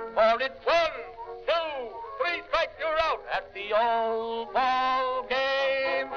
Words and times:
For 0.00 0.40
it's 0.40 0.64
one, 0.64 0.90
two, 1.46 1.88
three 2.18 2.42
strikes, 2.48 2.72
you're 2.78 2.98
out 3.02 3.22
at 3.32 3.52
the 3.52 3.72
old 3.78 4.52
ball 4.52 5.26
game. 5.28 6.08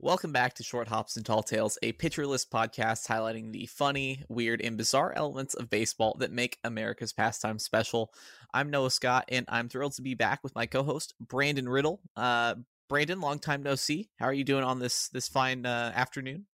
Welcome 0.00 0.32
back 0.32 0.54
to 0.54 0.64
Short 0.64 0.88
Hops 0.88 1.16
and 1.16 1.24
Tall 1.24 1.44
Tales, 1.44 1.78
a 1.84 1.92
list 1.92 2.50
podcast 2.50 3.06
highlighting 3.06 3.52
the 3.52 3.66
funny, 3.66 4.24
weird, 4.28 4.60
and 4.60 4.76
bizarre 4.76 5.12
elements 5.14 5.54
of 5.54 5.70
baseball 5.70 6.16
that 6.18 6.32
make 6.32 6.58
America's 6.64 7.12
pastime 7.12 7.60
special. 7.60 8.12
I'm 8.52 8.70
Noah 8.70 8.90
Scott, 8.90 9.26
and 9.28 9.46
I'm 9.48 9.68
thrilled 9.68 9.92
to 9.94 10.02
be 10.02 10.14
back 10.14 10.40
with 10.42 10.56
my 10.56 10.66
co-host 10.66 11.14
Brandon 11.20 11.68
Riddle. 11.68 12.00
Uh, 12.16 12.56
Brandon, 12.88 13.20
long 13.20 13.38
time 13.38 13.62
no 13.62 13.76
see. 13.76 14.10
How 14.18 14.26
are 14.26 14.34
you 14.34 14.44
doing 14.44 14.64
on 14.64 14.80
this 14.80 15.08
this 15.10 15.28
fine 15.28 15.64
uh, 15.64 15.92
afternoon? 15.94 16.46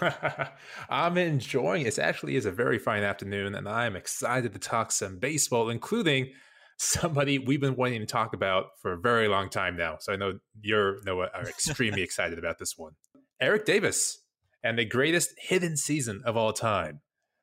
I'm 0.88 1.18
enjoying 1.18 1.82
it. 1.82 1.98
It 1.98 1.98
actually 1.98 2.36
is 2.36 2.46
a 2.46 2.50
very 2.50 2.78
fine 2.78 3.02
afternoon, 3.02 3.54
and 3.54 3.68
I'm 3.68 3.96
excited 3.96 4.52
to 4.52 4.58
talk 4.58 4.92
some 4.92 5.18
baseball, 5.18 5.70
including 5.70 6.30
somebody 6.76 7.38
we've 7.38 7.60
been 7.60 7.76
wanting 7.76 8.00
to 8.00 8.06
talk 8.06 8.32
about 8.32 8.66
for 8.80 8.94
a 8.94 8.98
very 8.98 9.28
long 9.28 9.50
time 9.50 9.76
now. 9.76 9.98
So 10.00 10.12
I 10.12 10.16
know 10.16 10.38
you're 10.62 11.02
Noah 11.04 11.28
are 11.34 11.48
extremely 11.48 12.02
excited 12.08 12.38
about 12.38 12.58
this 12.58 12.78
one. 12.78 12.92
Eric 13.40 13.66
Davis 13.66 14.18
and 14.62 14.78
the 14.78 14.84
greatest 14.84 15.34
hidden 15.38 15.76
season 15.76 16.22
of 16.24 16.36
all 16.36 16.52
time. 16.52 17.00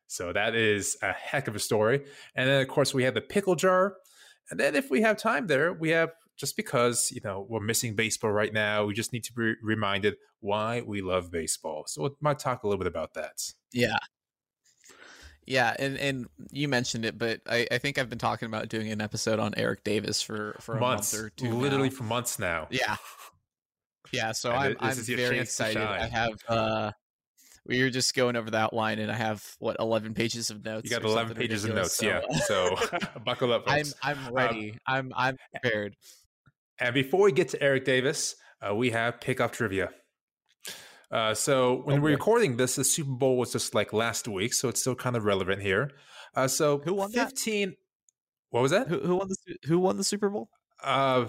So 0.07 0.33
that 0.33 0.55
is 0.55 0.97
a 1.01 1.11
heck 1.11 1.47
of 1.47 1.55
a 1.55 1.59
story. 1.59 2.05
And 2.35 2.49
then 2.49 2.61
of 2.61 2.67
course 2.67 2.93
we 2.93 3.03
have 3.03 3.13
the 3.13 3.21
pickle 3.21 3.55
jar. 3.55 3.95
And 4.49 4.59
then 4.59 4.75
if 4.75 4.89
we 4.89 5.01
have 5.01 5.17
time 5.17 5.47
there, 5.47 5.73
we 5.73 5.89
have 5.89 6.11
just 6.37 6.55
because, 6.55 7.11
you 7.11 7.21
know, 7.23 7.45
we're 7.49 7.59
missing 7.59 7.95
baseball 7.95 8.31
right 8.31 8.53
now, 8.53 8.85
we 8.85 8.93
just 8.93 9.11
need 9.11 9.23
to 9.25 9.33
be 9.33 9.53
reminded 9.61 10.15
why 10.39 10.81
we 10.81 11.01
love 11.01 11.31
baseball. 11.31 11.85
So 11.87 12.03
we 12.03 12.09
might 12.21 12.39
talk 12.39 12.63
a 12.63 12.67
little 12.67 12.77
bit 12.77 12.87
about 12.87 13.15
that. 13.15 13.41
Yeah. 13.73 13.97
Yeah, 15.45 15.73
and, 15.79 15.97
and 15.97 16.27
you 16.51 16.67
mentioned 16.67 17.05
it, 17.05 17.17
but 17.17 17.39
I, 17.47 17.65
I 17.71 17.77
think 17.77 17.97
I've 17.97 18.09
been 18.09 18.19
talking 18.19 18.47
about 18.47 18.67
doing 18.67 18.91
an 18.91 19.01
episode 19.01 19.39
on 19.39 19.53
Eric 19.55 19.83
Davis 19.85 20.21
for, 20.21 20.57
for 20.59 20.75
a 20.75 20.79
months, 20.79 21.13
month 21.13 21.25
or 21.25 21.29
two. 21.29 21.53
literally 21.53 21.89
now. 21.89 21.95
for 21.95 22.03
months 22.03 22.37
now. 22.37 22.67
Yeah. 22.69 22.97
Yeah, 24.11 24.31
so 24.33 24.51
And 24.51 24.75
I'm, 24.79 24.89
I'm 24.89 24.95
very 24.95 25.39
excited. 25.39 25.81
I 25.81 26.07
have 26.07 26.33
uh 26.47 26.91
we 27.67 27.83
were 27.83 27.89
just 27.89 28.15
going 28.15 28.35
over 28.35 28.49
the 28.49 28.57
outline 28.57 28.99
and 28.99 29.11
I 29.11 29.15
have 29.15 29.43
what 29.59 29.75
11 29.79 30.13
pages 30.13 30.49
of 30.49 30.63
notes. 30.63 30.89
You 30.89 30.95
got 30.95 31.03
11 31.03 31.27
something 31.27 31.41
pages 31.41 31.65
of 31.65 31.75
notes, 31.75 31.95
so, 31.95 32.05
yeah. 32.05 32.21
So 32.45 32.77
buckle 33.25 33.51
up, 33.51 33.63
I'm. 33.67 33.85
I'm 34.01 34.33
ready. 34.33 34.77
I'm 34.87 35.11
I'm 35.15 35.37
prepared. 35.51 35.95
And 36.79 36.93
before 36.93 37.23
we 37.23 37.31
get 37.31 37.49
to 37.49 37.61
Eric 37.61 37.85
Davis, 37.85 38.35
uh, 38.65 38.75
we 38.75 38.91
have 38.91 39.19
pickoff 39.19 39.51
trivia. 39.51 39.89
Uh, 41.09 41.33
so 41.33 41.81
when 41.85 42.01
we're 42.01 42.11
recording 42.11 42.57
this, 42.57 42.75
the 42.75 42.83
Super 42.83 43.11
Bowl 43.11 43.37
was 43.37 43.51
just 43.53 43.73
like 43.73 43.93
last 43.93 44.27
week, 44.27 44.53
so 44.53 44.67
it's 44.67 44.81
still 44.81 44.95
kind 44.95 45.15
of 45.15 45.23
relevant 45.23 45.61
here. 45.61 45.91
Uh, 46.35 46.47
so 46.47 46.79
Who 46.79 46.93
won 46.93 47.11
that? 47.13 47.29
15 47.29 47.75
What 48.49 48.61
was 48.61 48.71
that? 48.71 48.87
Who 48.89 48.99
who 48.99 49.15
won 49.15 49.27
the 49.29 49.37
who 49.63 49.79
won 49.79 49.95
the 49.97 50.03
Super 50.03 50.29
Bowl? 50.29 50.49
Uh, 50.83 51.25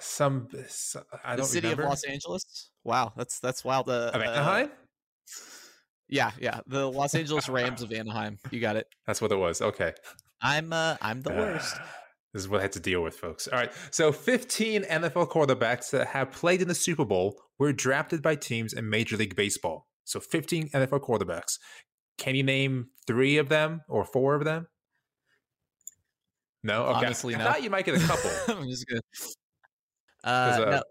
some, 0.00 0.48
some 0.68 1.02
I 1.24 1.32
the 1.32 1.42
don't 1.42 1.46
city 1.46 1.66
remember. 1.66 1.82
of 1.84 1.88
Los 1.90 2.04
Angeles. 2.04 2.70
Wow, 2.84 3.12
that's 3.16 3.40
that's 3.40 3.64
wild. 3.64 3.88
Uh, 3.88 4.12
Of 4.14 4.20
uh, 4.22 4.24
Anaheim? 4.24 4.70
yeah, 6.08 6.30
yeah, 6.40 6.60
the 6.66 6.88
Los 6.90 7.14
Angeles 7.14 7.48
Rams 7.48 7.82
of 7.82 7.92
Anaheim. 7.92 8.38
You 8.52 8.60
got 8.60 8.76
it. 8.76 8.86
That's 9.06 9.20
what 9.20 9.32
it 9.32 9.36
was. 9.36 9.60
Okay. 9.60 9.92
I'm 10.40 10.72
uh 10.72 10.96
I'm 11.02 11.22
the 11.22 11.30
worst. 11.30 11.76
This 12.36 12.42
is 12.42 12.50
what 12.50 12.58
I 12.58 12.64
had 12.64 12.72
to 12.72 12.80
deal 12.80 13.02
with, 13.02 13.16
folks. 13.16 13.48
All 13.48 13.58
right. 13.58 13.72
So 13.90 14.12
15 14.12 14.82
NFL 14.82 15.30
quarterbacks 15.30 15.88
that 15.92 16.08
have 16.08 16.32
played 16.32 16.60
in 16.60 16.68
the 16.68 16.74
Super 16.74 17.06
Bowl 17.06 17.40
were 17.58 17.72
drafted 17.72 18.20
by 18.20 18.34
teams 18.34 18.74
in 18.74 18.90
Major 18.90 19.16
League 19.16 19.34
Baseball. 19.34 19.86
So 20.04 20.20
15 20.20 20.68
NFL 20.68 21.00
quarterbacks. 21.00 21.58
Can 22.18 22.34
you 22.34 22.42
name 22.42 22.88
three 23.06 23.38
of 23.38 23.48
them 23.48 23.80
or 23.88 24.04
four 24.04 24.34
of 24.34 24.44
them? 24.44 24.66
No? 26.62 26.84
Okay. 26.84 27.06
Honestly, 27.06 27.34
I 27.34 27.38
no. 27.38 27.44
thought 27.44 27.62
you 27.62 27.70
might 27.70 27.86
get 27.86 27.96
a 27.96 28.06
couple. 28.06 28.30
I'm 28.48 28.68
just 28.68 28.86
gonna. 28.86 29.00
Uh, 30.24 30.28
uh, 30.28 30.70
no. 30.70 30.82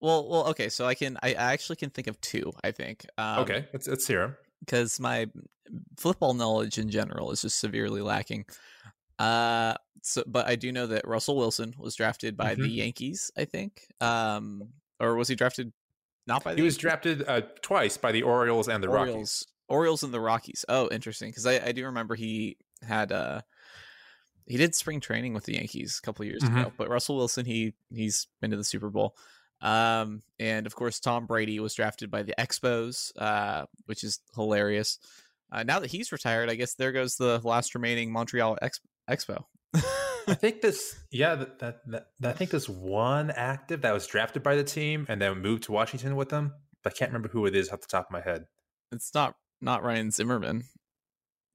Well, 0.00 0.28
well, 0.28 0.46
okay. 0.50 0.68
So 0.68 0.86
I 0.86 0.94
can, 0.94 1.18
I 1.20 1.30
I 1.30 1.52
actually 1.52 1.76
can 1.76 1.90
think 1.90 2.06
of 2.06 2.20
two. 2.20 2.52
I 2.62 2.70
think. 2.70 3.04
Um, 3.18 3.40
okay. 3.40 3.66
Let's, 3.72 3.88
let's 3.88 4.06
hear 4.06 4.20
them. 4.20 4.36
Because 4.60 5.00
my 5.00 5.26
football 5.96 6.32
knowledge 6.32 6.78
in 6.78 6.88
general 6.90 7.32
is 7.32 7.42
just 7.42 7.58
severely 7.58 8.02
lacking. 8.02 8.44
Uh, 9.18 9.74
so, 10.02 10.22
but 10.26 10.46
I 10.46 10.56
do 10.56 10.70
know 10.72 10.86
that 10.88 11.06
Russell 11.06 11.36
Wilson 11.36 11.74
was 11.78 11.94
drafted 11.94 12.36
by 12.36 12.54
the 12.54 12.62
Mhm. 12.62 12.74
Yankees. 12.76 13.30
I 13.36 13.44
think. 13.44 13.86
Um, 14.00 14.72
or 15.00 15.14
was 15.16 15.28
he 15.28 15.34
drafted? 15.34 15.72
Not 16.26 16.42
by 16.44 16.52
the 16.54 16.60
He 16.60 16.64
was 16.64 16.76
drafted 16.76 17.22
uh, 17.28 17.42
twice 17.62 17.96
by 17.96 18.10
the 18.12 18.22
Orioles 18.22 18.68
and 18.68 18.82
the 18.82 18.88
Rockies. 18.88 19.10
Orioles. 19.12 19.46
Orioles 19.68 20.02
and 20.02 20.14
the 20.14 20.20
Rockies. 20.20 20.64
Oh, 20.68 20.88
interesting. 20.90 21.30
Because 21.30 21.46
I, 21.46 21.58
I 21.66 21.72
do 21.72 21.84
remember 21.86 22.14
he 22.14 22.56
had 22.82 23.12
uh 23.12 23.40
he 24.46 24.56
did 24.58 24.74
spring 24.74 25.00
training 25.00 25.32
with 25.32 25.44
the 25.44 25.54
Yankees 25.54 25.98
a 26.02 26.04
couple 26.06 26.24
years 26.26 26.42
Mhm. 26.42 26.60
ago. 26.60 26.72
But 26.76 26.88
Russell 26.90 27.16
Wilson, 27.16 27.46
he 27.46 27.74
he's 27.94 28.26
been 28.40 28.50
to 28.50 28.56
the 28.56 28.64
Super 28.64 28.90
Bowl. 28.90 29.16
Um, 29.60 30.22
and 30.38 30.66
of 30.66 30.74
course 30.74 31.00
Tom 31.00 31.26
Brady 31.26 31.60
was 31.60 31.74
drafted 31.74 32.10
by 32.10 32.22
the 32.22 32.34
Expos, 32.38 33.12
uh, 33.16 33.64
which 33.86 34.04
is 34.04 34.20
hilarious. 34.34 34.98
Uh, 35.50 35.62
now 35.62 35.78
that 35.80 35.90
he's 35.90 36.10
retired, 36.12 36.50
I 36.50 36.56
guess 36.56 36.74
there 36.74 36.92
goes 36.92 37.16
the 37.16 37.40
last 37.44 37.74
remaining 37.74 38.12
Montreal 38.12 38.58
Ex- 38.60 38.80
Expo. 39.10 39.44
I 40.26 40.34
think 40.34 40.62
this, 40.62 40.96
yeah, 41.10 41.34
that, 41.34 41.58
that, 41.58 41.76
that, 41.88 42.06
I 42.22 42.32
think 42.32 42.50
there's 42.50 42.68
one 42.68 43.30
active 43.30 43.82
that 43.82 43.92
was 43.92 44.06
drafted 44.06 44.42
by 44.42 44.56
the 44.56 44.64
team 44.64 45.04
and 45.08 45.20
then 45.20 45.40
moved 45.42 45.64
to 45.64 45.72
Washington 45.72 46.16
with 46.16 46.30
them. 46.30 46.54
But 46.82 46.94
I 46.94 46.96
can't 46.96 47.10
remember 47.10 47.28
who 47.28 47.44
it 47.46 47.54
is 47.54 47.70
off 47.70 47.80
the 47.80 47.86
top 47.88 48.06
of 48.06 48.10
my 48.12 48.20
head. 48.20 48.44
it's 48.92 49.12
not 49.14 49.34
not 49.60 49.82
Ryan 49.82 50.10
Zimmerman. 50.10 50.64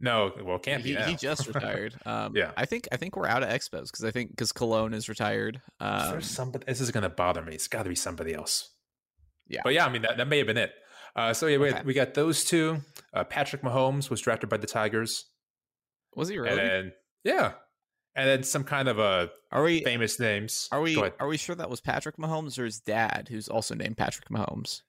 No, 0.02 0.32
well, 0.44 0.56
it 0.56 0.64
can't 0.64 0.84
he, 0.84 0.96
be. 0.96 1.02
he 1.02 1.16
just 1.16 1.48
retired. 1.54 1.94
Um, 2.06 2.36
Yeah. 2.36 2.52
I 2.58 2.66
think 2.66 2.88
I 2.92 2.98
think 2.98 3.16
we're 3.16 3.28
out 3.28 3.44
of 3.44 3.50
Expos 3.50 3.88
because 3.92 4.04
I 4.06 4.12
think 4.12 4.30
because 4.32 4.52
Colon 4.52 4.94
is 4.94 5.10
retired. 5.10 5.56
Is 5.58 5.62
Um, 5.80 6.12
there 6.12 6.22
somebody? 6.22 6.66
This 6.66 6.80
is 6.82 6.92
going 6.92 7.04
to 7.04 7.10
bother 7.10 7.42
me. 7.42 7.54
It's 7.54 7.68
got 7.68 7.84
to 7.84 7.90
be 7.90 7.96
somebody 7.96 8.34
else. 8.34 8.70
Yeah. 9.48 9.62
But 9.64 9.74
yeah, 9.74 9.86
I 9.86 9.90
mean, 9.92 10.04
that, 10.04 10.18
that 10.18 10.28
may 10.28 10.38
have 10.38 10.48
been 10.48 10.58
it. 10.58 10.72
Uh, 11.16 11.34
so 11.34 11.48
yeah, 11.48 11.58
we, 11.58 11.68
Okay. 11.68 11.78
had, 11.78 11.86
we 11.86 11.94
got 11.94 12.14
those 12.14 12.46
two. 12.46 12.78
Uh, 13.14 13.24
Patrick 13.24 13.62
Mahomes 13.64 14.10
was 14.10 14.22
drafted 14.22 14.50
by 14.50 14.58
the 14.58 14.68
Tigers. 14.68 15.26
was 16.16 16.30
he 16.30 16.38
really? 16.38 16.52
And 16.52 16.60
then, 16.60 16.92
yeah. 17.24 17.54
And 18.16 18.28
then 18.28 18.44
some 18.44 18.64
kind 18.64 18.88
of 18.90 19.00
uh, 19.00 19.28
Are 19.52 19.64
we 19.64 19.82
famous 19.84 20.20
names. 20.20 20.68
are 20.72 20.82
we 20.82 20.98
are 20.98 21.28
we 21.28 21.38
sure 21.38 21.56
that 21.56 21.70
was 21.70 21.80
Patrick 21.80 22.18
Mahomes 22.18 22.58
or 22.60 22.66
his 22.66 22.80
dad, 22.80 23.28
who's 23.30 23.48
also 23.48 23.76
named 23.76 23.98
Patrick 23.98 24.28
Mahomes? 24.30 24.82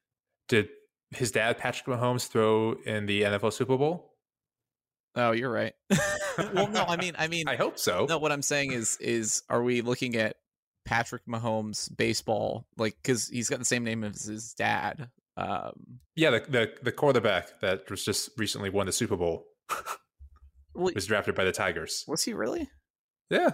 Did 0.48 0.68
his 1.10 1.30
dad, 1.30 1.58
Patrick 1.58 1.86
Mahomes, 1.86 2.26
throw 2.26 2.72
in 2.86 3.06
the 3.06 3.22
NFL 3.22 3.52
Super 3.52 3.76
Bowl? 3.76 4.14
Oh, 5.16 5.32
you're 5.32 5.50
right. 5.50 5.74
well, 6.54 6.68
no, 6.68 6.84
I 6.84 6.96
mean, 6.96 7.14
I 7.18 7.28
mean, 7.34 7.46
I 7.48 7.56
hope 7.56 7.78
so. 7.78 8.06
no. 8.08 8.18
What 8.18 8.32
I'm 8.32 8.42
saying 8.42 8.72
is, 8.72 8.96
is 9.00 9.42
are 9.48 9.62
we 9.62 9.80
looking 9.82 10.16
at 10.16 10.36
Patrick 10.84 11.26
Mahomes 11.26 11.94
baseball 11.96 12.66
like 12.78 12.96
because 13.02 13.28
he's 13.28 13.48
got 13.48 13.58
the 13.58 13.64
same 13.64 13.84
name 13.84 14.02
as 14.02 14.24
his 14.24 14.54
dad? 14.54 15.08
Um, 15.36 16.00
Yeah, 16.16 16.30
the, 16.30 16.40
the 16.48 16.72
the 16.82 16.92
quarterback 16.92 17.60
that 17.60 17.88
was 17.90 18.04
just 18.04 18.30
recently 18.38 18.70
won 18.70 18.86
the 18.86 18.92
Super 18.92 19.16
Bowl 19.16 19.46
well, 20.74 20.92
was 20.94 21.06
drafted 21.06 21.34
by 21.34 21.44
the 21.44 21.52
Tigers. 21.52 22.04
was 22.06 22.22
he 22.22 22.32
really? 22.34 22.68
Yeah, 23.28 23.50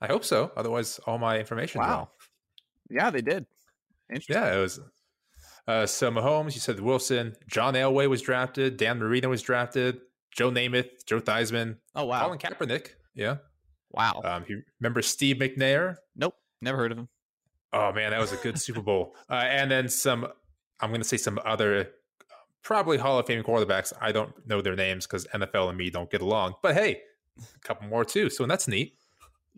I 0.00 0.06
hope 0.08 0.24
so. 0.24 0.52
Otherwise, 0.56 0.98
all 1.06 1.18
my 1.18 1.38
information. 1.38 1.80
Wow. 1.80 2.10
Yeah, 2.90 3.10
they 3.10 3.22
did. 3.22 3.46
Interesting. 4.10 4.36
Yeah, 4.36 4.54
it 4.54 4.60
was. 4.60 4.80
Uh, 5.66 5.86
so 5.86 6.10
Mahomes, 6.10 6.54
you 6.54 6.60
said 6.60 6.80
Wilson, 6.80 7.34
John 7.48 7.74
Elway 7.74 8.08
was 8.10 8.20
drafted, 8.20 8.76
Dan 8.76 8.98
Marino 8.98 9.28
was 9.28 9.40
drafted, 9.42 10.00
Joe 10.32 10.50
Namath, 10.50 10.88
Joe 11.06 11.20
Theismann, 11.20 11.76
Oh 11.94 12.04
wow. 12.06 12.24
Colin 12.24 12.38
Kaepernick. 12.38 12.88
Yeah. 13.14 13.36
Wow. 13.92 14.20
Um, 14.24 14.44
you 14.48 14.62
remember 14.80 15.02
Steve 15.02 15.36
McNair? 15.36 15.96
nope. 16.16 16.34
Never 16.60 16.78
heard 16.78 16.92
of 16.92 16.98
him. 16.98 17.08
Oh 17.72 17.92
man, 17.92 18.10
that 18.10 18.20
was 18.20 18.32
a 18.32 18.36
good 18.36 18.60
Super 18.60 18.82
Bowl. 18.82 19.14
Uh, 19.30 19.34
and 19.34 19.70
then 19.70 19.88
some. 19.88 20.26
I'm 20.80 20.90
going 20.90 21.00
to 21.00 21.08
say 21.08 21.16
some 21.16 21.38
other, 21.44 21.90
probably 22.62 22.98
Hall 22.98 23.18
of 23.18 23.26
Fame 23.26 23.42
quarterbacks. 23.42 23.92
I 24.00 24.12
don't 24.12 24.32
know 24.46 24.60
their 24.60 24.76
names 24.76 25.06
because 25.06 25.26
NFL 25.34 25.68
and 25.68 25.78
me 25.78 25.90
don't 25.90 26.10
get 26.10 26.22
along. 26.22 26.54
But 26.62 26.74
hey, 26.74 27.00
a 27.38 27.58
couple 27.66 27.88
more 27.88 28.04
too. 28.04 28.30
So 28.30 28.46
that's 28.46 28.68
neat. 28.68 28.94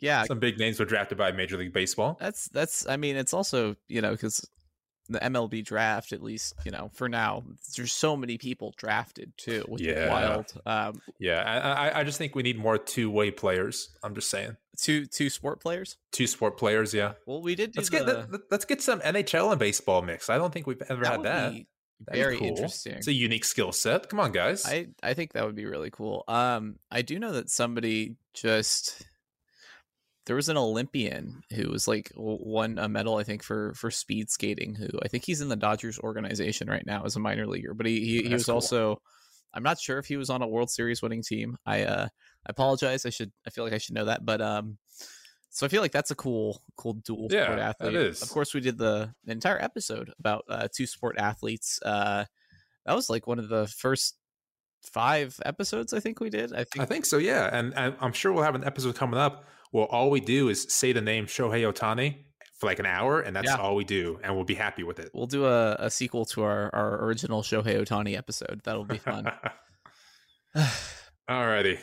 Yeah, 0.00 0.24
Some 0.24 0.40
big 0.40 0.58
names 0.58 0.78
were 0.80 0.84
drafted 0.86 1.16
by 1.18 1.30
Major 1.32 1.56
League 1.56 1.72
Baseball. 1.72 2.16
that's 2.20 2.48
that's. 2.48 2.86
I 2.88 2.96
mean, 2.96 3.16
it's 3.16 3.32
also 3.32 3.76
you 3.88 4.00
know 4.02 4.10
because 4.10 4.46
the 5.08 5.20
MLB 5.20 5.64
draft, 5.64 6.12
at 6.12 6.22
least 6.22 6.54
you 6.64 6.70
know 6.72 6.90
for 6.94 7.08
now, 7.08 7.44
there's 7.76 7.92
so 7.92 8.16
many 8.16 8.36
people 8.36 8.74
drafted 8.76 9.32
too, 9.36 9.64
which 9.68 9.82
is 9.82 9.88
Yeah. 9.88 10.08
wild. 10.10 10.46
Um, 10.66 11.00
Yeah, 11.18 11.42
I, 11.42 11.88
I, 11.88 12.00
I 12.00 12.04
just 12.04 12.18
think 12.18 12.34
we 12.34 12.42
need 12.42 12.58
more 12.58 12.76
two 12.76 13.08
way 13.10 13.30
players. 13.30 13.90
I'm 14.02 14.14
just 14.14 14.28
saying, 14.30 14.56
two 14.76 15.06
two 15.06 15.30
sport 15.30 15.60
players. 15.60 15.96
two 16.10 16.26
sport 16.26 16.58
players. 16.58 16.92
Yeah. 16.92 17.12
Well, 17.24 17.40
we 17.40 17.54
did. 17.54 17.72
Do 17.72 17.78
Let's 17.78 17.88
the, 17.90 17.98
get 17.98 18.06
let, 18.32 18.40
let's 18.50 18.64
get 18.64 18.82
some 18.82 19.00
NHL 19.00 19.50
and 19.52 19.58
baseball 19.60 20.02
mix. 20.02 20.28
I 20.28 20.38
don't 20.38 20.52
think 20.52 20.66
we've 20.66 20.82
ever 20.88 21.04
that 21.04 21.12
had 21.12 21.22
that. 21.22 21.52
be 21.52 21.66
That'd 22.00 22.22
very 22.22 22.38
cool. 22.38 22.48
interesting. 22.48 22.94
It's 22.94 23.06
a 23.06 23.12
unique 23.12 23.44
skill 23.44 23.72
set. 23.72 24.08
Come 24.08 24.20
on, 24.20 24.32
guys. 24.32 24.66
I 24.66 24.88
I 25.02 25.14
think 25.14 25.32
that 25.32 25.44
would 25.44 25.54
be 25.54 25.66
really 25.66 25.90
cool. 25.90 26.24
Um, 26.28 26.76
I 26.90 27.02
do 27.02 27.18
know 27.18 27.32
that 27.32 27.50
somebody 27.50 28.16
just 28.34 29.06
there 30.26 30.36
was 30.36 30.48
an 30.48 30.56
Olympian 30.56 31.42
who 31.54 31.70
was 31.70 31.86
like 31.86 32.10
won 32.16 32.78
a 32.78 32.88
medal, 32.88 33.16
I 33.16 33.24
think, 33.24 33.42
for 33.42 33.74
for 33.74 33.90
speed 33.90 34.30
skating. 34.30 34.74
Who 34.74 34.88
I 35.02 35.08
think 35.08 35.24
he's 35.24 35.40
in 35.40 35.48
the 35.48 35.56
Dodgers 35.56 35.98
organization 35.98 36.68
right 36.68 36.86
now 36.86 37.04
as 37.04 37.16
a 37.16 37.20
minor 37.20 37.46
leaguer, 37.46 37.74
but 37.74 37.86
he 37.86 38.00
he, 38.00 38.22
he 38.22 38.32
was 38.32 38.46
cool. 38.46 38.56
also. 38.56 39.02
I'm 39.56 39.62
not 39.62 39.78
sure 39.78 39.98
if 39.98 40.06
he 40.06 40.16
was 40.16 40.30
on 40.30 40.42
a 40.42 40.48
World 40.48 40.68
Series 40.68 41.00
winning 41.00 41.22
team. 41.22 41.56
I 41.64 41.84
uh 41.84 42.06
I 42.06 42.50
apologize. 42.50 43.06
I 43.06 43.10
should 43.10 43.30
I 43.46 43.50
feel 43.50 43.62
like 43.62 43.72
I 43.72 43.78
should 43.78 43.94
know 43.94 44.06
that, 44.06 44.24
but 44.24 44.42
um 44.42 44.78
so 45.54 45.64
I 45.64 45.68
feel 45.68 45.82
like 45.82 45.92
that's 45.92 46.10
a 46.10 46.16
cool, 46.16 46.60
cool 46.76 46.94
dual 46.94 47.28
yeah, 47.30 47.44
sport 47.44 47.58
athlete. 47.60 47.94
It 47.94 48.00
is. 48.08 48.22
Of 48.22 48.28
course, 48.30 48.54
we 48.54 48.60
did 48.60 48.76
the 48.76 49.14
entire 49.28 49.62
episode 49.62 50.12
about 50.18 50.44
uh, 50.48 50.66
two 50.74 50.84
sport 50.84 51.14
athletes. 51.16 51.78
Uh, 51.80 52.24
that 52.84 52.96
was 52.96 53.08
like 53.08 53.28
one 53.28 53.38
of 53.38 53.48
the 53.48 53.68
first 53.68 54.16
five 54.82 55.38
episodes 55.46 55.94
I 55.94 56.00
think 56.00 56.18
we 56.18 56.28
did. 56.28 56.52
I 56.52 56.64
think 56.64 56.80
I 56.80 56.86
think 56.86 57.06
so. 57.06 57.18
Yeah, 57.18 57.48
and, 57.56 57.72
and 57.76 57.94
I'm 58.00 58.12
sure 58.12 58.32
we'll 58.32 58.42
have 58.42 58.56
an 58.56 58.64
episode 58.64 58.96
coming 58.96 59.20
up 59.20 59.44
where 59.70 59.84
all 59.84 60.10
we 60.10 60.18
do 60.18 60.48
is 60.48 60.64
say 60.64 60.90
the 60.90 61.00
name 61.00 61.26
Shohei 61.26 61.72
Ohtani 61.72 62.16
for 62.58 62.66
like 62.66 62.80
an 62.80 62.86
hour, 62.86 63.20
and 63.20 63.36
that's 63.36 63.46
yeah. 63.46 63.54
all 63.56 63.76
we 63.76 63.84
do, 63.84 64.18
and 64.24 64.34
we'll 64.34 64.44
be 64.44 64.56
happy 64.56 64.82
with 64.82 64.98
it. 64.98 65.12
We'll 65.14 65.28
do 65.28 65.46
a, 65.46 65.76
a 65.78 65.88
sequel 65.88 66.24
to 66.26 66.42
our 66.42 66.74
our 66.74 67.04
original 67.04 67.42
Shohei 67.42 67.80
Ohtani 67.80 68.18
episode. 68.18 68.60
That'll 68.64 68.84
be 68.84 68.98
fun. 68.98 69.30
Alrighty. 71.30 71.78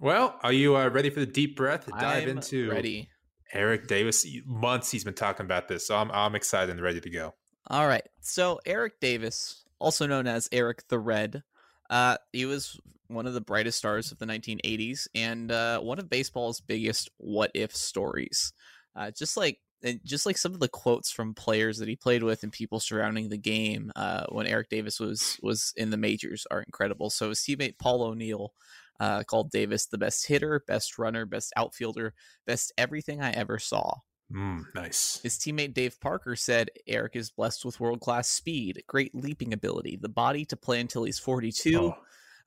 Well, 0.00 0.36
are 0.42 0.52
you 0.52 0.76
uh, 0.76 0.88
ready 0.88 1.10
for 1.10 1.20
the 1.20 1.26
deep 1.26 1.56
breath? 1.56 1.86
Dive 1.86 2.24
I'm 2.24 2.28
into 2.30 2.68
ready. 2.68 3.08
Eric 3.52 3.86
Davis. 3.86 4.26
Months 4.46 4.90
he's 4.90 5.04
been 5.04 5.14
talking 5.14 5.44
about 5.44 5.68
this, 5.68 5.86
so 5.86 5.96
I'm 5.96 6.10
I'm 6.10 6.34
excited 6.34 6.70
and 6.70 6.80
ready 6.80 7.00
to 7.00 7.10
go. 7.10 7.34
All 7.68 7.86
right. 7.86 8.06
So 8.20 8.60
Eric 8.66 9.00
Davis, 9.00 9.64
also 9.78 10.06
known 10.06 10.26
as 10.26 10.48
Eric 10.52 10.88
the 10.88 10.98
Red, 10.98 11.42
uh, 11.90 12.16
he 12.32 12.44
was 12.44 12.80
one 13.08 13.26
of 13.26 13.34
the 13.34 13.40
brightest 13.40 13.78
stars 13.78 14.10
of 14.10 14.18
the 14.18 14.26
1980s 14.26 15.06
and 15.14 15.52
uh, 15.52 15.78
one 15.80 15.98
of 15.98 16.08
baseball's 16.08 16.60
biggest 16.60 17.10
what 17.18 17.50
if 17.54 17.74
stories. 17.76 18.52
Uh, 18.96 19.10
just 19.10 19.36
like 19.36 19.58
and 19.84 20.00
just 20.04 20.26
like 20.26 20.36
some 20.36 20.54
of 20.54 20.60
the 20.60 20.68
quotes 20.68 21.10
from 21.10 21.34
players 21.34 21.78
that 21.78 21.88
he 21.88 21.96
played 21.96 22.22
with 22.22 22.42
and 22.42 22.52
people 22.52 22.78
surrounding 22.80 23.28
the 23.28 23.38
game 23.38 23.90
uh, 23.96 24.24
when 24.30 24.46
Eric 24.46 24.68
Davis 24.68 25.00
was 25.00 25.38
was 25.42 25.72
in 25.76 25.90
the 25.90 25.96
majors 25.96 26.46
are 26.50 26.62
incredible. 26.62 27.10
So 27.10 27.28
his 27.28 27.40
teammate 27.40 27.78
Paul 27.78 28.02
O'Neill 28.02 28.52
uh, 29.00 29.22
called 29.24 29.50
Davis 29.50 29.86
the 29.86 29.98
best 29.98 30.26
hitter, 30.26 30.62
best 30.66 30.98
runner, 30.98 31.26
best 31.26 31.52
outfielder, 31.56 32.14
best 32.46 32.72
everything 32.78 33.20
I 33.20 33.30
ever 33.32 33.58
saw. 33.58 33.98
Mm, 34.32 34.64
nice. 34.74 35.20
His 35.22 35.36
teammate 35.36 35.74
Dave 35.74 36.00
Parker 36.00 36.36
said 36.36 36.70
Eric 36.86 37.16
is 37.16 37.30
blessed 37.30 37.64
with 37.64 37.80
world 37.80 38.00
class 38.00 38.28
speed, 38.28 38.82
great 38.86 39.14
leaping 39.14 39.52
ability, 39.52 39.98
the 40.00 40.08
body 40.08 40.44
to 40.46 40.56
play 40.56 40.80
until 40.80 41.04
he's 41.04 41.18
42, 41.18 41.78
oh. 41.78 41.96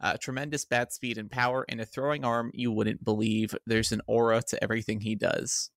uh, 0.02 0.18
tremendous 0.20 0.66
bat 0.66 0.94
speed 0.94 1.18
and 1.18 1.30
power, 1.30 1.66
and 1.70 1.80
a 1.80 1.86
throwing 1.86 2.26
arm 2.26 2.52
you 2.54 2.72
wouldn't 2.72 3.04
believe. 3.04 3.56
There's 3.68 3.92
an 3.92 4.02
aura 4.08 4.42
to 4.48 4.64
everything 4.64 5.02
he 5.02 5.16
does. 5.16 5.70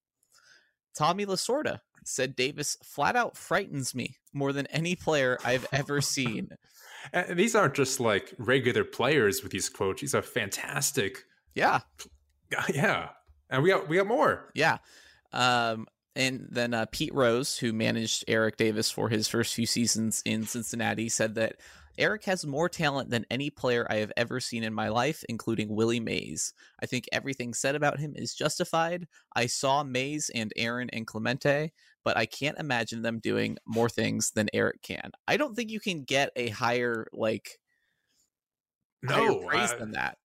Tommy 0.97 1.27
Lasorda 1.27 1.81
said 2.05 2.35
Davis 2.35 2.77
flat 2.83 3.15
out 3.15 3.37
frightens 3.37 3.95
me 3.95 4.17
more 4.33 4.53
than 4.53 4.67
any 4.69 4.97
player 4.97 5.39
I've 5.45 5.67
ever 5.73 6.01
seen. 6.01 6.51
And 7.13 7.39
these 7.39 7.55
aren't 7.55 7.75
just 7.75 8.01
like 8.01 8.35
regular 8.39 8.85
players 8.85 9.43
with 9.43 9.53
these 9.53 9.69
quotes. 9.69 10.01
These 10.01 10.15
are 10.15 10.23
fantastic. 10.23 11.25
Yeah. 11.55 11.81
Yeah. 12.73 13.11
And 13.51 13.63
we 13.63 13.69
got 13.69 13.91
we 13.91 13.97
got 13.97 14.07
more. 14.07 14.51
Yeah. 14.55 14.79
Um 15.35 15.87
and 16.17 16.49
then 16.51 16.73
uh, 16.73 16.87
Pete 16.91 17.13
Rose, 17.13 17.59
who 17.59 17.75
managed 17.75 18.25
Eric 18.27 18.57
Davis 18.57 18.91
for 18.91 19.11
his 19.11 19.29
first 19.29 19.55
few 19.55 19.67
seasons 19.67 20.23
in 20.25 20.47
Cincinnati, 20.47 21.11
said 21.11 21.35
that 21.35 21.57
Eric 21.99 22.25
has 22.25 22.47
more 22.47 22.69
talent 22.69 23.11
than 23.11 23.27
any 23.31 23.51
player 23.51 23.87
I 23.91 23.97
have 23.97 24.13
ever 24.17 24.41
seen 24.41 24.63
in 24.63 24.73
my 24.73 24.89
life, 24.89 25.25
including 25.29 25.75
Willie 25.75 26.01
Mays. 26.01 26.55
I 26.81 26.87
think 26.87 27.09
everything 27.13 27.53
said 27.53 27.75
about 27.75 27.99
him 27.99 28.15
is 28.17 28.35
justified. 28.35 29.09
I 29.35 29.47
saw 29.47 29.83
Mays 29.83 30.31
and 30.33 30.53
Aaron 30.57 30.89
and 30.93 31.07
Clemente, 31.07 31.73
but 32.05 32.17
I 32.17 32.27
can't 32.27 32.59
imagine 32.59 33.03
them 33.03 33.21
doing 33.21 33.59
more 33.67 33.89
things 33.89 34.31
than 34.31 34.49
Eric 34.53 34.83
can. 34.83 35.13
I 35.27 35.37
don't 35.37 35.55
think 35.55 35.71
you 35.71 35.81
can 35.81 36.05
get 36.05 36.31
a 36.37 36.49
higher 36.49 37.07
like 37.13 37.59
no 39.03 39.15
higher 39.15 39.47
praise 39.47 39.73
I, 39.73 39.77
than 39.77 39.93
that. 39.93 40.19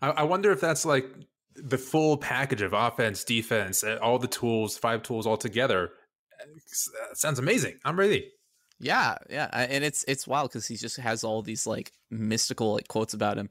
I, 0.00 0.10
I 0.10 0.22
wonder 0.24 0.50
if 0.52 0.60
that's 0.60 0.84
like 0.84 1.06
the 1.54 1.78
full 1.78 2.16
package 2.16 2.62
of 2.62 2.72
offense, 2.72 3.24
defense, 3.24 3.84
eh, 3.84 3.96
all 3.96 4.18
the 4.18 4.28
tools, 4.28 4.76
five 4.78 5.02
tools 5.02 5.26
all 5.26 5.36
together. 5.36 5.92
Eh, 6.40 6.44
sounds 7.14 7.38
amazing. 7.38 7.78
I'm 7.84 7.98
ready. 7.98 8.30
Yeah, 8.78 9.16
yeah, 9.30 9.48
and 9.52 9.84
it's 9.84 10.04
it's 10.08 10.26
wild 10.26 10.50
because 10.50 10.66
he 10.66 10.76
just 10.76 10.96
has 10.96 11.22
all 11.22 11.40
these 11.40 11.68
like 11.68 11.92
mystical 12.10 12.74
like 12.74 12.88
quotes 12.88 13.14
about 13.14 13.38
him. 13.38 13.48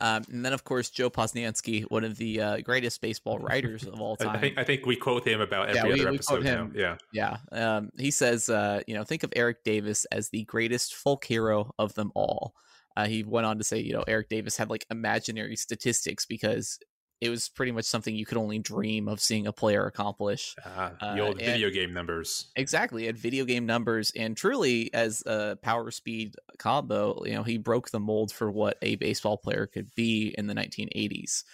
Um, 0.00 0.24
and 0.30 0.44
then, 0.44 0.52
of 0.52 0.64
course, 0.64 0.88
Joe 0.88 1.10
Posnanski, 1.10 1.82
one 1.90 2.04
of 2.04 2.16
the 2.16 2.40
uh, 2.40 2.60
greatest 2.60 3.00
baseball 3.00 3.38
writers 3.38 3.84
of 3.84 4.00
all 4.00 4.16
time. 4.16 4.30
I 4.30 4.38
think, 4.38 4.58
I 4.58 4.64
think 4.64 4.86
we 4.86 4.96
quote 4.96 5.26
him 5.26 5.40
about 5.40 5.68
every 5.68 5.90
yeah, 5.90 5.94
we, 5.94 6.00
other 6.00 6.14
episode 6.14 6.42
him. 6.42 6.72
now. 6.74 6.96
Yeah, 7.12 7.36
yeah. 7.52 7.76
Um, 7.76 7.90
he 7.98 8.10
says, 8.10 8.48
uh, 8.48 8.80
you 8.86 8.94
know, 8.94 9.04
think 9.04 9.22
of 9.22 9.32
Eric 9.36 9.62
Davis 9.64 10.06
as 10.06 10.30
the 10.30 10.44
greatest 10.44 10.94
folk 10.94 11.24
hero 11.24 11.72
of 11.78 11.94
them 11.94 12.12
all. 12.14 12.54
Uh, 12.96 13.06
he 13.06 13.22
went 13.22 13.46
on 13.46 13.58
to 13.58 13.64
say, 13.64 13.78
you 13.78 13.92
know, 13.92 14.04
Eric 14.08 14.28
Davis 14.28 14.56
had 14.56 14.70
like 14.70 14.86
imaginary 14.90 15.56
statistics 15.56 16.26
because 16.26 16.78
it 17.20 17.28
was 17.28 17.48
pretty 17.48 17.72
much 17.72 17.84
something 17.84 18.14
you 18.14 18.24
could 18.24 18.38
only 18.38 18.58
dream 18.58 19.06
of 19.06 19.20
seeing 19.20 19.46
a 19.46 19.52
player 19.52 19.84
accomplish. 19.86 20.56
Uh, 20.64 20.90
the 21.14 21.20
old 21.20 21.34
uh, 21.40 21.44
video 21.44 21.70
game 21.70 21.92
numbers. 21.92 22.48
Exactly, 22.56 23.08
at 23.08 23.16
video 23.16 23.44
game 23.44 23.66
numbers, 23.66 24.10
and 24.16 24.36
truly 24.36 24.92
as 24.94 25.22
a 25.26 25.56
power 25.60 25.90
speed 25.90 26.34
combo, 26.58 27.22
you 27.24 27.34
know, 27.34 27.42
he 27.42 27.58
broke 27.58 27.90
the 27.90 28.00
mold 28.00 28.32
for 28.32 28.50
what 28.50 28.78
a 28.80 28.96
baseball 28.96 29.36
player 29.36 29.66
could 29.66 29.94
be 29.94 30.34
in 30.38 30.46
the 30.46 30.54
1980s. 30.54 31.44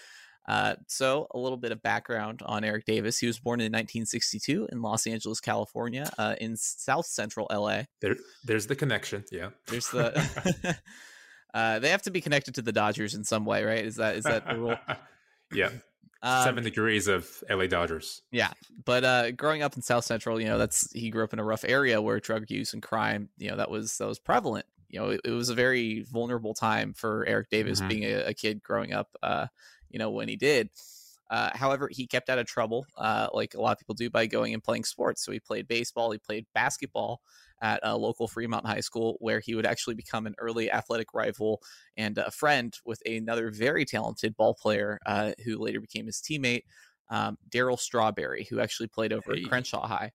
Uh, 0.49 0.77
so, 0.87 1.27
a 1.35 1.39
little 1.39 1.59
bit 1.59 1.73
of 1.73 1.83
background 1.83 2.41
on 2.47 2.63
Eric 2.63 2.85
Davis. 2.85 3.19
He 3.19 3.27
was 3.27 3.41
born 3.41 3.61
in 3.61 3.73
1962 3.73 4.69
in 4.71 4.81
Los 4.81 5.07
Angeles, 5.09 5.41
California, 5.41 6.09
uh, 6.19 6.37
in 6.41 6.57
South 6.57 7.07
Central 7.07 7.49
LA. 7.51 7.83
There, 8.01 8.15
there's 8.45 8.69
the 8.69 8.77
connection. 8.77 9.25
Yeah, 9.33 9.49
there's 9.67 9.89
the. 9.89 10.79
uh, 11.55 11.81
they 11.81 11.89
have 11.89 12.03
to 12.03 12.13
be 12.13 12.21
connected 12.21 12.55
to 12.55 12.63
the 12.63 12.71
Dodgers 12.71 13.15
in 13.15 13.25
some 13.25 13.45
way, 13.45 13.65
right? 13.65 13.85
Is 13.85 13.97
that 13.97 14.15
is 14.15 14.23
that 14.23 14.47
the 14.47 14.57
rule? 14.57 14.77
Yeah. 15.53 15.71
Um, 16.23 16.45
Seven 16.45 16.65
degrees 16.65 17.09
of 17.09 17.45
LA 17.49 17.67
Dodgers. 17.67 18.23
Yeah, 18.33 18.53
but 18.85 19.05
uh, 19.05 19.31
growing 19.33 19.63
up 19.63 19.77
in 19.77 19.83
South 19.83 20.05
Central, 20.05 20.41
you 20.41 20.47
know, 20.47 20.59
that's 20.59 20.91
he 20.93 21.11
grew 21.11 21.23
up 21.23 21.33
in 21.33 21.39
a 21.39 21.45
rough 21.45 21.65
area 21.65 22.01
where 22.01 22.19
drug 22.19 22.51
use 22.51 22.73
and 22.73 22.83
crime, 22.83 23.29
you 23.39 23.51
know, 23.51 23.57
that 23.57 23.71
was 23.71 23.99
that 23.99 24.07
was 24.07 24.19
prevalent. 24.19 24.67
You 24.89 25.01
know, 25.01 25.11
it, 25.11 25.21
it 25.25 25.31
was 25.31 25.51
a 25.51 25.55
very 25.55 26.03
vulnerable 26.11 26.55
time 26.55 26.95
for 26.95 27.27
Eric 27.27 27.51
Davis 27.51 27.81
mm-hmm. 27.81 27.89
being 27.89 28.05
a, 28.05 28.29
a, 28.29 28.35
kid 28.35 28.63
growing 28.63 28.93
up. 28.93 29.09
Uh, 29.23 29.47
you 29.91 29.99
know, 29.99 30.11
when 30.11 30.29
he 30.29 30.37
did. 30.37 30.71
Uh, 31.29 31.51
however, 31.55 31.89
he 31.91 32.07
kept 32.07 32.31
out 32.31 32.39
of 32.39 32.47
trouble, 32.47 32.87
uh, 32.97 33.29
like 33.33 33.55
a 33.55 33.61
lot 33.61 33.73
of 33.73 33.79
people 33.79 33.97
do, 33.97 34.09
by 34.09 34.27
going 34.27 34.55
and 34.55 34.63
playing 34.63 34.85
sports. 34.85 35.25
So 35.25 35.33
he 35.33 35.41
played 35.41 35.67
baseball, 35.67 36.13
he 36.13 36.19
played 36.19 36.47
basketball, 36.55 37.21
at 37.63 37.81
a 37.83 37.97
local 37.97 38.29
Fremont 38.29 38.67
High 38.67 38.81
School, 38.81 39.17
where 39.21 39.41
he 39.41 39.55
would 39.55 39.67
actually 39.67 39.95
become 39.95 40.27
an 40.27 40.35
early 40.39 40.71
athletic 40.71 41.15
rival 41.15 41.63
and 41.97 42.19
a 42.19 42.31
friend 42.31 42.75
with 42.85 43.01
another 43.07 43.51
very 43.51 43.85
talented 43.85 44.37
ball 44.37 44.55
player 44.55 44.99
uh, 45.07 45.33
who 45.45 45.59
later 45.59 45.81
became 45.81 46.07
his 46.07 46.21
teammate, 46.21 46.63
um, 47.11 47.39
Darryl 47.51 47.79
Strawberry, 47.79 48.47
who 48.51 48.61
actually 48.61 48.89
played 48.89 49.13
over 49.13 49.35
hey. 49.35 49.43
at 49.43 49.49
Crenshaw 49.49 49.87
High. 49.87 50.13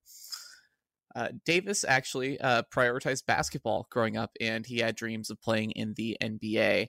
Uh, 1.16 1.30
Davis 1.46 1.84
actually 1.84 2.40
uh, 2.40 2.64
prioritized 2.74 3.26
basketball 3.26 3.88
growing 3.90 4.18
up, 4.18 4.32
and 4.40 4.66
he 4.66 4.80
had 4.80 4.96
dreams 4.96 5.30
of 5.30 5.42
playing 5.42 5.72
in 5.72 5.94
the 5.96 6.18
NBA. 6.22 6.88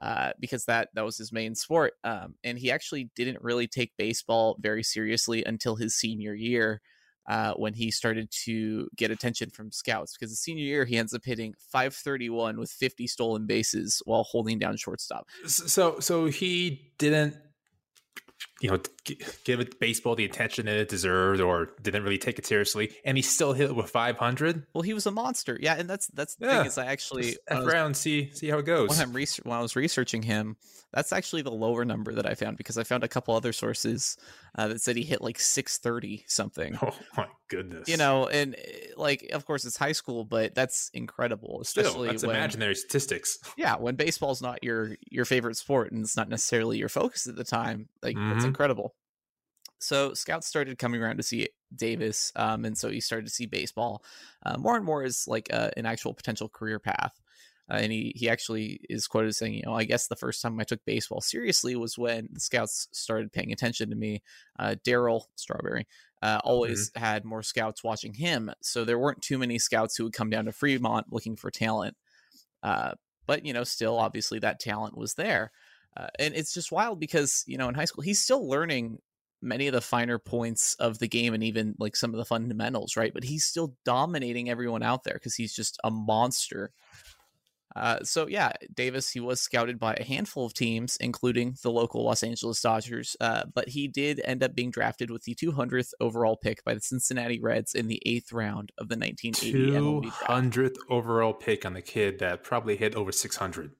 Uh, 0.00 0.32
because 0.40 0.64
that 0.64 0.88
that 0.94 1.04
was 1.04 1.18
his 1.18 1.32
main 1.32 1.54
sport, 1.54 1.92
um, 2.02 2.34
and 2.42 2.58
he 2.58 2.72
actually 2.72 3.10
didn't 3.14 3.42
really 3.42 3.68
take 3.68 3.92
baseball 3.98 4.56
very 4.58 4.82
seriously 4.82 5.44
until 5.44 5.76
his 5.76 5.94
senior 5.94 6.32
year, 6.32 6.80
uh, 7.28 7.54
when 7.54 7.74
he 7.74 7.90
started 7.90 8.30
to 8.44 8.88
get 8.96 9.10
attention 9.10 9.50
from 9.50 9.70
scouts 9.70 10.16
because 10.16 10.30
the 10.30 10.36
senior 10.36 10.64
year 10.64 10.84
he 10.84 10.96
ends 10.96 11.14
up 11.14 11.24
hitting 11.24 11.54
531 11.70 12.58
with 12.58 12.70
50 12.70 13.06
stolen 13.06 13.46
bases 13.46 14.02
while 14.04 14.24
holding 14.24 14.58
down 14.58 14.76
shortstop. 14.76 15.28
So 15.46 16.00
so 16.00 16.26
he 16.26 16.92
didn't 16.98 17.36
you 18.62 18.70
know, 18.70 18.78
give 19.42 19.80
baseball 19.80 20.14
the 20.14 20.24
attention 20.24 20.66
that 20.66 20.76
it 20.76 20.88
deserved, 20.88 21.40
or 21.40 21.70
didn't 21.82 22.04
really 22.04 22.16
take 22.16 22.38
it 22.38 22.46
seriously, 22.46 22.92
and 23.04 23.18
he 23.18 23.22
still 23.22 23.52
hit 23.52 23.70
it 23.70 23.76
with 23.76 23.90
500. 23.90 24.66
Well, 24.72 24.82
he 24.82 24.94
was 24.94 25.04
a 25.04 25.10
monster, 25.10 25.58
yeah, 25.60 25.74
and 25.76 25.90
that's 25.90 26.06
that's 26.08 26.36
the 26.36 26.46
yeah. 26.46 26.58
thing 26.58 26.66
is 26.68 26.78
I 26.78 26.86
actually 26.86 27.36
F 27.48 27.66
around 27.66 27.96
see 27.96 28.30
see 28.32 28.48
how 28.48 28.58
it 28.58 28.64
goes. 28.64 28.90
When, 28.90 29.00
I'm 29.00 29.12
research, 29.12 29.44
when 29.44 29.58
I 29.58 29.60
was 29.60 29.74
researching 29.74 30.22
him, 30.22 30.56
that's 30.92 31.12
actually 31.12 31.42
the 31.42 31.50
lower 31.50 31.84
number 31.84 32.14
that 32.14 32.24
I 32.24 32.34
found 32.34 32.56
because 32.56 32.78
I 32.78 32.84
found 32.84 33.02
a 33.02 33.08
couple 33.08 33.34
other 33.34 33.52
sources 33.52 34.16
uh, 34.54 34.68
that 34.68 34.80
said 34.80 34.96
he 34.96 35.02
hit 35.02 35.22
like 35.22 35.40
630 35.40 36.24
something. 36.28 36.78
Oh 36.82 36.94
my 37.16 37.26
goodness! 37.48 37.88
You 37.88 37.96
know, 37.96 38.28
and 38.28 38.54
eh, 38.54 38.88
like 38.96 39.30
of 39.32 39.44
course 39.44 39.64
it's 39.64 39.76
high 39.76 39.92
school, 39.92 40.24
but 40.24 40.54
that's 40.54 40.90
incredible, 40.94 41.60
especially 41.62 41.90
Still, 41.90 42.04
that's 42.04 42.26
when, 42.26 42.36
imaginary 42.36 42.76
statistics. 42.76 43.38
Yeah, 43.56 43.76
when 43.76 43.96
baseball's 43.96 44.40
not 44.40 44.62
your 44.62 44.96
your 45.10 45.24
favorite 45.24 45.56
sport 45.56 45.90
and 45.90 46.04
it's 46.04 46.16
not 46.16 46.28
necessarily 46.28 46.78
your 46.78 46.88
focus 46.88 47.26
at 47.26 47.34
the 47.34 47.44
time, 47.44 47.88
like 48.02 48.16
mm-hmm. 48.16 48.51
Incredible. 48.52 48.94
So 49.78 50.14
scouts 50.14 50.46
started 50.46 50.78
coming 50.78 51.02
around 51.02 51.16
to 51.16 51.24
see 51.24 51.48
Davis, 51.74 52.30
um, 52.36 52.64
and 52.64 52.78
so 52.78 52.88
he 52.88 53.00
started 53.00 53.26
to 53.26 53.32
see 53.32 53.46
baseball 53.46 54.04
uh, 54.46 54.56
more 54.56 54.76
and 54.76 54.84
more 54.84 55.02
as 55.02 55.26
like 55.26 55.52
uh, 55.52 55.70
an 55.76 55.86
actual 55.86 56.14
potential 56.14 56.48
career 56.48 56.78
path. 56.78 57.20
Uh, 57.70 57.76
and 57.76 57.92
he 57.92 58.12
he 58.14 58.28
actually 58.28 58.80
is 58.90 59.06
quoted 59.06 59.28
as 59.28 59.38
saying, 59.38 59.54
you 59.54 59.62
know, 59.64 59.74
I 59.74 59.84
guess 59.84 60.06
the 60.06 60.16
first 60.16 60.42
time 60.42 60.60
I 60.60 60.64
took 60.64 60.84
baseball 60.84 61.20
seriously 61.20 61.74
was 61.74 61.98
when 61.98 62.28
the 62.32 62.40
scouts 62.40 62.88
started 62.92 63.32
paying 63.32 63.52
attention 63.52 63.90
to 63.90 63.96
me. 63.96 64.22
Uh, 64.58 64.76
Darryl 64.86 65.22
Strawberry 65.36 65.86
uh, 66.22 66.40
always 66.44 66.90
mm-hmm. 66.90 67.04
had 67.04 67.24
more 67.24 67.42
scouts 67.42 67.82
watching 67.82 68.14
him, 68.14 68.52
so 68.62 68.84
there 68.84 68.98
weren't 68.98 69.22
too 69.22 69.38
many 69.38 69.58
scouts 69.58 69.96
who 69.96 70.04
would 70.04 70.12
come 70.12 70.30
down 70.30 70.44
to 70.44 70.52
Fremont 70.52 71.06
looking 71.12 71.34
for 71.36 71.50
talent. 71.50 71.96
Uh, 72.62 72.92
but 73.26 73.44
you 73.44 73.52
know, 73.52 73.64
still, 73.64 73.98
obviously, 73.98 74.38
that 74.40 74.60
talent 74.60 74.96
was 74.96 75.14
there. 75.14 75.50
Uh, 75.96 76.06
and 76.18 76.34
it's 76.34 76.54
just 76.54 76.72
wild 76.72 76.98
because 76.98 77.44
you 77.46 77.58
know 77.58 77.68
in 77.68 77.74
high 77.74 77.84
school 77.84 78.02
he's 78.02 78.20
still 78.20 78.48
learning 78.48 78.98
many 79.42 79.66
of 79.66 79.74
the 79.74 79.80
finer 79.80 80.18
points 80.18 80.74
of 80.74 80.98
the 81.00 81.08
game 81.08 81.34
and 81.34 81.42
even 81.42 81.74
like 81.78 81.96
some 81.96 82.12
of 82.14 82.18
the 82.18 82.24
fundamentals 82.24 82.96
right? 82.96 83.12
But 83.12 83.24
he's 83.24 83.44
still 83.44 83.74
dominating 83.84 84.48
everyone 84.48 84.82
out 84.82 85.04
there 85.04 85.14
because 85.14 85.34
he's 85.34 85.54
just 85.54 85.78
a 85.84 85.90
monster. 85.90 86.72
Uh, 87.74 88.02
so 88.02 88.26
yeah, 88.26 88.52
Davis 88.74 89.10
he 89.10 89.20
was 89.20 89.40
scouted 89.40 89.78
by 89.78 89.94
a 89.94 90.04
handful 90.04 90.44
of 90.44 90.54
teams, 90.54 90.96
including 90.98 91.56
the 91.62 91.70
local 91.70 92.04
Los 92.04 92.22
Angeles 92.22 92.60
Dodgers, 92.60 93.16
uh, 93.20 93.44
but 93.54 93.68
he 93.70 93.88
did 93.88 94.20
end 94.24 94.42
up 94.42 94.54
being 94.54 94.70
drafted 94.70 95.10
with 95.10 95.22
the 95.22 95.34
200th 95.34 95.92
overall 96.00 96.36
pick 96.36 96.62
by 96.64 96.74
the 96.74 96.80
Cincinnati 96.80 97.40
Reds 97.40 97.74
in 97.74 97.88
the 97.88 98.02
eighth 98.04 98.32
round 98.32 98.72
of 98.76 98.88
the 98.88 98.96
1980 98.96 100.10
200th 100.10 100.76
overall 100.90 101.32
pick 101.32 101.64
on 101.64 101.72
the 101.72 101.82
kid 101.82 102.18
that 102.18 102.44
probably 102.44 102.76
hit 102.76 102.94
over 102.94 103.10
600. 103.10 103.72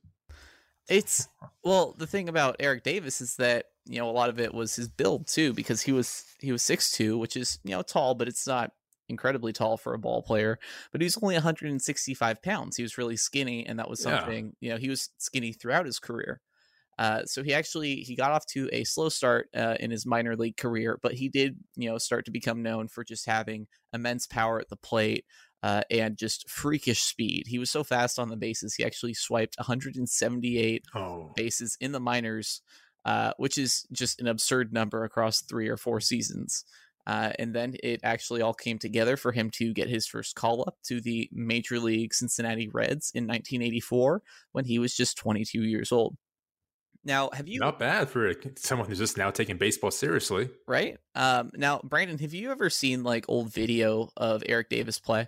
It's 0.88 1.28
well, 1.64 1.94
the 1.96 2.06
thing 2.06 2.28
about 2.28 2.56
Eric 2.60 2.82
Davis 2.82 3.20
is 3.20 3.36
that 3.36 3.66
you 3.86 3.98
know 3.98 4.08
a 4.08 4.12
lot 4.12 4.28
of 4.28 4.40
it 4.40 4.52
was 4.52 4.76
his 4.76 4.88
build 4.88 5.26
too, 5.26 5.52
because 5.52 5.82
he 5.82 5.92
was 5.92 6.24
he 6.40 6.52
was 6.52 6.62
six 6.62 6.90
two, 6.90 7.18
which 7.18 7.36
is 7.36 7.58
you 7.64 7.70
know 7.70 7.82
tall, 7.82 8.14
but 8.14 8.28
it's 8.28 8.46
not 8.46 8.72
incredibly 9.08 9.52
tall 9.52 9.76
for 9.76 9.94
a 9.94 9.98
ball 9.98 10.22
player, 10.22 10.58
but 10.90 11.00
he 11.00 11.04
was 11.04 11.18
only 11.22 11.34
165 11.34 12.42
pounds. 12.42 12.76
He 12.76 12.82
was 12.82 12.98
really 12.98 13.16
skinny, 13.16 13.66
and 13.66 13.78
that 13.78 13.88
was 13.88 14.02
something 14.02 14.52
yeah. 14.60 14.68
you 14.68 14.74
know 14.74 14.78
he 14.78 14.88
was 14.88 15.10
skinny 15.18 15.52
throughout 15.52 15.86
his 15.86 15.98
career. 15.98 16.40
Uh, 16.98 17.24
so 17.24 17.42
he 17.42 17.54
actually 17.54 17.96
he 17.96 18.14
got 18.14 18.32
off 18.32 18.46
to 18.46 18.68
a 18.72 18.84
slow 18.84 19.08
start 19.08 19.48
uh, 19.56 19.76
in 19.80 19.90
his 19.90 20.04
minor 20.04 20.36
league 20.36 20.56
career, 20.56 20.98
but 21.02 21.14
he 21.14 21.28
did 21.28 21.56
you 21.76 21.88
know 21.88 21.98
start 21.98 22.24
to 22.24 22.30
become 22.30 22.62
known 22.62 22.88
for 22.88 23.04
just 23.04 23.26
having 23.26 23.66
immense 23.92 24.26
power 24.26 24.60
at 24.60 24.68
the 24.68 24.76
plate 24.76 25.24
uh, 25.62 25.82
and 25.90 26.16
just 26.16 26.48
freakish 26.48 27.02
speed. 27.02 27.44
He 27.46 27.58
was 27.58 27.70
so 27.70 27.84
fast 27.84 28.18
on 28.18 28.28
the 28.28 28.36
bases. 28.36 28.74
He 28.74 28.84
actually 28.84 29.14
swiped 29.14 29.56
178 29.58 30.84
oh. 30.94 31.32
bases 31.36 31.76
in 31.80 31.92
the 31.92 32.00
minors, 32.00 32.62
uh, 33.04 33.32
which 33.36 33.58
is 33.58 33.86
just 33.92 34.20
an 34.20 34.26
absurd 34.26 34.72
number 34.72 35.04
across 35.04 35.42
three 35.42 35.68
or 35.68 35.76
four 35.76 36.00
seasons. 36.00 36.64
Uh, 37.06 37.32
and 37.38 37.54
then 37.54 37.74
it 37.82 38.00
actually 38.04 38.42
all 38.42 38.54
came 38.54 38.78
together 38.78 39.16
for 39.16 39.32
him 39.32 39.50
to 39.50 39.72
get 39.72 39.88
his 39.88 40.06
first 40.06 40.36
call 40.36 40.64
up 40.66 40.76
to 40.84 41.00
the 41.00 41.28
Major 41.32 41.80
League 41.80 42.14
Cincinnati 42.14 42.68
Reds 42.68 43.10
in 43.14 43.24
1984 43.24 44.22
when 44.52 44.64
he 44.64 44.78
was 44.78 44.94
just 44.94 45.18
22 45.18 45.62
years 45.62 45.90
old. 45.90 46.16
Now, 47.04 47.30
have 47.32 47.48
you 47.48 47.58
not 47.58 47.80
bad 47.80 48.08
for 48.08 48.32
someone 48.56 48.88
who's 48.88 48.98
just 48.98 49.18
now 49.18 49.32
taking 49.32 49.56
baseball 49.56 49.90
seriously, 49.90 50.50
right? 50.68 50.98
Um, 51.16 51.50
now, 51.54 51.80
Brandon, 51.82 52.16
have 52.18 52.32
you 52.32 52.52
ever 52.52 52.70
seen 52.70 53.02
like 53.02 53.24
old 53.28 53.52
video 53.52 54.10
of 54.16 54.44
Eric 54.46 54.68
Davis 54.68 55.00
play? 55.00 55.26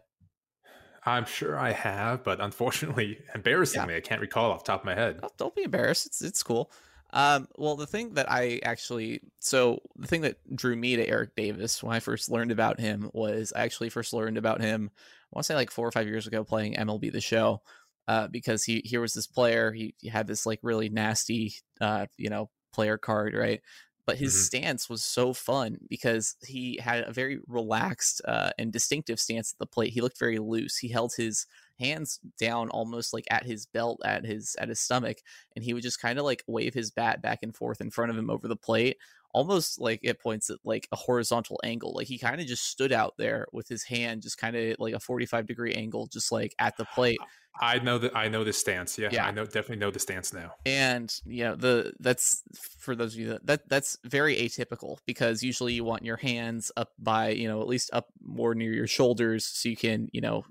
I'm 1.06 1.26
sure 1.26 1.58
I 1.58 1.72
have, 1.72 2.24
but 2.24 2.40
unfortunately, 2.40 3.18
embarrassingly, 3.34 3.94
yeah. 3.94 3.98
I 3.98 4.00
can't 4.00 4.20
recall 4.20 4.52
off 4.52 4.64
top 4.64 4.80
of 4.80 4.86
my 4.86 4.94
head. 4.94 5.20
Don't 5.38 5.54
be 5.54 5.64
embarrassed; 5.64 6.06
it's 6.06 6.22
it's 6.22 6.42
cool. 6.42 6.70
Um, 7.14 7.46
well, 7.56 7.76
the 7.76 7.86
thing 7.86 8.14
that 8.14 8.30
I 8.30 8.60
actually, 8.64 9.20
so 9.38 9.80
the 9.96 10.08
thing 10.08 10.22
that 10.22 10.36
drew 10.54 10.74
me 10.74 10.96
to 10.96 11.08
Eric 11.08 11.36
Davis 11.36 11.80
when 11.80 11.94
I 11.94 12.00
first 12.00 12.28
learned 12.28 12.50
about 12.50 12.80
him 12.80 13.08
was 13.14 13.52
I 13.54 13.62
actually 13.62 13.90
first 13.90 14.12
learned 14.12 14.36
about 14.36 14.60
him, 14.60 14.90
I 14.92 15.36
want 15.36 15.44
to 15.44 15.46
say 15.46 15.54
like 15.54 15.70
four 15.70 15.86
or 15.86 15.92
five 15.92 16.08
years 16.08 16.26
ago 16.26 16.42
playing 16.42 16.74
MLB 16.74 17.12
The 17.12 17.20
Show, 17.20 17.62
uh, 18.08 18.26
because 18.26 18.64
he, 18.64 18.82
here 18.84 19.00
was 19.00 19.14
this 19.14 19.28
player, 19.28 19.70
he, 19.70 19.94
he 19.98 20.08
had 20.08 20.26
this 20.26 20.44
like 20.44 20.58
really 20.62 20.88
nasty, 20.88 21.54
uh, 21.80 22.06
you 22.16 22.30
know, 22.30 22.50
player 22.72 22.98
card, 22.98 23.34
right? 23.34 23.60
But 24.06 24.18
his 24.18 24.34
mm-hmm. 24.34 24.42
stance 24.42 24.88
was 24.90 25.02
so 25.02 25.32
fun 25.32 25.78
because 25.88 26.36
he 26.46 26.78
had 26.82 27.04
a 27.04 27.12
very 27.12 27.38
relaxed 27.46 28.20
uh, 28.26 28.50
and 28.58 28.72
distinctive 28.72 29.18
stance 29.18 29.52
at 29.52 29.58
the 29.58 29.66
plate. 29.66 29.92
He 29.92 30.02
looked 30.02 30.18
very 30.18 30.38
loose. 30.38 30.76
He 30.76 30.88
held 30.88 31.14
his 31.16 31.46
hands 31.78 32.20
down 32.38 32.68
almost 32.70 33.12
like 33.12 33.24
at 33.30 33.44
his 33.44 33.66
belt 33.66 34.00
at 34.04 34.24
his 34.24 34.54
at 34.60 34.68
his 34.68 34.80
stomach 34.80 35.18
and 35.56 35.64
he 35.64 35.74
would 35.74 35.82
just 35.82 36.00
kind 36.00 36.18
of 36.18 36.24
like 36.24 36.44
wave 36.46 36.72
his 36.72 36.90
bat 36.90 37.20
back 37.20 37.40
and 37.42 37.56
forth 37.56 37.80
in 37.80 37.90
front 37.90 38.10
of 38.10 38.16
him 38.16 38.30
over 38.30 38.46
the 38.46 38.56
plate 38.56 38.96
almost 39.32 39.80
like 39.80 39.98
it 40.04 40.20
points 40.20 40.48
at 40.48 40.58
like 40.64 40.86
a 40.92 40.96
horizontal 40.96 41.60
angle 41.64 41.92
like 41.92 42.06
he 42.06 42.16
kind 42.16 42.40
of 42.40 42.46
just 42.46 42.68
stood 42.68 42.92
out 42.92 43.14
there 43.18 43.46
with 43.52 43.66
his 43.66 43.82
hand 43.82 44.22
just 44.22 44.38
kind 44.38 44.54
of 44.54 44.76
like 44.78 44.94
a 44.94 45.00
45 45.00 45.46
degree 45.46 45.72
angle 45.74 46.06
just 46.06 46.30
like 46.30 46.54
at 46.60 46.76
the 46.76 46.84
plate 46.94 47.18
I 47.60 47.78
know 47.78 47.98
that 47.98 48.16
I 48.16 48.28
know 48.28 48.42
this 48.42 48.58
stance. 48.58 48.98
Yeah, 48.98 49.10
yeah, 49.12 49.26
I 49.26 49.30
know 49.30 49.44
definitely 49.44 49.76
know 49.76 49.90
the 49.90 50.00
stance 50.00 50.32
now. 50.32 50.54
And 50.66 51.12
you 51.24 51.44
know 51.44 51.54
the 51.54 51.92
that's 52.00 52.42
for 52.80 52.96
those 52.96 53.14
of 53.14 53.20
you 53.20 53.28
that, 53.28 53.46
that 53.46 53.68
that's 53.68 53.96
very 54.04 54.36
atypical 54.36 54.98
because 55.06 55.42
usually 55.42 55.72
you 55.72 55.84
want 55.84 56.04
your 56.04 56.16
hands 56.16 56.72
up 56.76 56.90
by 56.98 57.30
you 57.30 57.46
know 57.46 57.60
at 57.60 57.68
least 57.68 57.90
up 57.92 58.08
more 58.20 58.54
near 58.54 58.72
your 58.72 58.88
shoulders 58.88 59.46
so 59.46 59.68
you 59.68 59.76
can 59.76 60.08
you 60.12 60.20
know 60.20 60.44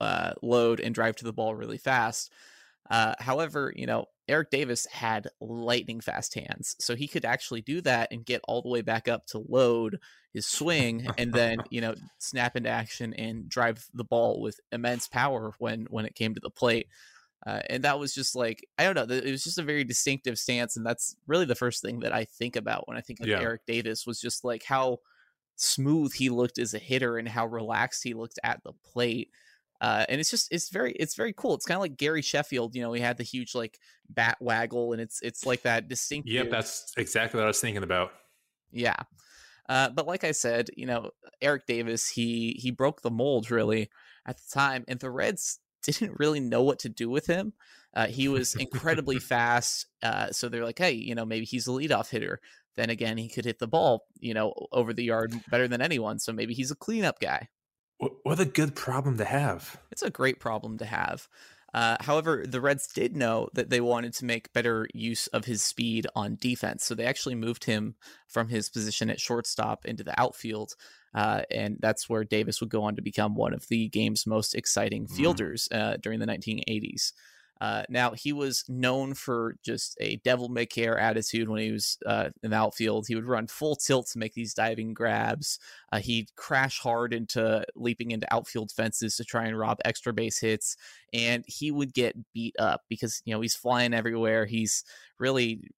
uh, 0.00 0.32
load 0.42 0.80
and 0.80 0.94
drive 0.94 1.16
to 1.16 1.24
the 1.24 1.32
ball 1.32 1.54
really 1.54 1.78
fast. 1.78 2.32
Uh, 2.88 3.14
however, 3.18 3.72
you 3.74 3.86
know, 3.86 4.06
Eric 4.28 4.50
Davis 4.50 4.86
had 4.92 5.28
lightning 5.40 6.00
fast 6.00 6.34
hands, 6.34 6.76
so 6.78 6.94
he 6.94 7.08
could 7.08 7.24
actually 7.24 7.62
do 7.62 7.80
that 7.80 8.12
and 8.12 8.24
get 8.24 8.42
all 8.46 8.62
the 8.62 8.68
way 8.68 8.82
back 8.82 9.08
up 9.08 9.26
to 9.26 9.44
load 9.48 9.98
his 10.36 10.46
swing, 10.46 11.06
and 11.16 11.32
then 11.32 11.58
you 11.70 11.80
know 11.80 11.94
snap 12.18 12.56
into 12.56 12.68
action 12.68 13.14
and 13.14 13.48
drive 13.48 13.86
the 13.94 14.04
ball 14.04 14.40
with 14.40 14.60
immense 14.70 15.08
power 15.08 15.52
when 15.58 15.86
when 15.90 16.04
it 16.04 16.14
came 16.14 16.34
to 16.34 16.40
the 16.40 16.50
plate. 16.50 16.88
Uh, 17.46 17.60
and 17.70 17.84
that 17.84 17.98
was 17.98 18.14
just 18.14 18.36
like 18.36 18.66
I 18.78 18.84
don't 18.84 19.08
know, 19.08 19.16
it 19.16 19.30
was 19.30 19.44
just 19.44 19.58
a 19.58 19.62
very 19.62 19.82
distinctive 19.82 20.38
stance, 20.38 20.76
and 20.76 20.84
that's 20.84 21.16
really 21.26 21.46
the 21.46 21.54
first 21.54 21.80
thing 21.80 22.00
that 22.00 22.12
I 22.12 22.24
think 22.24 22.54
about 22.54 22.86
when 22.86 22.96
I 22.96 23.00
think 23.00 23.20
of 23.20 23.26
yeah. 23.26 23.40
Eric 23.40 23.62
Davis 23.66 24.06
was 24.06 24.20
just 24.20 24.44
like 24.44 24.62
how 24.62 24.98
smooth 25.56 26.12
he 26.12 26.28
looked 26.28 26.58
as 26.58 26.74
a 26.74 26.78
hitter 26.78 27.16
and 27.16 27.26
how 27.26 27.46
relaxed 27.46 28.04
he 28.04 28.12
looked 28.12 28.38
at 28.44 28.62
the 28.62 28.72
plate 28.84 29.30
uh, 29.80 30.04
and 30.08 30.20
it's 30.20 30.30
just 30.30 30.48
it's 30.50 30.70
very 30.70 30.92
it's 30.92 31.14
very 31.14 31.32
cool. 31.34 31.54
It's 31.54 31.66
kind 31.66 31.76
of 31.76 31.82
like 31.82 31.96
Gary 31.96 32.22
Sheffield. 32.22 32.74
You 32.74 32.82
know, 32.82 32.92
he 32.92 33.00
had 33.00 33.18
the 33.18 33.24
huge 33.24 33.54
like 33.54 33.78
bat 34.08 34.38
waggle, 34.40 34.92
and 34.92 35.02
it's 35.02 35.20
it's 35.22 35.44
like 35.44 35.62
that 35.62 35.88
distinct. 35.88 36.28
Yep, 36.28 36.50
that's 36.50 36.92
exactly 36.96 37.38
what 37.38 37.44
I 37.44 37.48
was 37.48 37.60
thinking 37.60 37.82
about. 37.82 38.12
Yeah, 38.72 38.96
uh, 39.68 39.90
but 39.90 40.06
like 40.06 40.24
I 40.24 40.32
said, 40.32 40.70
you 40.76 40.86
know, 40.86 41.10
Eric 41.40 41.66
Davis 41.66 42.08
he 42.08 42.56
he 42.60 42.70
broke 42.70 43.02
the 43.02 43.10
mold 43.10 43.50
really 43.50 43.90
at 44.26 44.36
the 44.36 44.44
time, 44.52 44.84
and 44.88 45.00
the 45.00 45.10
Reds 45.10 45.60
didn't 45.82 46.18
really 46.18 46.40
know 46.40 46.62
what 46.62 46.80
to 46.80 46.88
do 46.88 47.08
with 47.08 47.26
him. 47.26 47.52
Uh, 47.94 48.06
he 48.06 48.28
was 48.28 48.54
incredibly 48.54 49.18
fast, 49.20 49.86
uh, 50.02 50.30
so 50.30 50.48
they're 50.48 50.64
like, 50.64 50.78
hey, 50.78 50.92
you 50.92 51.14
know, 51.14 51.24
maybe 51.24 51.46
he's 51.46 51.66
a 51.66 51.70
leadoff 51.70 52.10
hitter. 52.10 52.40
Then 52.76 52.90
again, 52.90 53.16
he 53.16 53.28
could 53.28 53.46
hit 53.46 53.58
the 53.58 53.66
ball, 53.66 54.06
you 54.20 54.34
know, 54.34 54.52
over 54.70 54.92
the 54.92 55.04
yard 55.04 55.32
better 55.50 55.66
than 55.66 55.80
anyone. 55.80 56.18
So 56.18 56.32
maybe 56.32 56.52
he's 56.52 56.70
a 56.70 56.76
cleanup 56.76 57.20
guy. 57.20 57.48
What 57.98 58.40
a 58.40 58.44
good 58.44 58.74
problem 58.74 59.16
to 59.16 59.24
have. 59.24 59.80
It's 59.90 60.02
a 60.02 60.10
great 60.10 60.38
problem 60.38 60.76
to 60.78 60.84
have. 60.84 61.28
Uh, 61.76 61.98
however, 62.00 62.42
the 62.48 62.60
Reds 62.62 62.86
did 62.86 63.14
know 63.14 63.50
that 63.52 63.68
they 63.68 63.82
wanted 63.82 64.14
to 64.14 64.24
make 64.24 64.50
better 64.54 64.88
use 64.94 65.26
of 65.26 65.44
his 65.44 65.62
speed 65.62 66.06
on 66.16 66.38
defense. 66.40 66.86
So 66.86 66.94
they 66.94 67.04
actually 67.04 67.34
moved 67.34 67.64
him 67.64 67.96
from 68.28 68.48
his 68.48 68.70
position 68.70 69.10
at 69.10 69.20
shortstop 69.20 69.84
into 69.84 70.02
the 70.02 70.18
outfield. 70.18 70.74
Uh, 71.14 71.42
and 71.50 71.76
that's 71.78 72.08
where 72.08 72.24
Davis 72.24 72.60
would 72.60 72.70
go 72.70 72.84
on 72.84 72.96
to 72.96 73.02
become 73.02 73.34
one 73.34 73.52
of 73.52 73.68
the 73.68 73.88
game's 73.88 74.26
most 74.26 74.54
exciting 74.54 75.06
mm. 75.06 75.10
fielders 75.14 75.68
uh, 75.70 75.98
during 76.02 76.18
the 76.18 76.26
1980s. 76.26 77.12
Uh, 77.60 77.82
now 77.88 78.12
he 78.12 78.32
was 78.32 78.64
known 78.68 79.14
for 79.14 79.56
just 79.62 79.96
a 80.00 80.16
devil 80.16 80.48
may 80.48 80.66
care 80.66 80.98
attitude 80.98 81.48
when 81.48 81.60
he 81.60 81.72
was 81.72 81.98
uh, 82.06 82.30
in 82.42 82.50
the 82.50 82.56
outfield. 82.56 83.06
He 83.06 83.14
would 83.14 83.24
run 83.26 83.46
full 83.46 83.76
tilt 83.76 84.08
to 84.08 84.18
make 84.18 84.34
these 84.34 84.54
diving 84.54 84.94
grabs. 84.94 85.58
Uh, 85.92 85.98
he'd 85.98 86.34
crash 86.36 86.78
hard 86.78 87.14
into 87.14 87.64
leaping 87.74 88.10
into 88.10 88.32
outfield 88.32 88.70
fences 88.72 89.16
to 89.16 89.24
try 89.24 89.46
and 89.46 89.58
rob 89.58 89.78
extra 89.84 90.12
base 90.12 90.38
hits, 90.38 90.76
and 91.12 91.44
he 91.46 91.70
would 91.70 91.94
get 91.94 92.16
beat 92.32 92.54
up 92.58 92.82
because 92.88 93.22
you 93.24 93.34
know 93.34 93.40
he's 93.40 93.56
flying 93.56 93.94
everywhere. 93.94 94.46
He's 94.46 94.84
really 95.18 95.70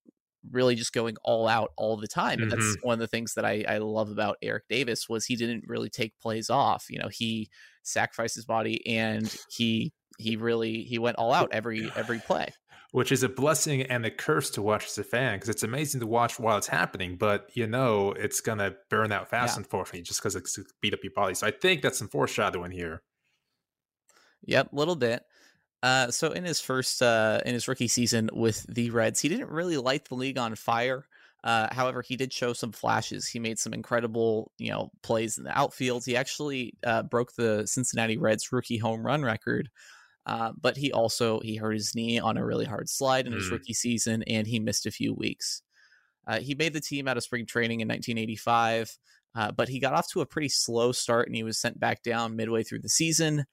really 0.51 0.75
just 0.75 0.93
going 0.93 1.17
all 1.23 1.47
out 1.47 1.71
all 1.75 1.97
the 1.97 2.07
time. 2.07 2.41
And 2.41 2.51
mm-hmm. 2.51 2.61
that's 2.61 2.77
one 2.81 2.93
of 2.93 2.99
the 2.99 3.07
things 3.07 3.33
that 3.33 3.45
I, 3.45 3.65
I 3.67 3.77
love 3.79 4.09
about 4.09 4.37
Eric 4.41 4.63
Davis 4.69 5.09
was 5.09 5.25
he 5.25 5.35
didn't 5.35 5.67
really 5.67 5.89
take 5.89 6.17
plays 6.19 6.49
off. 6.49 6.85
You 6.89 6.99
know, 6.99 7.09
he 7.09 7.49
sacrificed 7.89 8.35
his 8.35 8.45
body 8.45 8.85
and 8.87 9.35
he 9.49 9.91
he 10.17 10.35
really 10.35 10.83
he 10.83 10.99
went 10.99 11.17
all 11.17 11.33
out 11.33 11.49
every 11.51 11.91
every 11.95 12.19
play 12.19 12.51
which 12.91 13.11
is 13.11 13.21
a 13.21 13.29
blessing 13.29 13.83
and 13.83 14.05
a 14.05 14.11
curse 14.11 14.49
to 14.49 14.61
watch 14.61 14.85
as 14.85 14.97
a 14.97 15.03
fan 15.03 15.35
because 15.35 15.49
it's 15.49 15.63
amazing 15.63 15.99
to 15.99 16.07
watch 16.07 16.39
while 16.39 16.57
it's 16.57 16.67
happening 16.67 17.15
but 17.17 17.49
you 17.53 17.67
know 17.67 18.11
it's 18.13 18.41
gonna 18.41 18.73
burn 18.89 19.11
out 19.11 19.29
fast 19.29 19.55
yeah. 19.55 19.59
unfortunately 19.59 20.01
just 20.01 20.21
because 20.21 20.35
it's 20.35 20.57
beat 20.81 20.93
up 20.93 20.99
your 21.03 21.13
body 21.15 21.33
so 21.33 21.47
i 21.47 21.51
think 21.51 21.81
that's 21.81 21.97
some 21.97 22.09
foreshadowing 22.09 22.71
here 22.71 23.01
yep 24.45 24.71
a 24.71 24.75
little 24.75 24.95
bit 24.95 25.23
uh, 25.81 26.11
so 26.11 26.31
in 26.31 26.43
his 26.43 26.59
first 26.59 27.01
uh, 27.01 27.39
in 27.45 27.53
his 27.53 27.67
rookie 27.67 27.87
season 27.87 28.29
with 28.33 28.65
the 28.67 28.89
Reds, 28.89 29.21
he 29.21 29.29
didn't 29.29 29.49
really 29.49 29.77
light 29.77 30.05
the 30.09 30.15
league 30.15 30.37
on 30.37 30.55
fire. 30.55 31.05
Uh, 31.43 31.67
however, 31.73 32.01
he 32.01 32.17
did 32.17 32.33
show 32.33 32.53
some 32.53 32.71
flashes. 32.71 33.27
He 33.27 33.39
made 33.39 33.59
some 33.59 33.73
incredible, 33.73 34.51
you 34.57 34.71
know, 34.71 34.91
plays 35.03 35.37
in 35.37 35.45
the 35.45 35.57
outfield. 35.57 36.03
He 36.05 36.15
actually 36.17 36.73
uh, 36.83 37.03
broke 37.03 37.33
the 37.35 37.65
Cincinnati 37.65 38.17
Reds 38.17 38.51
rookie 38.51 38.77
home 38.77 39.05
run 39.05 39.23
record 39.23 39.69
Uh, 40.25 40.51
but 40.59 40.77
he 40.77 40.91
also 40.91 41.39
he 41.41 41.55
hurt 41.57 41.73
his 41.73 41.95
knee 41.95 42.19
on 42.19 42.37
a 42.37 42.45
really 42.45 42.65
hard 42.65 42.89
slide 42.89 43.27
in 43.27 43.33
his 43.33 43.49
Mm. 43.49 43.51
rookie 43.51 43.73
season, 43.73 44.23
and 44.23 44.47
he 44.47 44.59
missed 44.59 44.85
a 44.85 44.91
few 44.91 45.13
weeks. 45.13 45.63
Uh, 46.27 46.39
he 46.39 46.55
made 46.55 46.73
the 46.73 46.81
team 46.81 47.07
out 47.07 47.17
of 47.17 47.23
spring 47.23 47.45
training 47.45 47.81
in 47.81 47.87
1985, 47.87 48.97
uh, 49.35 49.51
but 49.51 49.69
he 49.69 49.79
got 49.79 49.93
off 49.93 50.09
to 50.11 50.21
a 50.21 50.25
pretty 50.25 50.49
slow 50.49 50.91
start, 50.91 51.27
and 51.27 51.35
he 51.35 51.43
was 51.43 51.59
sent 51.59 51.79
back 51.79 52.03
down 52.03 52.35
midway 52.35 52.63
through 52.63 52.79
the 52.81 52.89
season. 52.89 53.45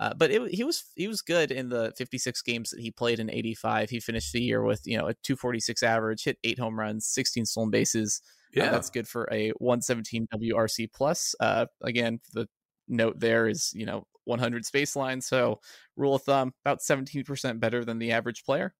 Uh, 0.00 0.14
but 0.14 0.30
it, 0.30 0.50
he 0.50 0.64
was 0.64 0.84
he 0.96 1.06
was 1.06 1.20
good 1.20 1.50
in 1.50 1.68
the 1.68 1.92
56 1.96 2.40
games 2.42 2.70
that 2.70 2.80
he 2.80 2.90
played 2.90 3.20
in 3.20 3.30
85. 3.30 3.90
He 3.90 4.00
finished 4.00 4.32
the 4.32 4.42
year 4.42 4.62
with 4.62 4.80
you 4.86 4.96
know 4.96 5.08
a 5.08 5.14
246 5.22 5.82
average, 5.82 6.24
hit 6.24 6.38
eight 6.42 6.58
home 6.58 6.80
runs, 6.80 7.06
16 7.06 7.44
stolen 7.44 7.70
bases. 7.70 8.22
Uh, 8.24 8.64
Yeah, 8.64 8.70
that's 8.70 8.88
good 8.88 9.06
for 9.06 9.28
a 9.30 9.50
117 9.58 10.26
WRC 10.34 10.90
plus. 10.92 11.34
Uh, 11.38 11.66
again, 11.82 12.20
the 12.32 12.48
note 12.88 13.20
there 13.20 13.46
is 13.46 13.72
you 13.74 13.84
know 13.84 14.06
100 14.24 14.64
space 14.64 14.96
line, 14.96 15.20
so 15.20 15.60
rule 15.96 16.14
of 16.14 16.22
thumb 16.22 16.54
about 16.64 16.80
17% 16.80 17.60
better 17.60 17.84
than 17.84 17.98
the 17.98 18.12
average 18.12 18.42
player. 18.44 18.74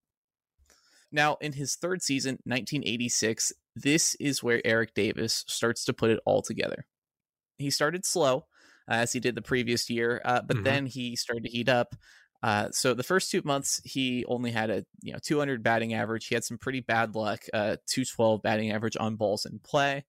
Now, 1.12 1.36
in 1.40 1.52
his 1.52 1.76
third 1.76 2.02
season, 2.02 2.38
1986, 2.44 3.52
this 3.76 4.14
is 4.20 4.42
where 4.42 4.62
Eric 4.64 4.94
Davis 4.94 5.44
starts 5.48 5.84
to 5.84 5.92
put 5.92 6.10
it 6.10 6.20
all 6.24 6.40
together. 6.40 6.86
He 7.58 7.70
started 7.70 8.06
slow, 8.06 8.36
uh, 8.36 8.42
as 8.90 9.12
he 9.12 9.20
did 9.20 9.34
the 9.36 9.42
previous 9.42 9.90
year, 9.90 10.22
uh, 10.24 10.42
but 10.42 10.58
Mhm. 10.58 10.64
then 10.64 10.86
he 10.86 11.16
started 11.16 11.44
to 11.44 11.50
heat 11.50 11.68
up. 11.70 11.94
Uh, 12.42 12.70
so 12.72 12.94
the 12.94 13.02
first 13.04 13.30
two 13.30 13.42
months, 13.44 13.80
he 13.84 14.24
only 14.26 14.50
had 14.50 14.70
a 14.70 14.84
you 15.02 15.12
know 15.12 15.18
200 15.22 15.62
batting 15.62 15.94
average. 15.94 16.26
He 16.28 16.34
had 16.34 16.44
some 16.44 16.58
pretty 16.58 16.80
bad 16.80 17.14
luck, 17.14 17.44
uh, 17.54 17.76
212 17.86 18.42
batting 18.42 18.72
average 18.72 18.96
on 18.98 19.16
balls 19.16 19.46
in 19.46 19.60
play. 19.60 20.04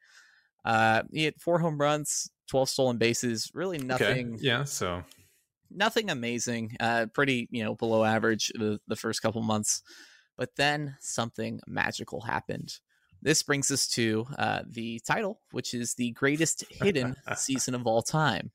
Uh, 0.65 1.03
he 1.11 1.25
had 1.25 1.41
four 1.41 1.59
home 1.59 1.77
runs, 1.79 2.31
12 2.47 2.69
stolen 2.69 2.97
bases. 2.97 3.51
Really 3.53 3.79
nothing 3.79 4.39
okay. 4.39 4.39
Yeah, 4.39 4.63
so 4.63 5.03
nothing 5.69 6.09
amazing 6.09 6.75
uh 6.79 7.05
pretty 7.13 7.47
you 7.51 7.63
know 7.63 7.75
below 7.75 8.03
average 8.03 8.51
the, 8.55 8.79
the 8.87 8.95
first 8.95 9.21
couple 9.21 9.41
months 9.41 9.81
but 10.37 10.55
then 10.57 10.97
something 10.99 11.59
magical 11.67 12.21
happened 12.21 12.79
this 13.21 13.41
brings 13.43 13.71
us 13.71 13.87
to 13.87 14.25
uh 14.37 14.63
the 14.67 14.99
title 15.07 15.41
which 15.51 15.73
is 15.73 15.93
the 15.93 16.11
greatest 16.11 16.65
hidden 16.69 17.15
season 17.33 17.73
of 17.73 17.87
all 17.87 18.01
time 18.01 18.51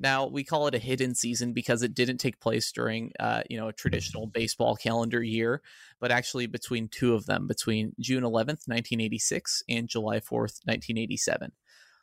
now 0.00 0.26
we 0.26 0.42
call 0.42 0.66
it 0.66 0.74
a 0.74 0.78
hidden 0.78 1.14
season 1.14 1.52
because 1.52 1.82
it 1.82 1.94
didn't 1.94 2.18
take 2.18 2.40
place 2.40 2.72
during 2.72 3.12
uh 3.20 3.42
you 3.48 3.56
know 3.56 3.68
a 3.68 3.72
traditional 3.72 4.26
baseball 4.26 4.74
calendar 4.74 5.22
year 5.22 5.62
but 6.00 6.10
actually 6.10 6.46
between 6.46 6.88
two 6.88 7.14
of 7.14 7.26
them 7.26 7.46
between 7.46 7.92
june 8.00 8.24
11th 8.24 8.66
1986 8.66 9.62
and 9.68 9.88
july 9.88 10.18
4th 10.18 10.58
1987 10.64 11.52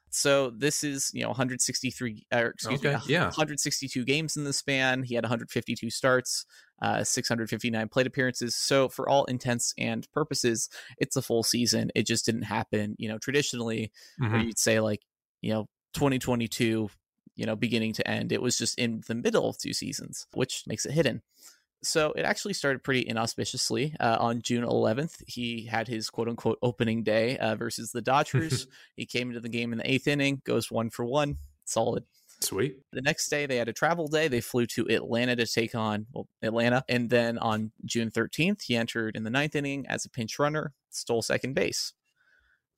so 0.10 0.52
this 0.52 0.84
is 0.84 1.12
you 1.14 1.22
know 1.22 1.30
163 1.30 2.28
or 2.34 2.48
excuse 2.48 2.80
Okay, 2.80 2.94
me 2.94 3.02
yeah. 3.08 3.26
162 3.26 4.06
games 4.06 4.38
in 4.38 4.46
the 4.46 4.54
span 4.54 5.04
he 5.04 5.16
had 5.16 5.24
152 5.24 5.90
starts 5.90 6.46
uh 6.82 7.04
659 7.04 7.90
plate 7.90 8.08
appearances 8.08 8.56
so 8.56 8.88
for 8.88 9.10
all 9.10 9.26
intents 9.26 9.74
and 9.78 10.08
purposes 10.14 10.70
it's 10.98 11.16
a 11.16 11.22
full 11.22 11.44
season 11.44 11.92
it 11.96 12.06
just 12.06 12.26
didn't 12.26 12.44
happen 12.44 12.96
you 12.98 13.10
know 13.10 13.18
traditionally 13.18 13.92
where 14.18 14.30
mhm. 14.30 14.46
you'd 14.46 14.60
say 14.60 14.80
like 14.80 15.02
you 15.42 15.52
know 15.52 15.68
2022 15.94 16.90
you 17.38 17.46
know 17.46 17.56
beginning 17.56 17.94
to 17.94 18.08
end 18.08 18.34
it 18.34 18.42
was 18.42 18.58
just 18.58 18.78
in 18.78 19.02
the 19.08 19.16
middle 19.16 19.50
of 19.50 19.58
two 19.58 19.74
seasons 19.74 20.28
which 20.34 20.64
makes 20.68 20.86
it 20.86 20.92
hidden. 20.92 21.22
So 21.84 22.12
it 22.14 22.24
actually 22.24 22.56
started 22.56 22.84
pretty 22.84 23.08
inauspiciously 23.08 23.96
uh, 24.00 24.18
on 24.20 24.42
june 24.42 24.66
11th 24.66 25.24
he 25.28 25.66
had 25.66 25.88
his 25.88 26.10
quote 26.10 26.28
unquote 26.28 26.58
opening 26.62 27.04
day 27.04 27.38
uh, 27.38 27.56
versus 27.56 27.92
the 27.92 28.02
dodgers. 28.02 28.68
He 28.96 29.06
came 29.06 29.30
into 29.30 29.40
the 29.40 29.50
game 29.50 29.72
in 29.72 29.78
the 29.78 29.90
eighth 29.90 30.08
inning 30.08 30.42
goes 30.44 30.72
one 30.72 30.90
for 30.90 31.06
one 31.06 31.38
solid. 31.66 32.04
Sweet. 32.40 32.78
the 32.94 33.02
next 33.02 33.30
day 33.30 33.48
they 33.48 33.58
had 33.58 33.68
a 33.68 33.74
travel 33.74 34.08
day. 34.08 34.28
They 34.28 34.42
flew 34.42 34.68
to 34.68 34.88
atlanta 34.90 35.36
to 35.36 35.48
take 35.48 35.74
on 35.74 36.06
well, 36.12 36.28
atlanta. 36.42 36.84
And 36.90 37.10
then 37.10 37.38
on 37.38 37.72
june 37.86 38.12
13th 38.12 38.64
he 38.64 38.76
entered 38.76 39.16
in 39.16 39.24
the 39.24 39.30
ninth 39.30 39.56
inning 39.56 39.86
as 39.88 40.06
a 40.06 40.10
pinch 40.10 40.40
runner 40.40 40.74
stole 40.90 41.22
second 41.22 41.54
base 41.54 41.94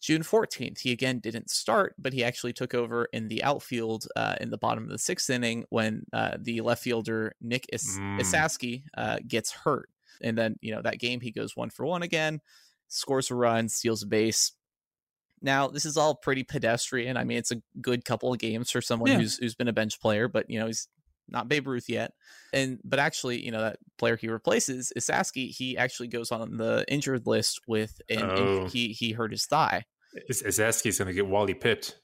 june 0.01 0.22
14th 0.22 0.79
he 0.79 0.91
again 0.91 1.20
didn't 1.20 1.50
start 1.50 1.94
but 2.00 2.13
he 2.13 2.24
actually 2.24 2.53
took 2.53 2.74
over 2.74 3.06
in 3.12 3.27
the 3.27 3.44
outfield 3.44 4.08
uh, 4.15 4.36
in 4.39 4.50
the 4.50 4.58
bottom 4.58 4.84
of 4.84 4.89
the 4.89 4.98
sixth 4.98 5.29
inning 5.29 5.65
when 5.70 6.06
uh, 6.13 6.38
the 6.39 6.62
left 6.62 6.82
fielder 6.84 7.34
nick 7.41 7.65
Is- 7.74 7.98
Mm. 8.00 8.20
Esasky 8.22 8.84
uh, 8.98 9.18
gets 9.27 9.51
hurt 9.51 9.89
and 10.22 10.38
then 10.38 10.58
you 10.62 10.74
know 10.74 10.82
that 10.82 11.00
game 11.00 11.20
he 11.22 11.32
goes 11.32 11.56
one 11.56 11.70
for 11.70 11.86
one 11.86 12.01
again 12.03 12.39
scores 12.88 13.29
a 13.32 13.36
run 13.36 13.68
steals 13.70 14.03
a 14.03 14.08
base 14.08 14.54
now 15.41 15.67
this 15.67 15.86
is 15.86 15.95
all 15.97 16.15
pretty 16.15 16.43
pedestrian 16.43 17.15
i 17.17 17.24
mean 17.24 17.38
it's 17.38 17.52
a 17.52 17.62
good 17.82 18.04
couple 18.06 18.32
of 18.34 18.39
games 18.39 18.71
for 18.71 18.82
someone 18.82 19.10
Yeah. 19.12 19.17
who's 19.19 19.38
who's 19.38 19.56
been 19.56 19.67
a 19.69 19.74
bench 19.74 20.00
player 20.02 20.28
but 20.28 20.50
you 20.50 20.60
know 20.60 20.67
he's 20.67 20.88
not 21.32 21.48
Babe 21.48 21.68
Ruth 21.68 21.89
yet. 21.89 22.13
And 22.54 22.80
but 22.84 23.00
actually, 23.00 23.44
you 23.44 23.52
know, 23.52 23.62
that 23.62 23.78
player 23.98 24.15
he 24.18 24.28
replaces, 24.28 24.92
Esasky, 24.98 25.50
he 25.50 25.78
actually 25.78 26.08
goes 26.08 26.32
on 26.32 26.58
the 26.58 26.86
injured 26.88 27.28
list 27.28 27.62
with 27.68 28.02
an 28.10 28.20
in- 28.20 28.30
Oh. 28.30 28.68
he 28.68 28.89
he 28.89 29.12
hurt 29.13 29.32
his 29.32 29.46
thigh. 29.46 29.86
Esasky's 30.30 30.98
going 30.98 31.08
to 31.08 31.13
get 31.13 31.28
Wally 31.28 31.54
pipped. 31.54 31.98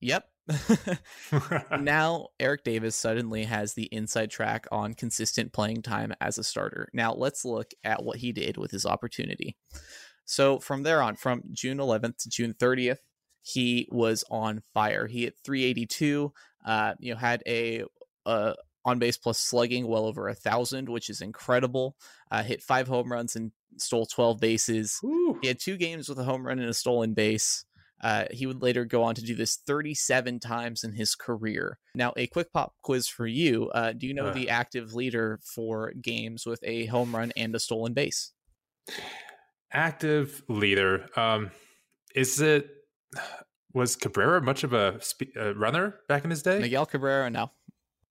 Yep. 0.00 0.24
now 1.80 2.28
Eric 2.40 2.64
Davis 2.64 2.96
suddenly 2.96 3.44
has 3.44 3.74
the 3.74 3.88
inside 3.92 4.30
track 4.30 4.66
on 4.72 4.94
consistent 4.94 5.52
playing 5.52 5.82
time 5.82 6.12
as 6.20 6.38
a 6.38 6.44
starter. 6.44 6.88
Now 6.92 7.12
let's 7.14 7.44
look 7.44 7.72
at 7.84 8.02
what 8.02 8.18
he 8.18 8.32
did 8.32 8.56
with 8.56 8.70
his 8.70 8.86
opportunity. 8.86 9.56
So 10.24 10.58
from 10.58 10.82
there 10.82 11.02
on, 11.02 11.16
from 11.16 11.42
June 11.52 11.78
11th 11.78 12.18
to 12.18 12.28
June 12.28 12.54
30th, 12.54 12.98
he 13.42 13.88
was 13.90 14.24
on 14.30 14.62
fire. 14.74 15.06
He 15.06 15.22
hit 15.22 15.34
382. 15.44 16.32
Uh, 16.64 16.94
you 16.98 17.12
know, 17.12 17.18
had 17.18 17.42
a 17.46 17.84
uh, 18.26 18.52
on 18.84 18.98
base 18.98 19.16
plus 19.16 19.38
slugging 19.38 19.86
well 19.86 20.06
over 20.06 20.28
a 20.28 20.34
thousand, 20.34 20.88
which 20.88 21.10
is 21.10 21.20
incredible. 21.20 21.96
Uh, 22.30 22.42
hit 22.42 22.62
five 22.62 22.88
home 22.88 23.10
runs 23.12 23.36
and 23.36 23.52
stole 23.76 24.06
12 24.06 24.40
bases. 24.40 24.98
Woo. 25.02 25.38
He 25.42 25.48
had 25.48 25.58
two 25.60 25.76
games 25.76 26.08
with 26.08 26.18
a 26.18 26.24
home 26.24 26.46
run 26.46 26.58
and 26.58 26.68
a 26.68 26.74
stolen 26.74 27.14
base. 27.14 27.64
Uh, 28.00 28.26
he 28.30 28.46
would 28.46 28.62
later 28.62 28.84
go 28.84 29.02
on 29.02 29.14
to 29.16 29.22
do 29.22 29.34
this 29.34 29.56
37 29.66 30.38
times 30.38 30.84
in 30.84 30.92
his 30.92 31.16
career. 31.16 31.78
Now, 31.96 32.12
a 32.16 32.28
quick 32.28 32.52
pop 32.52 32.74
quiz 32.82 33.08
for 33.08 33.26
you. 33.26 33.68
Uh, 33.70 33.92
do 33.92 34.06
you 34.06 34.14
know 34.14 34.26
Uh. 34.26 34.32
the 34.34 34.48
active 34.50 34.94
leader 34.94 35.40
for 35.42 35.92
games 36.00 36.46
with 36.46 36.60
a 36.62 36.86
home 36.86 37.14
run 37.14 37.32
and 37.36 37.54
a 37.56 37.58
stolen 37.58 37.94
base? 37.94 38.32
Active 39.72 40.42
leader. 40.48 41.06
Um, 41.16 41.50
is 42.14 42.40
it 42.40 42.68
was 43.74 43.96
Cabrera 43.96 44.40
much 44.40 44.64
of 44.64 44.72
a 44.72 44.98
spe- 45.02 45.36
uh, 45.36 45.54
runner 45.54 45.96
back 46.08 46.24
in 46.24 46.30
his 46.30 46.42
day? 46.42 46.58
Miguel 46.58 46.86
Cabrera? 46.86 47.28
No, 47.28 47.50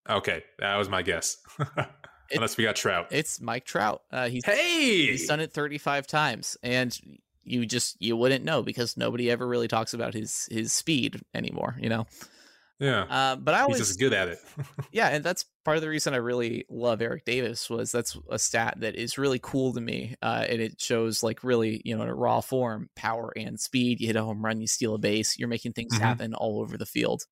Okay, 0.08 0.42
that 0.58 0.76
was 0.76 0.88
my 0.88 1.02
guess. 1.02 1.36
Unless 2.32 2.56
we 2.58 2.64
got 2.64 2.76
Trout. 2.76 3.08
it's 3.10 3.40
Mike 3.40 3.64
Trout. 3.64 4.02
Uh, 4.12 4.28
he's 4.28 4.44
hey, 4.44 5.06
he's 5.06 5.26
done 5.26 5.40
it 5.40 5.52
35 5.52 6.06
times, 6.06 6.56
and 6.62 6.98
you 7.42 7.64
just 7.64 7.96
you 8.00 8.16
wouldn't 8.16 8.44
know 8.44 8.62
because 8.62 8.96
nobody 8.96 9.30
ever 9.30 9.46
really 9.46 9.68
talks 9.68 9.94
about 9.94 10.12
his 10.14 10.46
his 10.50 10.72
speed 10.72 11.20
anymore. 11.34 11.76
You 11.80 11.88
know. 11.88 12.06
yeah, 12.78 13.02
Uh, 13.08 13.36
but 13.36 13.54
I 13.54 13.66
was 13.66 13.78
just 13.78 13.98
good 13.98 14.12
at 14.12 14.28
it. 14.28 14.38
yeah 14.92 15.08
and 15.08 15.24
that's 15.24 15.44
part 15.64 15.76
of 15.76 15.82
the 15.82 15.88
reason 15.88 16.14
i 16.14 16.16
really 16.18 16.64
love 16.70 17.02
eric 17.02 17.24
davis 17.24 17.68
was 17.68 17.90
that's 17.92 18.16
a 18.30 18.38
stat 18.38 18.74
that 18.78 18.94
is 18.94 19.18
really 19.18 19.38
cool 19.42 19.72
to 19.74 19.80
me 19.80 20.14
uh, 20.22 20.44
and 20.48 20.62
it 20.62 20.80
shows 20.80 21.22
like 21.22 21.42
really 21.44 21.82
you 21.84 21.94
know 21.96 22.02
in 22.04 22.08
a 22.08 22.14
raw 22.14 22.40
form 22.40 22.88
power 22.96 23.32
and 23.36 23.58
speed 23.60 24.00
you 24.00 24.06
hit 24.06 24.16
a 24.16 24.22
home 24.22 24.42
run 24.44 24.60
you 24.60 24.66
steal 24.68 24.94
a 24.94 24.98
base 24.98 25.38
you're 25.38 25.48
making 25.48 25.72
things 25.72 25.94
Mhm. 25.98 26.00
happen 26.00 26.34
all 26.34 26.60
over 26.60 26.78
the 26.78 26.86
field 26.86 27.24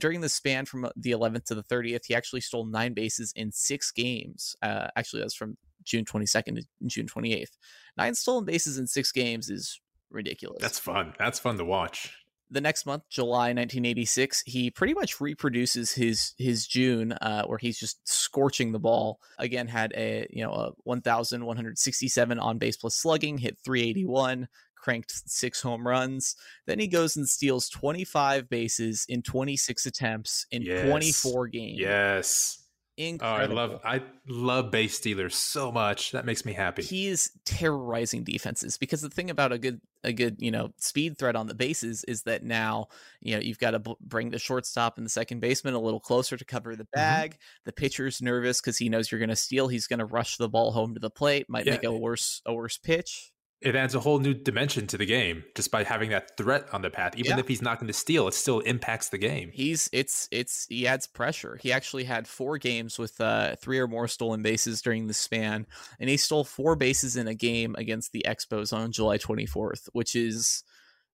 during 0.00 0.20
the 0.20 0.28
span 0.28 0.64
from 0.64 0.84
uh, 0.84 0.90
the 0.96 1.10
11th 1.10 1.44
to 1.44 1.54
the 1.54 1.62
30th 1.62 2.06
he 2.06 2.14
actually 2.14 2.40
stole 2.40 2.66
nine 2.66 2.92
bases 2.94 3.32
in 3.36 3.52
six 3.52 3.90
games 3.90 4.56
uh, 4.62 4.88
actually 4.96 5.20
that's 5.20 5.34
from 5.34 5.56
june 5.84 6.04
22nd 6.04 6.56
to 6.56 6.64
june 6.86 7.06
28th 7.06 7.56
nine 7.96 8.14
stolen 8.14 8.44
bases 8.44 8.78
in 8.78 8.86
six 8.86 9.12
games 9.12 9.50
is 9.50 9.80
ridiculous 10.12 10.60
That's 10.60 10.78
fun. 10.78 11.14
That's 11.18 11.38
fun 11.38 11.58
to 11.58 11.64
watch. 11.64 12.14
the 12.50 12.60
next 12.60 12.84
month, 12.84 13.04
July 13.08 13.48
1986, 13.54 14.42
he 14.46 14.70
pretty 14.70 14.94
much 14.94 15.20
reproduces 15.20 15.92
his 15.92 16.34
his 16.38 16.66
June, 16.66 17.12
uh, 17.12 17.44
where 17.46 17.58
he's 17.58 17.78
just 17.78 18.06
scorching 18.06 18.72
the 18.72 18.78
ball. 18.78 19.20
Again, 19.38 19.68
had 19.68 19.92
a 19.96 20.26
you 20.30 20.44
know 20.44 20.52
a 20.52 20.72
1,167 20.84 22.38
on 22.38 22.58
base 22.58 22.76
plus 22.76 22.94
slugging, 22.94 23.38
hit 23.38 23.58
381, 23.64 24.48
cranked 24.82 25.12
six 25.30 25.62
home 25.62 25.86
runs. 25.86 26.36
Then 26.66 26.78
he 26.78 26.88
goes 26.88 27.16
and 27.16 27.26
steals 27.28 27.68
25 27.70 28.50
bases 28.50 29.06
in 29.08 29.22
26 29.22 29.86
attempts 29.86 30.44
in 30.50 30.62
Yes. 30.62 30.88
24 30.88 31.48
games. 31.48 31.78
Yes. 31.80 32.58
Oh, 33.00 33.16
I 33.22 33.46
love 33.46 33.80
I 33.84 34.02
love 34.28 34.70
base 34.70 34.94
stealers 34.96 35.34
so 35.34 35.72
much. 35.72 36.12
That 36.12 36.26
makes 36.26 36.44
me 36.44 36.52
happy. 36.52 36.82
he 36.82 37.08
is 37.08 37.30
terrorizing 37.46 38.22
defenses 38.22 38.76
because 38.76 39.00
the 39.00 39.08
thing 39.08 39.30
about 39.30 39.50
a 39.50 39.58
good 39.58 39.80
a 40.04 40.12
good 40.12 40.36
you 40.38 40.50
know 40.50 40.70
speed 40.76 41.18
threat 41.18 41.34
on 41.34 41.46
the 41.46 41.54
bases 41.54 42.04
is 42.04 42.22
that 42.24 42.44
now 42.44 42.88
you 43.20 43.34
know 43.34 43.40
you've 43.40 43.58
got 43.58 43.70
to 43.72 43.78
b- 43.80 43.96
bring 44.02 44.28
the 44.30 44.38
shortstop 44.38 44.98
and 44.98 45.06
the 45.06 45.10
second 45.10 45.40
baseman 45.40 45.72
a 45.74 45.80
little 45.80 45.98
closer 46.00 46.36
to 46.36 46.44
cover 46.44 46.72
Mm-hmm. 46.72 46.78
the 46.80 46.86
bag 46.92 47.38
the 47.64 47.72
pitcher's 47.72 48.20
nervous 48.20 48.60
because 48.60 48.76
he 48.76 48.90
knows 48.90 49.10
you're 49.10 49.18
going 49.18 49.30
to 49.30 49.36
steal 49.36 49.68
he's 49.68 49.86
going 49.86 49.98
to 49.98 50.04
rush 50.04 50.36
the 50.36 50.48
ball 50.48 50.70
home 50.70 50.92
to 50.94 51.00
the 51.00 51.10
plate 51.10 51.46
might 51.48 51.66
make 51.66 51.84
a 51.84 51.90
worse 51.92 52.42
a 52.46 52.52
worse 52.52 52.76
pitch 52.76 53.31
it 53.62 53.76
adds 53.76 53.94
a 53.94 54.00
whole 54.00 54.18
new 54.18 54.34
dimension 54.34 54.86
to 54.88 54.98
the 54.98 55.06
game 55.06 55.44
just 55.54 55.70
by 55.70 55.84
having 55.84 56.10
that 56.10 56.36
threat 56.36 56.66
on 56.72 56.82
the 56.82 56.90
path. 56.90 57.14
Even 57.16 57.32
Yeah. 57.32 57.38
if 57.38 57.48
he's 57.48 57.62
not 57.62 57.78
going 57.78 57.86
to 57.88 57.92
steal, 57.92 58.28
it 58.28 58.34
still 58.34 58.60
impacts 58.60 59.08
the 59.08 59.18
game. 59.18 59.50
He's 59.52 59.88
it's 59.92 60.28
it's 60.30 60.66
he 60.68 60.86
adds 60.86 61.06
pressure. 61.06 61.58
He 61.62 61.72
actually 61.72 62.04
had 62.04 62.26
four 62.28 62.58
games 62.58 62.98
with 62.98 63.20
uh 63.20 63.56
three 63.56 63.78
or 63.78 63.88
more 63.88 64.08
stolen 64.08 64.42
bases 64.42 64.82
during 64.82 65.06
the 65.06 65.14
span, 65.14 65.66
and 66.00 66.10
he 66.10 66.16
stole 66.16 66.44
four 66.44 66.76
bases 66.76 67.16
in 67.16 67.28
a 67.28 67.34
game 67.34 67.74
against 67.78 68.12
the 68.12 68.24
Expos 68.26 68.72
on 68.72 68.92
July 68.92 69.18
24th, 69.18 69.88
which 69.92 70.14
is 70.14 70.64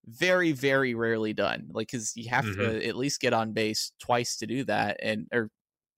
very 0.06 0.52
very 0.52 0.94
rarely 0.94 1.32
done. 1.34 1.68
Like 1.70 1.88
because 1.88 2.16
you 2.16 2.30
have 2.30 2.44
Mm-hmm. 2.44 2.61
to 2.61 2.87
at 2.88 2.96
least 2.96 3.20
get 3.20 3.32
on 3.32 3.52
base 3.52 3.92
twice 4.00 4.37
to 4.38 4.46
do 4.46 4.64
that, 4.64 4.98
and 5.02 5.26
or 5.32 5.50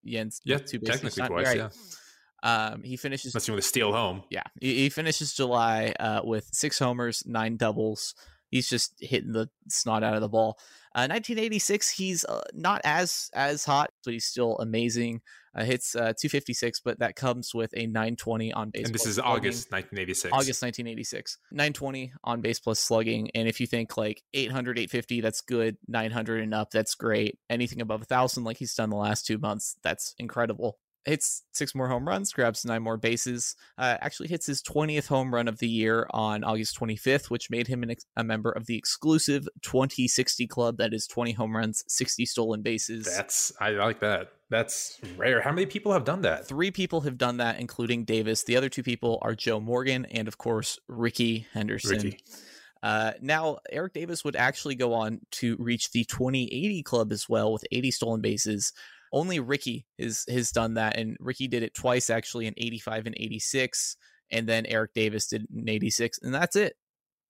yeah, 0.03 0.25
Yeah, 0.45 0.57
two 0.59 0.81
bases 0.81 1.01
technically 1.15 1.29
twice. 1.29 1.47
right. 1.47 1.57
Yeah, 1.59 1.69
Um, 2.43 2.83
he 2.83 2.97
finishes 2.97 3.35
unless 3.35 3.49
you 3.49 3.55
want 3.55 3.63
to 3.63 3.69
steal 3.69 3.93
home. 3.93 4.23
yeah, 4.31 4.45
he, 4.61 4.77
he 4.77 4.89
finishes 4.89 5.35
July 5.35 5.95
uh, 6.01 6.21
with 6.25 6.49
six 6.53 6.79
homers, 6.79 7.23
nine 7.27 7.57
doubles. 7.57 8.15
He's 8.51 8.69
just 8.69 8.95
hitting 8.99 9.33
the 9.33 9.49
snot 9.69 10.03
out 10.03 10.15
of 10.15 10.21
the 10.21 10.29
ball. 10.29 10.59
Uh, 10.93 11.07
1986, 11.07 11.91
he's 11.91 12.25
uh, 12.25 12.43
not 12.53 12.81
as 12.85 13.31
as 13.33 13.65
hot, 13.65 13.93
but 14.05 14.13
he's 14.13 14.25
still 14.25 14.57
amazing. 14.59 15.21
Uh, 15.55 15.65
hits 15.65 15.97
uh, 15.97 16.15
256, 16.17 16.81
but 16.81 17.01
that 17.01 17.17
comes 17.17 17.53
with 17.55 17.73
a 17.77 17.87
920 17.87 18.53
on 18.53 18.71
base. 18.71 18.87
And 18.87 18.95
this 18.95 19.05
is 19.05 19.17
slugging. 19.17 19.33
August 19.33 19.73
1986. 19.73 20.33
August 20.33 20.63
1986. 20.63 21.39
920 21.51 22.13
on 22.23 22.41
base 22.41 22.61
plus 22.61 22.79
slugging. 22.79 23.31
And 23.35 23.49
if 23.49 23.61
you 23.61 23.67
think 23.67 23.97
like 23.97 24.23
800, 24.33 24.79
850, 24.79 25.21
that's 25.21 25.41
good. 25.41 25.77
900 25.89 26.43
and 26.43 26.55
up, 26.55 26.71
that's 26.71 26.95
great. 26.95 27.39
Anything 27.49 27.81
above 27.81 28.01
a 28.01 28.07
1,000, 28.09 28.45
like 28.45 28.59
he's 28.59 28.75
done 28.75 28.91
the 28.91 28.97
last 28.97 29.27
two 29.27 29.39
months, 29.39 29.77
that's 29.83 30.15
incredible. 30.19 30.79
Hits 31.05 31.45
six 31.53 31.75
more 31.75 31.89
home 31.89 32.07
runs, 32.07 32.33
grabs 32.33 32.65
nine 32.65 32.83
more 32.83 32.97
bases. 32.97 33.57
Uh, 33.79 33.97
actually 34.01 34.29
hits 34.29 34.47
his 34.47 34.63
20th 34.63 35.07
home 35.07 35.33
run 35.35 35.49
of 35.49 35.59
the 35.59 35.69
year 35.69 36.07
on 36.11 36.45
August 36.45 36.79
25th, 36.79 37.31
which 37.31 37.51
made 37.51 37.67
him 37.67 37.83
an 37.83 37.91
ex- 37.91 38.05
a 38.17 38.25
member 38.25 38.51
of 38.51 38.67
the 38.67 38.77
exclusive 38.77 39.49
2060 39.63 40.47
club. 40.47 40.77
That 40.77 40.93
is 40.93 41.07
20 41.07 41.33
home 41.33 41.57
runs, 41.57 41.85
60 41.89 42.27
stolen 42.27 42.63
bases. 42.63 43.07
That's 43.07 43.53
I 43.61 43.71
like 43.71 44.01
that. 44.01 44.33
That's 44.51 45.01
rare. 45.17 45.41
How 45.41 45.53
many 45.53 45.67
people 45.67 45.93
have 45.93 46.05
done 46.05 46.23
that? 46.23 46.47
Three 46.47 46.71
people 46.71 47.01
have 47.03 47.17
done 47.17 47.37
that, 47.39 47.61
including 47.61 48.05
Davis. 48.05 48.43
The 48.43 48.57
other 48.57 48.69
two 48.69 48.83
people 48.83 49.19
are 49.23 49.35
Joe 49.35 49.61
Morgan 49.61 50.05
and, 50.07 50.27
of 50.27 50.39
course, 50.39 50.79
Rickey 50.89 51.47
Henderson. 51.53 51.97
Rickey. 51.97 52.19
Uh, 52.83 53.13
now, 53.21 53.59
Eric 53.71 53.93
Davis 53.93 54.25
would 54.25 54.37
actually 54.37 54.75
go 54.75 54.95
on 54.95 55.21
to 55.33 55.57
reach 55.59 55.93
the 55.93 56.05
2080 56.05 56.83
club 56.83 57.13
as 57.13 57.29
well 57.29 57.53
with 57.53 57.65
80 57.71 57.91
stolen 57.91 58.21
bases. 58.21 58.73
Only 59.13 59.41
Rickey 59.41 59.87
has, 59.99 60.25
has 60.29 60.51
done 60.51 60.75
that, 60.75 60.97
and 60.97 61.17
Rickey 61.21 61.49
did 61.49 61.63
it 61.63 61.75
twice 61.75 62.11
actually 62.11 62.47
in 62.47 62.55
85 62.57 63.07
and 63.07 63.17
86, 63.19 63.97
and 64.31 64.49
then 64.49 64.67
Eric 64.67 64.95
Davis 64.95 65.27
did 65.27 65.43
it 65.43 65.51
in 65.55 65.69
86, 65.69 66.19
and 66.23 66.35
that's 66.35 66.57
it. 66.57 66.77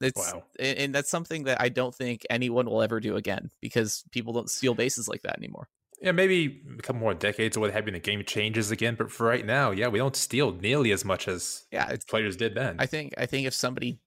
It's, 0.01 0.19
Wow. 0.19 0.45
and, 0.59 0.95
that's 0.95 1.11
something 1.11 1.45
that 1.45 1.61
I 1.61 1.69
don't 1.69 1.95
think 1.95 2.27
anyone 2.31 2.67
will 2.67 2.81
ever 2.81 3.01
do 3.01 3.17
again 3.17 3.51
because 3.61 4.03
people 4.11 4.33
don't 4.33 4.49
steal 4.49 4.75
bases 4.75 5.09
like 5.09 5.23
that 5.23 5.37
anymore. 5.37 5.69
Yeah, 6.01 6.13
maybe 6.13 6.63
a 6.79 6.83
couple 6.83 7.01
more 7.01 7.13
decades 7.13 7.57
or 7.57 7.61
what 7.61 7.73
have 7.73 7.87
you, 7.87 7.93
the 7.93 7.99
game 7.99 8.25
changes 8.25 8.71
again. 8.71 8.95
But 8.95 9.13
for 9.13 9.27
right 9.27 9.45
now, 9.45 9.71
yeah, 9.73 9.89
we 9.89 9.99
don't 9.99 10.17
steal 10.17 10.53
nearly 10.53 10.93
as 10.93 11.05
much 11.05 11.29
as 11.29 11.67
Yeah, 11.71 11.91
it's 11.91 12.07
players 12.07 12.37
did 12.37 12.55
then. 12.55 12.77
I 12.79 12.87
think 12.87 13.13
I 13.19 13.27
think 13.27 13.47
if 13.47 13.53
somebody 13.53 13.99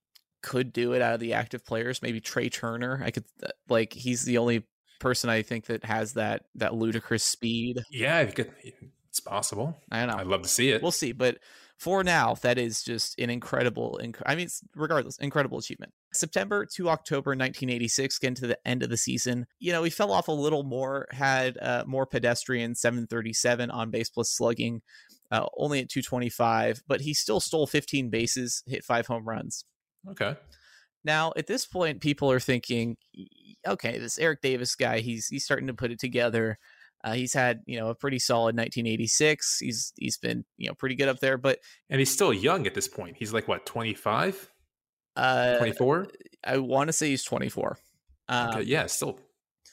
could 0.42 0.74
do 0.74 0.94
it 0.94 1.02
out 1.04 1.14
of 1.14 1.20
the 1.20 1.34
active 1.34 1.64
players, 1.64 2.02
maybe 2.02 2.20
Trea 2.20 2.50
Turner. 2.50 3.02
I 3.06 3.12
could 3.12 3.26
uh, 3.44 3.50
like 3.70 3.94
he's 3.94 4.26
the 4.26 4.40
only 4.40 4.64
person 5.04 5.30
I 5.30 5.44
think 5.44 5.66
that 5.68 5.86
has 5.86 6.14
that 6.14 6.46
that 6.56 6.74
ludicrous 6.74 7.24
speed. 7.24 7.82
yeah, 7.92 8.24
could, 8.26 8.52
it's 9.10 9.20
possible. 9.20 9.78
I 9.92 10.00
don't 10.00 10.08
know. 10.16 10.22
I'd 10.22 10.28
love 10.28 10.42
to 10.42 10.50
see 10.50 10.70
it. 10.70 10.82
We'll 10.82 10.92
see, 10.92 11.12
but 11.12 11.38
for 11.78 12.04
now, 12.04 12.36
that 12.42 12.58
is 12.58 12.82
just 12.84 13.20
an 13.20 13.30
incredible. 13.30 14.00
Inc- 14.02 14.22
I 14.26 14.36
mean, 14.36 14.48
regardless, 14.76 15.18
incredible 15.18 15.58
achievement. 15.60 15.92
September 16.14 16.66
to 16.76 16.90
October 16.90 17.32
1986, 17.32 18.18
getting 18.20 18.36
to 18.36 18.48
the 18.48 18.58
end 18.68 18.84
of 18.84 18.90
the 18.90 18.98
season. 18.98 19.46
You 19.60 19.72
know, 19.74 19.84
he 19.84 19.90
fell 19.90 20.12
off 20.12 20.28
a 20.30 20.32
little 20.32 20.64
more, 20.64 21.08
had 21.12 21.58
uh, 21.62 21.84
more 21.86 22.06
pedestrian 22.06 22.76
737 22.76 23.70
on 23.72 23.90
base 23.92 24.10
plus 24.10 24.32
slugging, 24.32 24.82
uh, 25.32 25.46
only 25.58 25.80
at 25.80 25.90
225, 25.90 26.84
but 26.88 27.02
he 27.02 27.14
still 27.14 27.40
stole 27.40 27.68
15 27.68 28.10
bases, 28.10 28.64
hit 28.66 28.84
five 28.84 29.08
home 29.08 29.28
runs. 29.28 29.66
okay. 30.10 30.38
Now, 31.06 31.34
at 31.36 31.48
this 31.48 31.66
point, 31.66 32.00
people 32.00 32.32
are 32.32 32.40
thinking, 32.40 32.96
"Y- 33.18 33.26
okay, 33.68 33.98
this 33.98 34.18
Eric 34.18 34.42
Davis 34.42 34.76
guy, 34.76 35.00
he's 35.00 35.28
he's 35.28 35.46
starting 35.46 35.68
to 35.68 35.74
put 35.74 35.92
it 35.92 36.00
together. 36.00 36.58
Uh, 37.04 37.14
he's 37.14 37.34
had 37.34 37.62
you 37.66 37.78
know 37.80 37.90
a 37.90 37.96
pretty 37.96 38.20
solid 38.20 38.56
1986. 38.56 39.60
He's 39.60 39.94
he's 39.98 40.18
been 40.18 40.46
you 40.58 40.68
know 40.68 40.74
pretty 40.74 40.96
good 40.96 41.10
up 41.10 41.20
there, 41.20 41.38
but 41.38 41.60
And 41.90 42.00
he's 42.00 42.12
still 42.12 42.34
young 42.34 42.66
at 42.68 42.74
this 42.74 42.88
point. 42.88 43.18
He's 43.18 43.34
like 43.34 43.48
what, 43.48 43.66
25, 43.66 44.50
uh, 45.16 45.58
24? 45.58 46.08
I 46.44 46.58
want 46.58 46.88
to 46.88 46.94
say 46.94 47.10
he's 47.10 47.24
24. 47.24 47.78
Um, 48.30 48.50
okay, 48.50 48.62
yeah, 48.64 48.86
still 48.86 49.20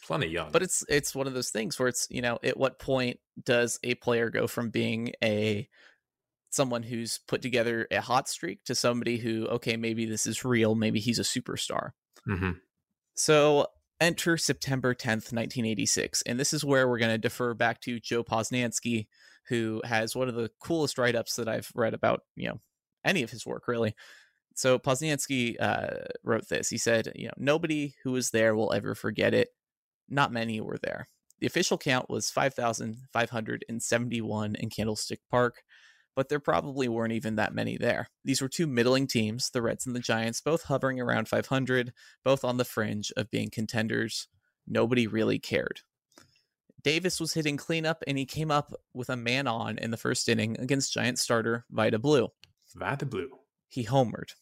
plenty 0.05 0.27
young. 0.27 0.51
but 0.51 0.63
it's 0.63 0.85
it's 0.89 1.15
one 1.15 1.27
of 1.29 1.35
those 1.35 1.51
things 1.51 1.79
where 1.79 1.89
it's 1.89 2.07
you 2.11 2.21
know 2.21 2.39
at 2.43 2.57
what 2.57 2.79
point 2.81 3.21
does 3.45 3.79
a 3.85 3.95
player 3.97 4.29
go 4.31 4.47
from 4.47 4.71
being 4.71 5.13
a 5.23 5.69
someone 6.51 6.83
who's 6.83 7.21
put 7.29 7.43
together 7.43 7.87
a 7.93 8.01
hot 8.01 8.29
streak 8.29 8.65
to 8.65 8.75
somebody 8.75 9.19
who 9.19 9.47
okay 9.47 9.77
maybe 9.77 10.05
this 10.07 10.27
is 10.27 10.45
real 10.45 10.75
maybe 10.75 10.99
he's 10.99 11.21
a 11.21 11.23
superstar 11.23 11.91
hmm 12.25 12.51
So 13.15 13.69
enter 14.01 14.37
September 14.37 14.95
10th, 14.95 15.33
1986. 15.33 16.23
And 16.23 16.41
this 16.41 16.53
is 16.53 16.65
where 16.65 16.89
we're 16.89 16.99
going 16.99 17.13
to 17.13 17.19
defer 17.19 17.55
back 17.55 17.81
to 17.83 18.01
Joe 18.01 18.25
Posnanski, 18.25 19.07
who 19.49 19.81
has 19.85 20.17
one 20.17 20.29
of 20.29 20.35
the 20.35 20.51
coolest 20.61 20.99
write 20.99 21.15
ups 21.15 21.37
that 21.37 21.49
I've 21.49 21.71
read 21.75 21.95
about, 21.95 22.23
you 22.37 22.49
know, 22.49 22.61
any 23.05 23.23
of 23.23 23.31
his 23.31 23.47
work, 23.47 23.69
really. 23.69 23.95
So 24.55 24.79
Posnanski 24.79 25.57
uh, 25.61 26.07
wrote 26.25 26.49
this. 26.49 26.69
He 26.69 26.79
said, 26.79 27.13
you 27.15 27.27
know, 27.27 27.35
nobody 27.37 27.95
who 28.03 28.13
was 28.13 28.31
there 28.31 28.55
will 28.55 28.73
ever 28.73 28.95
forget 28.95 29.35
it. 29.35 29.49
Not 30.09 30.33
many 30.33 30.59
were 30.61 30.79
there. 30.83 31.09
The 31.39 31.47
official 31.47 31.79
count 31.79 32.11
was 32.11 32.31
5,571 32.31 34.57
in 34.57 34.69
Candlestick 34.69 35.21
Park, 35.31 35.63
but 36.15 36.29
there 36.29 36.41
probably 36.41 36.89
weren't 36.89 37.13
even 37.13 37.37
that 37.37 37.55
many 37.55 37.77
there. 37.77 38.09
These 38.25 38.41
were 38.41 38.49
two 38.49 38.67
middling 38.67 39.07
teams, 39.07 39.51
the 39.51 39.63
Reds 39.63 39.87
and 39.87 39.95
the 39.95 40.01
Giants, 40.01 40.41
both 40.41 40.65
hovering 40.65 41.01
around 41.01 41.29
500, 41.29 41.93
both 42.25 42.45
on 42.45 42.57
the 42.57 42.65
fringe 42.65 43.13
of 43.17 43.31
being 43.31 43.51
contenders. 43.51 44.29
Nobody 44.67 45.07
really 45.07 45.39
cared. 45.39 45.81
Davis 46.83 47.21
was 47.21 47.35
hitting 47.35 47.57
cleanup, 47.57 48.03
and 48.07 48.17
he 48.17 48.27
came 48.27 48.51
up 48.51 48.73
with 48.95 49.11
a 49.11 49.17
man 49.17 49.47
on 49.47 49.79
in 49.79 49.91
the 49.91 49.97
first 49.97 50.29
inning 50.29 50.59
against 50.59 50.93
Giant 50.93 51.19
starter 51.19 51.65
Vida 51.71 51.99
Blue. 51.99 52.29
Vada 52.75 53.07
Blue. 53.07 53.31
He 53.69 53.85
homered. 53.87 54.35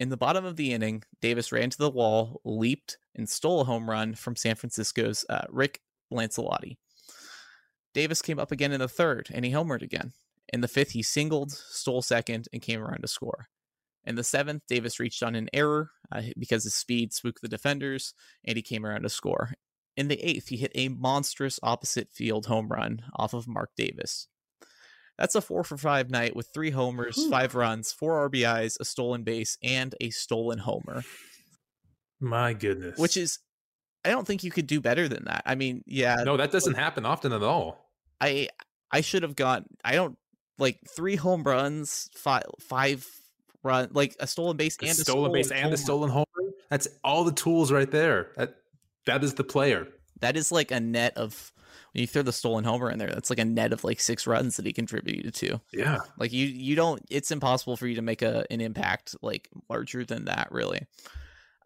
In 0.00 0.08
the 0.08 0.16
bottom 0.16 0.44
of 0.44 0.56
the 0.56 0.72
inning, 0.72 1.04
Davis 1.20 1.52
ran 1.52 1.70
to 1.70 1.78
the 1.78 1.90
wall, 1.90 2.40
leaped, 2.44 2.98
and 3.14 3.28
stole 3.28 3.60
a 3.60 3.64
home 3.64 3.88
run 3.88 4.14
from 4.14 4.36
San 4.36 4.56
Francisco's 4.56 5.24
uh, 5.28 5.44
Rick 5.50 5.80
Lancellotti. 6.12 6.76
Davis 7.92 8.20
came 8.20 8.40
up 8.40 8.50
again 8.50 8.72
in 8.72 8.80
the 8.80 8.88
third, 8.88 9.28
and 9.32 9.44
he 9.44 9.52
homered 9.52 9.82
again. 9.82 10.12
In 10.54 10.60
the 10.60 10.68
fifth, 10.68 10.92
he 10.92 11.02
singled, 11.02 11.50
stole 11.50 12.00
second, 12.00 12.46
and 12.52 12.62
came 12.62 12.80
around 12.80 13.00
to 13.00 13.08
score. 13.08 13.48
In 14.04 14.14
the 14.14 14.22
seventh, 14.22 14.62
Davis 14.68 15.00
reached 15.00 15.20
on 15.24 15.34
an 15.34 15.48
error 15.52 15.90
uh, 16.12 16.22
because 16.38 16.62
his 16.62 16.74
speed 16.74 17.12
spooked 17.12 17.42
the 17.42 17.48
defenders, 17.48 18.14
and 18.44 18.54
he 18.56 18.62
came 18.62 18.86
around 18.86 19.02
to 19.02 19.08
score. 19.08 19.54
In 19.96 20.06
the 20.06 20.20
eighth, 20.24 20.50
he 20.50 20.56
hit 20.56 20.70
a 20.76 20.90
monstrous 20.90 21.58
opposite 21.64 22.08
field 22.12 22.46
home 22.46 22.68
run 22.68 23.02
off 23.16 23.34
of 23.34 23.48
Mark 23.48 23.70
Davis. 23.76 24.28
That's 25.18 25.34
a 25.34 25.40
four 25.40 25.64
for 25.64 25.76
five 25.76 26.08
night 26.08 26.36
with 26.36 26.50
three 26.54 26.70
homers, 26.70 27.16
Whew. 27.16 27.30
five 27.30 27.56
runs, 27.56 27.90
four 27.90 28.30
RBIs, 28.30 28.76
a 28.78 28.84
stolen 28.84 29.24
base, 29.24 29.58
and 29.60 29.92
a 30.00 30.10
stolen 30.10 30.58
homer, 30.60 31.02
My 32.20 32.52
goodness. 32.52 32.96
which 32.96 33.16
is, 33.16 33.40
I 34.04 34.10
don't 34.10 34.24
think 34.26 34.44
you 34.44 34.52
could 34.52 34.68
do 34.68 34.80
better 34.80 35.08
than 35.08 35.24
that. 35.24 35.42
I 35.46 35.56
mean, 35.56 35.82
yeah, 35.84 36.22
no, 36.24 36.36
that 36.36 36.52
doesn't 36.52 36.74
happen 36.74 37.04
often 37.04 37.32
at 37.32 37.42
all. 37.42 37.90
I 38.20 38.50
I 38.92 39.00
should 39.00 39.24
have 39.24 39.34
got 39.34 39.64
I 39.84 39.96
don't 39.96 40.16
like 40.58 40.78
three 40.88 41.16
home 41.16 41.42
runs, 41.42 42.10
five 42.14 42.44
five 42.60 43.06
run 43.62 43.88
like 43.92 44.14
a 44.20 44.26
stolen 44.26 44.56
base 44.56 44.76
The 44.76 44.86
and 44.86 44.98
a 44.98 45.00
stolen 45.00 45.32
base 45.32 45.50
and 45.50 45.72
a 45.72 45.76
stolen 45.76 46.10
homer. 46.10 46.26
That's 46.70 46.88
all 47.02 47.24
the 47.24 47.32
tools 47.32 47.72
right 47.72 47.90
there. 47.90 48.30
That 48.36 48.56
that 49.06 49.24
is 49.24 49.34
the 49.34 49.44
player. 49.44 49.88
That 50.20 50.36
is 50.36 50.52
like 50.52 50.70
a 50.70 50.80
net 50.80 51.16
of 51.16 51.52
when 51.92 52.02
you 52.02 52.06
throw 52.06 52.22
the 52.22 52.32
stolen 52.32 52.64
homer 52.64 52.90
in 52.90 52.98
there. 52.98 53.10
That's 53.10 53.30
like 53.30 53.38
a 53.38 53.44
net 53.44 53.72
of 53.72 53.84
like 53.84 54.00
six 54.00 54.26
runs 54.26 54.56
that 54.56 54.66
he 54.66 54.72
contributed 54.72 55.34
to. 55.34 55.60
Yeah. 55.72 55.98
Like 56.18 56.32
you 56.32 56.46
you 56.46 56.76
don't. 56.76 57.02
It's 57.10 57.30
impossible 57.30 57.76
for 57.76 57.86
you 57.86 57.96
to 57.96 58.02
make 58.02 58.22
a 58.22 58.44
an 58.50 58.60
impact 58.60 59.16
like 59.22 59.48
larger 59.68 60.04
than 60.04 60.26
that. 60.26 60.48
Really. 60.50 60.86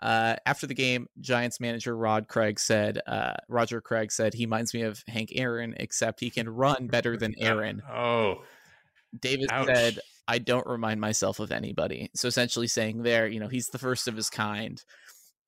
Uh, 0.00 0.36
after 0.46 0.66
the 0.66 0.74
game, 0.74 1.08
Giants 1.20 1.58
manager 1.58 1.96
Rod 1.96 2.28
Craig 2.28 2.60
said, 2.60 3.00
uh, 3.08 3.34
Roger 3.48 3.80
Craig 3.80 4.12
said, 4.12 4.32
he 4.32 4.44
reminds 4.46 4.72
me 4.72 4.82
of 4.82 5.02
Hank 5.08 5.32
Aaron, 5.34 5.74
except 5.76 6.20
he 6.20 6.30
can 6.30 6.48
run 6.48 6.86
better 6.86 7.16
than 7.16 7.34
Aaron. 7.40 7.82
Oh, 7.90 8.44
Davis 9.20 9.48
Ouch. 9.50 9.66
said, 9.66 9.98
I 10.26 10.38
don't 10.38 10.66
remind 10.66 11.00
myself 11.00 11.40
of 11.40 11.52
anybody. 11.52 12.10
So 12.14 12.28
essentially 12.28 12.66
saying 12.66 13.02
there, 13.02 13.26
you 13.26 13.40
know, 13.40 13.48
he's 13.48 13.68
the 13.68 13.78
first 13.78 14.08
of 14.08 14.16
his 14.16 14.30
kind. 14.30 14.82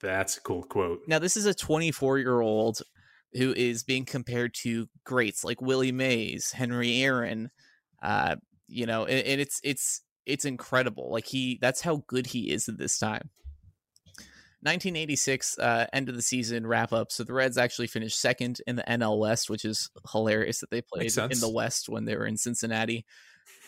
that's 0.00 0.38
a 0.38 0.40
cool 0.40 0.62
quote. 0.62 1.00
Now, 1.06 1.18
this 1.18 1.36
is 1.36 1.46
a 1.46 1.54
24 1.54 2.18
year 2.18 2.40
old 2.40 2.80
who 3.34 3.52
is 3.52 3.84
being 3.84 4.04
compared 4.04 4.54
to 4.62 4.88
greats 5.04 5.44
like 5.44 5.60
Willie 5.60 5.92
Mays, 5.92 6.50
Henry 6.52 7.02
Aaron, 7.02 7.50
uh, 8.02 8.36
you 8.66 8.86
know, 8.86 9.04
and, 9.04 9.24
and 9.26 9.40
it's, 9.40 9.60
it's, 9.62 10.02
it's 10.26 10.44
incredible. 10.44 11.10
Like 11.12 11.26
he, 11.26 11.58
that's 11.60 11.80
how 11.80 12.02
good 12.06 12.26
he 12.26 12.50
is 12.50 12.68
at 12.68 12.78
this 12.78 12.98
time. 12.98 13.30
1986 14.62 15.58
uh, 15.58 15.86
end 15.92 16.10
of 16.10 16.16
the 16.16 16.22
season 16.22 16.66
wrap 16.66 16.92
up. 16.92 17.10
So 17.10 17.24
the 17.24 17.32
Reds 17.32 17.56
actually 17.56 17.86
finished 17.86 18.20
second 18.20 18.60
in 18.66 18.76
the 18.76 18.82
NL 18.82 19.18
West, 19.18 19.48
which 19.48 19.64
is 19.64 19.90
hilarious 20.12 20.60
that 20.60 20.70
they 20.70 20.82
played 20.82 21.16
in 21.16 21.40
the 21.40 21.50
West 21.50 21.88
when 21.88 22.04
they 22.04 22.14
were 22.14 22.26
in 22.26 22.36
Cincinnati, 22.36 23.06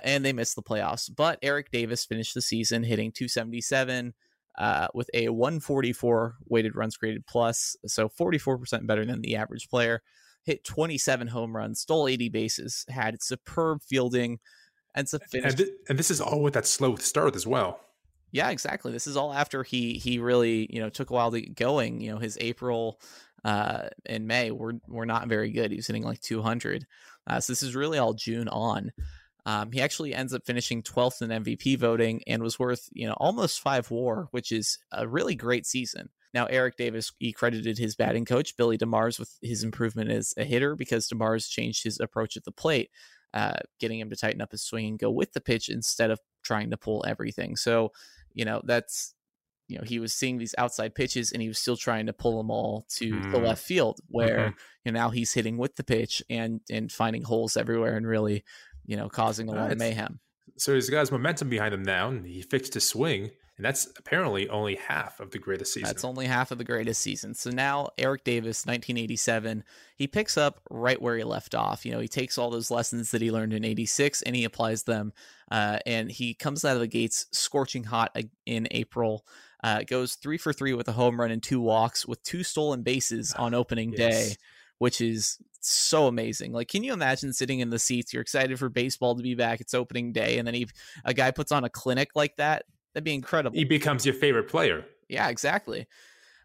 and 0.03 0.25
they 0.25 0.33
missed 0.33 0.57
the 0.57 0.62
playoffs. 0.62 1.11
But 1.14 1.38
Eric 1.42 1.71
Davis 1.71 2.05
finished 2.05 2.35
the 2.35 2.42
season 2.42 2.83
hitting 2.83 3.12
277 3.12 4.14
uh, 4.59 4.88
with 4.95 5.09
a 5.14 5.29
144 5.29 6.37
weighted 6.49 6.77
runs 6.77 6.97
created 6.97 7.27
plus, 7.27 7.77
so 7.87 8.09
44% 8.09 8.87
better 8.87 9.05
than 9.05 9.21
the 9.21 9.37
average 9.37 9.68
player. 9.68 10.03
Hit 10.45 10.64
27 10.64 11.29
home 11.29 11.55
runs, 11.55 11.81
stole 11.81 12.09
80 12.09 12.29
bases, 12.29 12.85
had 12.88 13.23
superb 13.23 13.81
fielding, 13.83 14.40
and 14.95 15.09
so 15.09 15.18
finished. 15.31 15.61
And, 15.61 15.71
and 15.88 15.99
this 15.99 16.11
is 16.11 16.21
all 16.21 16.42
with 16.42 16.55
that 16.55 16.66
slow 16.66 16.97
start 16.97 17.37
as 17.37 17.47
well. 17.47 17.81
Yeah, 18.33 18.51
exactly. 18.51 18.92
This 18.92 19.07
is 19.07 19.16
all 19.16 19.33
after 19.33 19.62
he 19.62 19.95
he 19.95 20.18
really 20.18 20.66
you 20.71 20.81
know 20.81 20.88
took 20.88 21.11
a 21.11 21.12
while 21.12 21.31
to 21.31 21.40
get 21.40 21.55
going. 21.55 22.01
You 22.01 22.12
know, 22.12 22.18
his 22.18 22.38
April 22.40 22.99
uh, 23.45 23.88
and 24.07 24.27
May 24.27 24.51
were 24.51 24.75
were 24.88 25.07
not 25.07 25.29
very 25.29 25.51
good. 25.51 25.71
He 25.71 25.77
was 25.77 25.87
hitting 25.87 26.03
like 26.03 26.21
200. 26.21 26.87
Uh, 27.27 27.40
so 27.40 27.53
this 27.53 27.62
is 27.62 27.77
really 27.77 27.99
all 27.99 28.14
June 28.14 28.49
on. 28.49 28.90
Um, 29.45 29.73
he 29.73 29.81
actually 29.81 30.15
ends 30.15 30.33
up 30.33 30.47
finishing 30.47 30.83
12th 30.83 31.23
in 31.23 31.43
MVP 31.43 31.79
voting 31.79 32.23
and 32.27 32.43
was 32.43 32.59
worth 32.59 32.89
you 32.93 33.07
know 33.07 33.15
almost 33.15 33.61
five 33.61 33.91
WAR, 33.91 34.29
which 34.31 34.53
is 34.53 34.79
a 34.93 35.07
really 35.07 35.35
great 35.35 35.67
season. 35.67 36.11
Now, 36.35 36.47
Eric 36.47 36.77
Davis, 36.77 37.13
he 37.19 37.33
credited 37.33 37.77
his 37.77 37.95
batting 37.95 38.25
coach, 38.25 38.57
Billy 38.57 38.79
DeMars, 38.79 39.19
with 39.19 39.37
his 39.43 39.63
improvement 39.63 40.11
as 40.11 40.33
a 40.39 40.45
hitter 40.45 40.75
because 40.75 41.09
DeMars 41.09 41.51
changed 41.51 41.85
his 41.85 42.01
approach 42.01 42.39
at 42.39 42.45
the 42.45 42.53
plate, 42.53 42.91
uh, 43.35 43.59
getting 43.81 44.01
him 44.01 44.09
to 44.09 44.17
tighten 44.17 44.41
up 44.41 44.53
his 44.53 44.63
swing 44.63 44.87
and 44.87 44.99
go 44.99 45.11
with 45.11 45.35
the 45.35 45.43
pitch 45.43 45.69
instead 45.69 46.11
of 46.11 46.21
trying 46.43 46.71
to 46.71 46.79
pull 46.79 47.05
everything. 47.07 47.57
So 47.57 47.93
you 48.35 48.45
know, 48.45 48.63
that's 48.65 49.15
you 49.69 49.79
know, 49.79 49.85
he 49.85 49.99
was 49.99 50.13
seeing 50.13 50.39
these 50.39 50.55
outside 50.59 50.95
pitches 50.95 51.33
and 51.33 51.41
he 51.41 51.49
was 51.49 51.59
still 51.59 51.77
trying 51.77 52.07
to 52.07 52.13
pull 52.13 52.37
them 52.37 52.51
all 52.51 52.85
to 52.97 53.15
mm. 53.15 53.31
the 53.31 53.39
left 53.39 53.63
field 53.63 54.01
where 54.09 54.39
mm-hmm. 54.39 54.59
you 54.85 54.93
know 54.93 55.01
now 55.01 55.11
he's 55.11 55.33
hitting 55.33 55.57
with 55.57 55.77
the 55.77 55.85
pitch 55.85 56.23
and 56.29 56.61
and 56.71 56.93
finding 56.93 57.23
holes 57.23 57.57
everywhere 57.57 57.97
and 57.97 58.07
really, 58.07 58.45
you 58.87 58.97
know, 58.97 59.09
causing 59.09 59.49
a 59.49 59.53
lot 59.53 59.73
of 59.73 59.79
mayhem. 59.79 60.21
So 60.59 60.75
he's 60.75 60.90
got 60.90 61.01
his 61.01 61.12
momentum 61.12 61.49
behind 61.49 61.73
him 61.75 61.83
now 61.83 62.09
and 62.09 62.27
he 62.27 62.42
fixed 62.42 62.75
his 62.75 62.87
swing 62.88 63.31
and 63.62 63.66
that's 63.66 63.87
apparently 63.97 64.49
only 64.49 64.77
half 64.77 65.21
of 65.21 65.31
the 65.31 65.38
greatest 65.38 65.75
season. 65.75 65.87
That's 65.87 66.05
only 66.05 66.27
half 66.27 66.51
of 66.51 66.59
the 66.59 66.64
greatest 66.64 67.03
season. 67.03 67.35
So 67.35 67.51
now 67.51 67.90
Eric 67.99 68.25
Davis, 68.25 68.64
1987, 68.64 69.62
he 69.97 70.07
picks 70.07 70.38
up 70.38 70.61
right 70.71 71.01
where 71.01 71.16
he 71.16 71.25
left 71.25 71.55
off. 71.55 71.85
You 71.85 71.92
know, 71.92 72.01
he 72.01 72.09
takes 72.09 72.38
all 72.38 72.51
those 72.51 72.71
lessons 72.71 73.11
that 73.11 73.21
he 73.21 73.31
learned 73.31 73.53
in 73.53 73.64
86 73.64 74.23
and 74.23 74.35
he 74.35 74.45
applies 74.45 74.85
them. 74.85 75.12
Uh, 75.51 75.79
and 75.85 76.11
he 76.11 76.33
comes 76.33 76.64
out 76.64 76.75
of 76.75 76.81
the 76.81 76.88
gates 76.88 77.27
scorching 77.31 77.85
hot 77.85 78.16
in 78.47 78.68
April. 78.71 79.27
Uh, 79.62 79.83
goes 79.87 80.14
three 80.14 80.38
for 80.38 80.53
three 80.53 80.73
with 80.73 80.88
a 80.88 80.92
home 80.92 81.21
run 81.21 81.31
and 81.31 81.42
two 81.42 81.61
walks 81.61 82.05
with 82.05 82.23
two 82.25 82.42
stolen 82.42 82.83
bases 82.83 83.33
on 83.35 83.55
opening 83.55 83.92
yes. 83.92 83.99
day, 84.31 84.37
which 84.83 85.01
is 85.01 85.38
so 85.61 86.09
amazing. 86.09 86.51
Like, 86.51 86.66
can 86.66 86.83
you 86.83 86.92
imagine 86.92 87.33
sitting 87.33 87.61
in 87.61 87.71
the 87.71 87.79
seats? 87.79 88.12
You're 88.12 88.21
excited 88.21 88.59
for 88.59 88.68
baseball 88.68 89.14
to 89.14 89.23
be 89.23 89.37
back. 89.37 89.61
It's 89.61 89.75
opening 89.75 90.11
day, 90.11 90.38
and 90.38 90.47
then 90.47 90.55
he, 90.55 90.66
a 91.05 91.14
guy 91.14 91.31
puts 91.31 91.53
on 91.53 91.62
a 91.62 91.71
clinic 91.71 92.16
like 92.16 92.35
that. 92.38 92.64
That'd 92.92 93.05
be 93.05 93.14
incredible. 93.14 93.57
He 93.57 93.62
becomes 93.64 94.05
your 94.05 94.16
favorite 94.16 94.49
player. 94.49 94.85
Yeah, 95.09 95.29
exactly. 95.29 95.87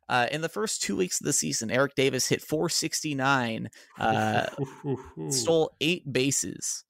Uh, 0.08 0.28
in 0.32 0.42
the 0.42 0.50
first 0.50 0.84
two 0.84 0.96
weeks 0.96 1.20
of 1.20 1.26
the 1.26 1.34
season, 1.34 1.72
Eric 1.72 1.96
Davis 1.96 2.28
hit 2.28 2.44
469, 2.44 3.72
uh, 3.98 4.46
stole 5.30 5.72
eight 5.82 6.14
bases. 6.14 6.84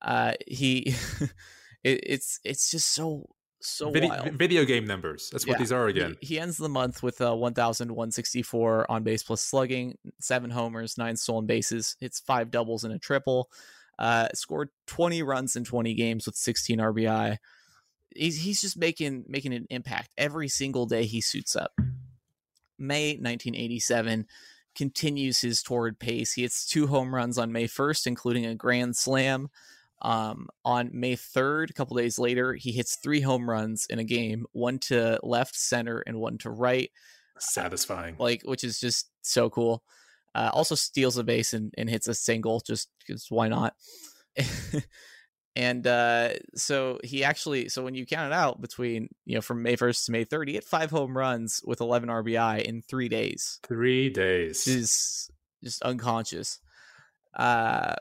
Uh, 0.00 0.32
he, 0.46 0.94
it, 1.84 2.00
it's 2.04 2.40
it's 2.42 2.70
just 2.70 2.94
so 2.94 3.28
so 3.66 3.90
video, 3.90 4.08
wild. 4.10 4.32
Video 4.32 4.64
game 4.64 4.86
numbers. 4.86 5.30
That's 5.30 5.46
what 5.46 5.54
yeah. 5.54 5.58
these 5.58 5.72
are 5.72 5.86
again. 5.86 6.16
He, 6.20 6.34
he, 6.34 6.40
ends 6.40 6.56
the 6.56 6.68
month 6.68 7.02
with 7.02 7.20
uh, 7.20 7.34
1,164 7.34 8.90
on 8.90 9.02
base 9.02 9.22
plus 9.22 9.42
slugging, 9.42 9.96
seven 10.20 10.50
homers, 10.50 10.96
nine 10.98 11.16
stolen 11.16 11.46
bases, 11.46 11.96
hits 12.00 12.20
five 12.20 12.50
doubles 12.50 12.84
and 12.84 12.94
a 12.94 12.98
triple. 12.98 13.50
Uh, 13.98 14.28
scored 14.34 14.68
20 14.86 15.22
runs 15.22 15.56
in 15.56 15.64
20 15.64 15.94
games 15.94 16.26
with 16.26 16.36
16 16.36 16.78
RBI 16.78 17.38
he's 18.16 18.42
he's 18.42 18.60
just 18.60 18.76
making 18.76 19.24
making 19.28 19.54
an 19.54 19.66
impact 19.70 20.10
every 20.16 20.48
single 20.48 20.86
day 20.86 21.04
he 21.04 21.20
suits 21.20 21.56
up. 21.56 21.72
May 22.78 23.12
1987 23.12 24.26
continues 24.74 25.40
his 25.40 25.62
torrid 25.62 25.98
pace. 25.98 26.34
He 26.34 26.42
hits 26.42 26.66
two 26.66 26.86
home 26.86 27.14
runs 27.14 27.38
on 27.38 27.52
May 27.52 27.66
1st, 27.66 28.06
including 28.06 28.44
a 28.44 28.54
grand 28.54 28.96
slam. 28.96 29.48
Um, 30.02 30.48
on 30.64 30.90
May 30.92 31.16
3rd, 31.16 31.70
a 31.70 31.72
couple 31.72 31.96
days 31.96 32.18
later, 32.18 32.54
he 32.54 32.72
hits 32.72 32.98
three 33.02 33.20
home 33.20 33.48
runs 33.48 33.86
in 33.88 33.98
a 33.98 34.04
game, 34.04 34.46
one 34.52 34.78
to 34.80 35.18
left, 35.22 35.56
center, 35.56 36.02
and 36.06 36.18
one 36.18 36.38
to 36.38 36.50
right. 36.50 36.90
Satisfying. 37.38 38.16
Like, 38.18 38.42
which 38.44 38.64
is 38.64 38.78
just 38.78 39.10
so 39.22 39.48
cool. 39.50 39.82
Uh, 40.34 40.50
also 40.52 40.74
steals 40.74 41.16
a 41.16 41.24
base 41.24 41.54
and, 41.54 41.72
and 41.78 41.88
hits 41.88 42.08
a 42.08 42.14
single, 42.14 42.60
just 42.60 42.88
because 43.06 43.26
why 43.30 43.48
not? 43.48 43.74
And 45.56 45.86
uh, 45.86 46.34
so 46.54 47.00
he 47.02 47.24
actually, 47.24 47.70
so 47.70 47.82
when 47.82 47.94
you 47.94 48.04
count 48.04 48.30
it 48.30 48.36
out 48.36 48.60
between, 48.60 49.08
you 49.24 49.36
know, 49.36 49.40
from 49.40 49.62
May 49.62 49.74
1st 49.74 50.04
to 50.04 50.12
May 50.12 50.24
30, 50.24 50.52
he 50.52 50.56
hit 50.56 50.64
five 50.64 50.90
home 50.90 51.16
runs 51.16 51.62
with 51.64 51.80
11 51.80 52.10
RBI 52.10 52.62
in 52.62 52.82
three 52.82 53.08
days. 53.08 53.58
Three 53.66 54.10
days. 54.10 54.66
Is 54.66 55.30
just 55.64 55.82
unconscious. 55.82 56.60
Uh, 57.34 57.94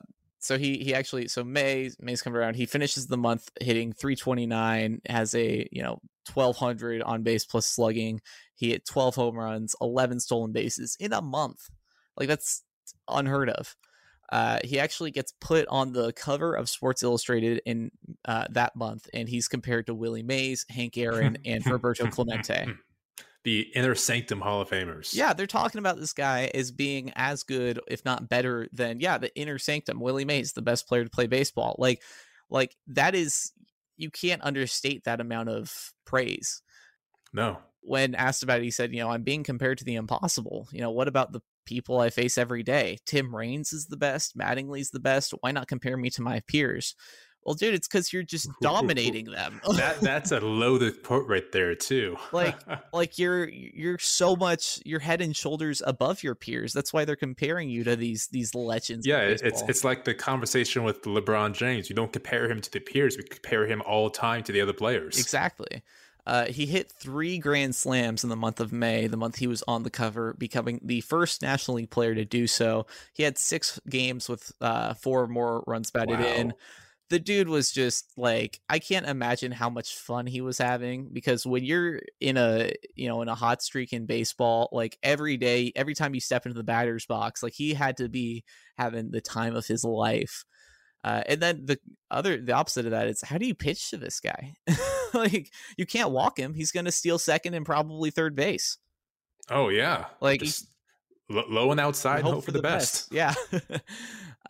so 0.45 0.57
he 0.57 0.77
he 0.77 0.93
actually 0.93 1.27
so 1.27 1.43
May 1.43 1.89
May's 1.99 2.21
come 2.21 2.35
around. 2.35 2.55
He 2.55 2.65
finishes 2.65 3.07
the 3.07 3.17
month 3.17 3.49
hitting 3.59 3.93
329, 3.93 5.01
has 5.09 5.33
a 5.33 5.67
you 5.71 5.81
know 5.81 5.99
1200 6.33 7.01
on 7.01 7.23
base 7.23 7.45
plus 7.45 7.65
slugging. 7.65 8.21
He 8.55 8.69
hit 8.69 8.85
12 8.85 9.15
home 9.15 9.37
runs, 9.37 9.75
11 9.81 10.19
stolen 10.19 10.51
bases 10.51 10.95
in 10.99 11.13
a 11.13 11.21
month. 11.21 11.69
Like 12.15 12.27
that's 12.27 12.63
unheard 13.09 13.49
of. 13.49 13.75
Uh, 14.31 14.59
he 14.63 14.79
actually 14.79 15.11
gets 15.11 15.33
put 15.39 15.67
on 15.67 15.93
the 15.93 16.11
cover 16.13 16.53
of 16.53 16.69
Sports 16.69 17.03
Illustrated 17.03 17.61
in 17.65 17.91
uh, 18.25 18.45
that 18.51 18.75
month, 18.75 19.07
and 19.13 19.27
he's 19.29 19.47
compared 19.47 19.87
to 19.87 19.93
Willie 19.93 20.23
Mays, 20.23 20.65
Hank 20.69 20.97
Aaron, 20.97 21.37
and 21.45 21.65
Roberto 21.67 22.07
Clemente. 22.07 22.67
The 23.45 23.61
inner 23.75 23.95
sanctum 23.95 24.41
Hall 24.41 24.59
of 24.59 24.69
Famers. 24.69 25.15
Yeah, 25.15 25.33
they're 25.33 25.47
talking 25.47 25.79
about 25.79 25.97
this 25.97 26.13
guy 26.13 26.51
as 26.53 26.71
being 26.71 27.13
as 27.15 27.43
good, 27.43 27.79
if 27.87 28.03
not 28.03 28.27
better, 28.27 28.67
than 28.73 28.99
yeah, 28.99 29.17
the 29.17 29.33
inner 29.35 29.57
sanctum. 29.57 29.99
Willie 29.99 30.25
Mays, 30.25 30.51
the 30.51 30.61
best 30.61 30.87
player 30.87 31.03
to 31.05 31.09
play 31.09 31.27
baseball. 31.27 31.75
Like, 31.77 32.01
like 32.49 32.75
that 32.87 33.15
is 33.15 33.53
you 33.95 34.09
can't 34.09 34.41
understate 34.41 35.05
that 35.05 35.21
amount 35.21 35.49
of 35.49 35.93
praise. 36.05 36.61
No. 37.31 37.59
When 37.81 38.15
asked 38.15 38.43
about 38.43 38.59
it, 38.59 38.63
he 38.63 38.71
said, 38.71 38.91
you 38.91 38.99
know, 38.99 39.09
I'm 39.09 39.23
being 39.23 39.43
compared 39.43 39.77
to 39.77 39.85
the 39.85 39.95
impossible. 39.95 40.67
You 40.71 40.81
know, 40.81 40.91
what 40.91 41.07
about 41.07 41.31
the 41.31 41.41
people 41.65 41.99
I 41.99 42.09
face 42.09 42.37
every 42.37 42.63
day. 42.63 42.99
Tim 43.05 43.35
Raines 43.35 43.73
is 43.73 43.87
the 43.87 43.97
best. 43.97 44.37
Mattingly's 44.37 44.91
the 44.91 44.99
best. 44.99 45.33
Why 45.41 45.51
not 45.51 45.67
compare 45.67 45.97
me 45.97 46.09
to 46.11 46.21
my 46.21 46.41
peers? 46.47 46.95
Well, 47.45 47.53
dude, 47.53 47.75
it's 47.75 47.87
because 47.87 48.11
you're 48.11 48.23
just 48.23 48.49
dominating 48.61 49.25
them. 49.25 49.61
that 49.75 50.01
that's 50.01 50.31
a 50.31 50.39
loaded 50.39 51.03
quote 51.03 51.27
right 51.27 51.49
there 51.51 51.75
too. 51.75 52.17
like, 52.31 52.57
like 52.93 53.19
you're 53.19 53.47
you're 53.47 53.99
so 53.99 54.35
much 54.35 54.81
you're 54.83 54.99
head 54.99 55.21
and 55.21 55.35
shoulders 55.35 55.81
above 55.85 56.23
your 56.23 56.35
peers. 56.35 56.73
That's 56.73 56.91
why 56.91 57.05
they're 57.05 57.15
comparing 57.15 57.69
you 57.69 57.83
to 57.83 57.95
these 57.95 58.27
these 58.27 58.55
legends. 58.55 59.05
Yeah, 59.05 59.19
it's 59.19 59.61
it's 59.67 59.83
like 59.83 60.05
the 60.05 60.15
conversation 60.15 60.83
with 60.83 61.03
LeBron 61.03 61.53
James. 61.53 61.89
You 61.89 61.95
don't 61.95 62.11
compare 62.11 62.49
him 62.49 62.61
to 62.61 62.71
the 62.71 62.79
peers. 62.79 63.15
We 63.17 63.23
compare 63.23 63.67
him 63.67 63.81
all 63.85 64.05
the 64.05 64.17
time 64.17 64.43
to 64.43 64.51
the 64.51 64.61
other 64.61 64.73
players. 64.73 65.19
Exactly. 65.19 65.83
Uh, 66.27 66.45
he 66.45 66.65
hit 66.65 66.91
three 66.91 67.37
grand 67.37 67.75
slams 67.75 68.23
in 68.23 68.31
the 68.31 68.35
month 68.35 68.59
of 68.59 68.73
May, 68.73 69.05
the 69.05 69.17
month 69.17 69.35
he 69.35 69.45
was 69.45 69.63
on 69.67 69.83
the 69.83 69.91
cover, 69.91 70.33
becoming 70.33 70.79
the 70.83 71.01
first 71.01 71.43
National 71.43 71.77
League 71.77 71.91
player 71.91 72.15
to 72.15 72.25
do 72.25 72.47
so. 72.47 72.87
He 73.13 73.21
had 73.21 73.37
six 73.37 73.79
games 73.87 74.27
with 74.27 74.51
uh, 74.59 74.95
four 74.95 75.27
more 75.27 75.63
runs 75.67 75.91
batted 75.91 76.19
wow. 76.19 76.25
in. 76.25 76.53
The 77.09 77.19
dude 77.19 77.49
was 77.49 77.71
just 77.71 78.11
like 78.17 78.59
I 78.67 78.79
can't 78.79 79.05
imagine 79.05 79.51
how 79.51 79.69
much 79.69 79.95
fun 79.95 80.25
he 80.25 80.41
was 80.41 80.57
having 80.57 81.09
because 81.13 81.45
when 81.45 81.63
you're 81.63 82.01
in 82.19 82.35
a 82.37 82.71
you 82.95 83.07
know 83.07 83.21
in 83.21 83.27
a 83.27 83.35
hot 83.35 83.61
streak 83.61 83.93
in 83.93 84.05
baseball, 84.05 84.69
like 84.71 84.97
every 85.03 85.37
day, 85.37 85.71
every 85.75 85.93
time 85.93 86.15
you 86.15 86.21
step 86.21 86.45
into 86.45 86.57
the 86.57 86.63
batter's 86.63 87.05
box, 87.05 87.43
like 87.43 87.53
he 87.53 87.73
had 87.73 87.97
to 87.97 88.09
be 88.09 88.43
having 88.77 89.11
the 89.11 89.21
time 89.21 89.55
of 89.55 89.67
his 89.67 89.83
life. 89.83 90.45
Uh, 91.03 91.21
and 91.27 91.39
then 91.39 91.61
the 91.65 91.77
other, 92.09 92.41
the 92.41 92.53
opposite 92.53 92.85
of 92.85 92.91
that 92.91 93.07
is 93.07 93.21
how 93.21 93.37
do 93.37 93.45
you 93.45 93.53
pitch 93.53 93.91
to 93.91 93.97
this 93.97 94.19
guy? 94.19 94.55
like 95.13 95.51
you 95.77 95.85
can't 95.85 96.09
walk 96.09 96.39
him. 96.39 96.55
He's 96.55 96.71
going 96.71 96.85
to 96.85 96.91
steal 96.91 97.19
second 97.19 97.53
and 97.53 97.63
probably 97.63 98.09
third 98.09 98.35
base. 98.35 98.79
Oh 99.51 99.69
yeah, 99.69 100.05
like 100.21 100.39
Just 100.39 100.67
low 101.29 101.71
and 101.71 101.79
outside. 101.79 102.23
Hope, 102.23 102.35
hope 102.35 102.45
for, 102.45 102.51
the, 102.51 102.59
the 102.59 102.63
best. 102.63 103.09
best. 103.11 103.51
Yeah. 103.51 103.79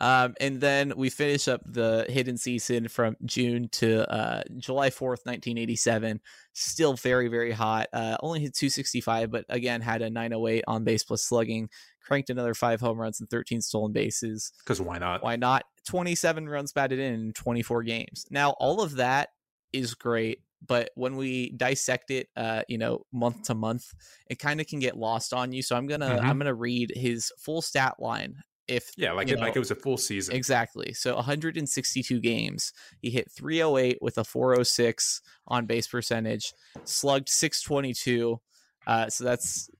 um, 0.00 0.34
and 0.40 0.60
then 0.60 0.92
we 0.96 1.10
finish 1.10 1.48
up 1.48 1.62
the 1.64 2.06
hidden 2.08 2.36
season 2.36 2.88
from 2.88 3.16
June 3.24 3.68
to 3.72 4.10
uh, 4.12 4.42
July 4.58 4.90
fourth, 4.90 5.24
nineteen 5.26 5.58
eighty 5.58 5.76
seven. 5.76 6.20
Still 6.52 6.94
very 6.94 7.28
very 7.28 7.52
hot. 7.52 7.88
Uh, 7.92 8.16
only 8.20 8.40
hit 8.40 8.54
two 8.54 8.70
sixty 8.70 9.00
five, 9.00 9.30
but 9.30 9.44
again 9.48 9.80
had 9.80 10.02
a 10.02 10.10
nine 10.10 10.32
oh 10.32 10.48
eight 10.48 10.64
on 10.66 10.84
base 10.84 11.04
plus 11.04 11.22
slugging 11.22 11.68
cranked 12.06 12.30
another 12.30 12.54
five 12.54 12.80
home 12.80 12.98
runs 12.98 13.20
and 13.20 13.28
13 13.28 13.60
stolen 13.60 13.92
bases. 13.92 14.52
Because 14.64 14.80
why 14.80 14.98
not? 14.98 15.22
Why 15.22 15.36
not? 15.36 15.64
27 15.88 16.48
runs 16.48 16.72
batted 16.72 16.98
in 16.98 17.32
24 17.32 17.82
games. 17.82 18.26
Now, 18.30 18.50
all 18.60 18.80
of 18.80 18.96
that 18.96 19.30
is 19.72 19.94
great, 19.94 20.40
but 20.64 20.90
when 20.94 21.16
we 21.16 21.50
dissect 21.50 22.10
it, 22.10 22.28
uh, 22.36 22.62
you 22.68 22.78
know, 22.78 23.04
month 23.12 23.42
to 23.44 23.54
month, 23.54 23.92
it 24.28 24.38
kind 24.38 24.60
of 24.60 24.66
can 24.66 24.78
get 24.78 24.96
lost 24.96 25.32
on 25.32 25.52
you. 25.52 25.62
So 25.62 25.76
I'm 25.76 25.86
gonna 25.86 26.18
Mhm. 26.18 26.24
I'm 26.24 26.38
gonna 26.38 26.54
read 26.54 26.92
his 26.94 27.32
full 27.38 27.62
stat 27.62 27.94
line. 27.98 28.42
If 28.68 28.90
Yeah, 28.96 29.12
like 29.12 29.28
it, 29.28 29.38
like 29.38 29.54
it 29.54 29.60
was 29.60 29.70
a 29.70 29.76
full 29.76 29.96
season. 29.96 30.34
Exactly. 30.34 30.92
So 30.92 31.14
162 31.16 32.18
games. 32.20 32.72
He 33.00 33.10
hit 33.10 33.30
308 33.30 33.98
with 34.00 34.18
a 34.18 34.24
406 34.24 35.20
on 35.46 35.66
base 35.66 35.86
percentage, 35.86 36.52
slugged 36.84 37.28
622. 37.28 38.40
Uh, 38.86 39.08
so 39.08 39.22
that's 39.24 39.70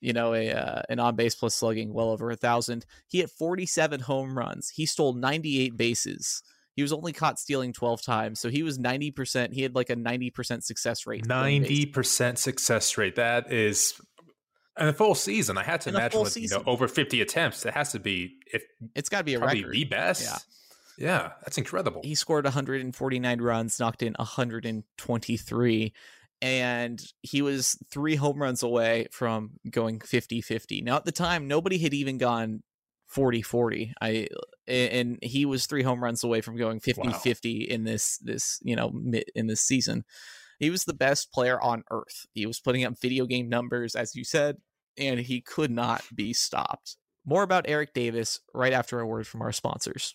you 0.00 0.12
know 0.12 0.34
a 0.34 0.50
uh, 0.50 0.82
an 0.88 0.98
on 0.98 1.14
base 1.14 1.36
plus 1.36 1.54
slugging 1.54 1.92
well 1.92 2.10
over 2.10 2.30
a 2.32 2.36
thousand. 2.36 2.84
He 3.06 3.18
hit 3.18 3.30
47 3.30 4.00
home 4.00 4.36
runs. 4.36 4.70
He 4.70 4.86
stole 4.86 5.12
98 5.12 5.76
bases. 5.76 6.42
He 6.74 6.82
was 6.82 6.92
only 6.92 7.12
caught 7.12 7.38
stealing 7.38 7.72
12 7.72 8.00
times, 8.02 8.40
so 8.40 8.48
he 8.48 8.62
was 8.62 8.78
90%. 8.78 9.52
He 9.52 9.62
had 9.62 9.74
like 9.74 9.90
a 9.90 9.96
90% 9.96 10.62
success 10.62 11.06
rate. 11.06 11.26
Ninety 11.26 11.84
percent 11.86 12.38
success 12.38 12.96
rate. 12.96 13.16
That 13.16 13.52
is 13.52 14.00
in 14.80 14.88
a 14.88 14.92
full 14.94 15.14
season. 15.14 15.58
I 15.58 15.64
had 15.64 15.82
to 15.82 15.90
In 15.90 15.96
imagine 15.96 16.20
with 16.22 16.36
you 16.36 16.48
know 16.48 16.62
over 16.66 16.88
fifty 16.88 17.20
attempts. 17.20 17.66
It 17.66 17.74
has 17.74 17.92
to 17.92 17.98
be 18.00 18.36
if 18.52 18.62
It's 18.94 19.10
got 19.10 19.18
to 19.18 19.24
be 19.24 19.34
a 19.34 19.38
record. 19.40 19.70
the 19.72 19.84
best. 19.84 20.22
Yeah. 20.98 21.06
yeah, 21.08 21.32
that's 21.42 21.58
incredible. 21.58 22.00
he 22.02 22.14
scored 22.14 22.44
149 22.44 23.40
runs, 23.42 23.78
knocked 23.78 24.02
in 24.02 24.14
123, 24.14 25.92
and 26.40 27.02
he 27.22 27.42
was 27.42 27.78
three 27.90 28.16
home 28.16 28.40
runs 28.40 28.62
away 28.62 29.08
from 29.12 29.52
going 29.70 30.00
50 30.00 30.40
50. 30.40 30.82
Now, 30.82 30.96
at 30.96 31.04
the 31.04 31.12
time, 31.12 31.46
nobody 31.48 31.78
had 31.78 31.94
even 31.94 32.18
gone 32.18 32.62
40 33.08 33.42
40. 33.42 33.92
I 34.00 34.28
and 34.68 35.18
he 35.22 35.44
was 35.44 35.66
three 35.66 35.82
home 35.82 36.02
runs 36.02 36.22
away 36.22 36.40
from 36.40 36.56
going 36.56 36.80
50 36.80 37.08
Wow. 37.08 37.12
50 37.12 37.62
in 37.62 37.84
this, 37.84 38.18
this, 38.18 38.58
you 38.62 38.76
know, 38.76 38.92
in 39.34 39.46
this 39.46 39.60
season. 39.60 40.04
He 40.58 40.70
was 40.70 40.84
the 40.84 40.94
best 40.94 41.32
player 41.32 41.60
on 41.60 41.82
earth. 41.90 42.26
He 42.32 42.46
was 42.46 42.60
putting 42.60 42.84
up 42.84 42.98
video 43.00 43.26
game 43.26 43.48
numbers, 43.48 43.96
as 43.96 44.14
you 44.14 44.24
said, 44.24 44.58
and 44.96 45.18
he 45.20 45.40
could 45.40 45.70
not 45.70 46.04
be 46.14 46.32
stopped. 46.32 46.96
More 47.24 47.42
about 47.42 47.64
Eric 47.68 47.94
Davis 47.94 48.40
right 48.54 48.72
after 48.72 49.00
a 49.00 49.06
word 49.06 49.26
from 49.26 49.42
our 49.42 49.52
sponsors. 49.52 50.14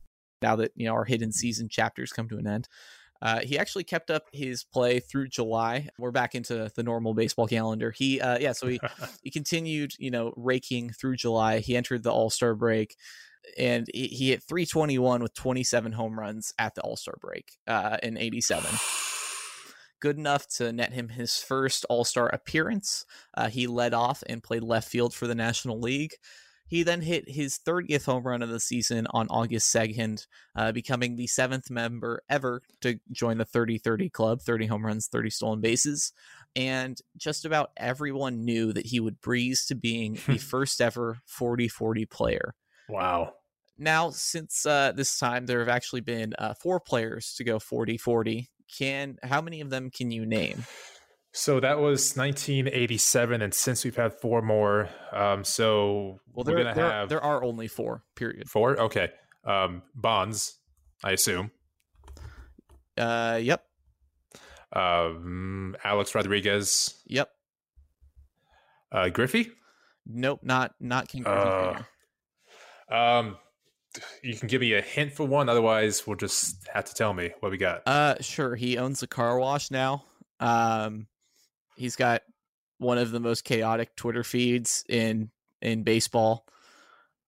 Now 0.41 0.55
that 0.57 0.71
you 0.75 0.87
know 0.87 0.93
our 0.93 1.05
hidden 1.05 1.31
season 1.31 1.69
chapters 1.69 2.11
come 2.11 2.29
to 2.29 2.37
an 2.37 2.47
end. 2.47 2.67
Uh, 3.21 3.41
he 3.41 3.59
actually 3.59 3.83
kept 3.83 4.09
up 4.09 4.23
his 4.33 4.63
play 4.63 4.99
through 4.99 5.27
July. 5.27 5.87
We're 5.99 6.11
back 6.11 6.33
into 6.33 6.71
the 6.75 6.83
normal 6.83 7.13
baseball 7.13 7.47
calendar. 7.47 7.91
He, 7.91 8.19
uh, 8.19 8.39
yeah, 8.39 8.53
so 8.53 8.67
he 8.67 8.79
he 9.21 9.29
continued, 9.29 9.93
you 9.99 10.09
know, 10.09 10.33
raking 10.35 10.89
through 10.91 11.17
July. 11.17 11.59
He 11.59 11.77
entered 11.77 12.03
the 12.03 12.11
All 12.11 12.31
Star 12.31 12.55
break, 12.55 12.95
and 13.57 13.87
he, 13.93 14.07
he 14.07 14.29
hit 14.29 14.43
321 14.43 15.21
with 15.21 15.35
27 15.35 15.91
home 15.91 16.19
runs 16.19 16.51
at 16.57 16.73
the 16.73 16.81
All 16.81 16.97
Star 16.97 17.15
break 17.21 17.51
uh, 17.67 17.97
in 18.01 18.17
'87. 18.17 18.71
Good 19.99 20.17
enough 20.17 20.47
to 20.55 20.73
net 20.73 20.93
him 20.93 21.09
his 21.09 21.37
first 21.37 21.85
All 21.89 22.03
Star 22.03 22.27
appearance. 22.27 23.05
Uh, 23.37 23.49
he 23.49 23.67
led 23.67 23.93
off 23.93 24.23
and 24.27 24.41
played 24.41 24.63
left 24.63 24.89
field 24.89 25.13
for 25.13 25.27
the 25.27 25.35
National 25.35 25.79
League. 25.79 26.15
He 26.71 26.83
then 26.83 27.01
hit 27.01 27.29
his 27.29 27.59
30th 27.59 28.05
home 28.05 28.23
run 28.23 28.41
of 28.41 28.47
the 28.47 28.61
season 28.61 29.05
on 29.09 29.27
August 29.29 29.75
2nd, 29.75 30.25
uh, 30.55 30.71
becoming 30.71 31.17
the 31.17 31.27
seventh 31.27 31.69
member 31.69 32.23
ever 32.29 32.61
to 32.79 32.97
join 33.11 33.39
the 33.39 33.43
30 33.43 33.77
30 33.77 34.09
club 34.09 34.41
30 34.41 34.67
home 34.67 34.85
runs, 34.85 35.07
30 35.07 35.31
stolen 35.31 35.59
bases. 35.59 36.13
And 36.55 36.97
just 37.17 37.43
about 37.43 37.71
everyone 37.75 38.45
knew 38.45 38.71
that 38.71 38.85
he 38.85 39.01
would 39.01 39.19
breeze 39.19 39.65
to 39.65 39.75
being 39.75 40.17
the 40.27 40.37
first 40.37 40.79
ever 40.79 41.19
40 41.25 41.67
40 41.67 42.05
player. 42.05 42.55
wow. 42.87 43.33
Now, 43.77 44.11
since 44.11 44.65
uh, 44.65 44.93
this 44.95 45.19
time, 45.19 45.47
there 45.47 45.59
have 45.59 45.67
actually 45.67 46.01
been 46.01 46.33
uh, 46.39 46.53
four 46.53 46.79
players 46.79 47.33
to 47.35 47.43
go 47.43 47.59
40 47.59 47.97
40. 47.97 48.49
Can 48.77 49.17
how 49.23 49.41
many 49.41 49.59
of 49.59 49.69
them 49.69 49.89
can 49.89 50.09
you 50.09 50.25
name? 50.25 50.63
So 51.33 51.59
that 51.61 51.79
was 51.79 52.15
1987, 52.17 53.41
and 53.41 53.53
since 53.53 53.85
we've 53.85 53.95
had 53.95 54.13
four 54.13 54.41
more, 54.41 54.89
um, 55.13 55.43
so 55.45 56.19
Well, 56.33 56.43
we're 56.45 56.57
gonna 56.57 56.73
there, 56.75 56.91
have 56.91 57.09
there 57.09 57.23
are 57.23 57.41
only 57.43 57.67
four. 57.69 58.03
Period. 58.15 58.49
four. 58.49 58.77
Okay, 58.79 59.09
um, 59.45 59.81
Bonds, 59.95 60.59
I 61.03 61.11
assume. 61.11 61.51
Uh, 62.97 63.39
yep, 63.41 63.63
Um, 64.73 65.75
Alex 65.83 66.13
Rodriguez, 66.15 67.01
yep. 67.07 67.31
uh, 68.91 69.07
Griffey. 69.09 69.51
Nope, 70.05 70.41
not 70.43 70.75
not 70.81 71.07
King. 71.07 71.23
Griffey 71.23 71.39
Uh, 72.89 72.93
Um, 72.93 73.37
you 74.21 74.35
can 74.35 74.47
give 74.49 74.59
me 74.59 74.73
a 74.73 74.81
hint 74.81 75.13
for 75.13 75.25
one. 75.25 75.47
Otherwise, 75.47 76.05
we'll 76.05 76.17
just 76.17 76.67
have 76.73 76.83
to 76.85 76.93
tell 76.93 77.13
me 77.13 77.31
what 77.39 77.51
we 77.51 77.57
got. 77.57 77.83
Uh, 77.87 78.15
sure. 78.19 78.55
He 78.55 78.77
owns 78.77 79.01
a 79.01 79.07
car 79.07 79.39
wash 79.39 79.71
now. 79.71 80.03
Um, 80.41 81.07
he's 81.81 81.95
got 81.95 82.21
one 82.77 82.97
of 82.97 83.11
the 83.11 83.19
most 83.19 83.43
chaotic 83.43 83.95
Twitter 83.95 84.23
feeds 84.23 84.85
in 84.87 85.31
in 85.61 85.83
baseball. 85.83 86.45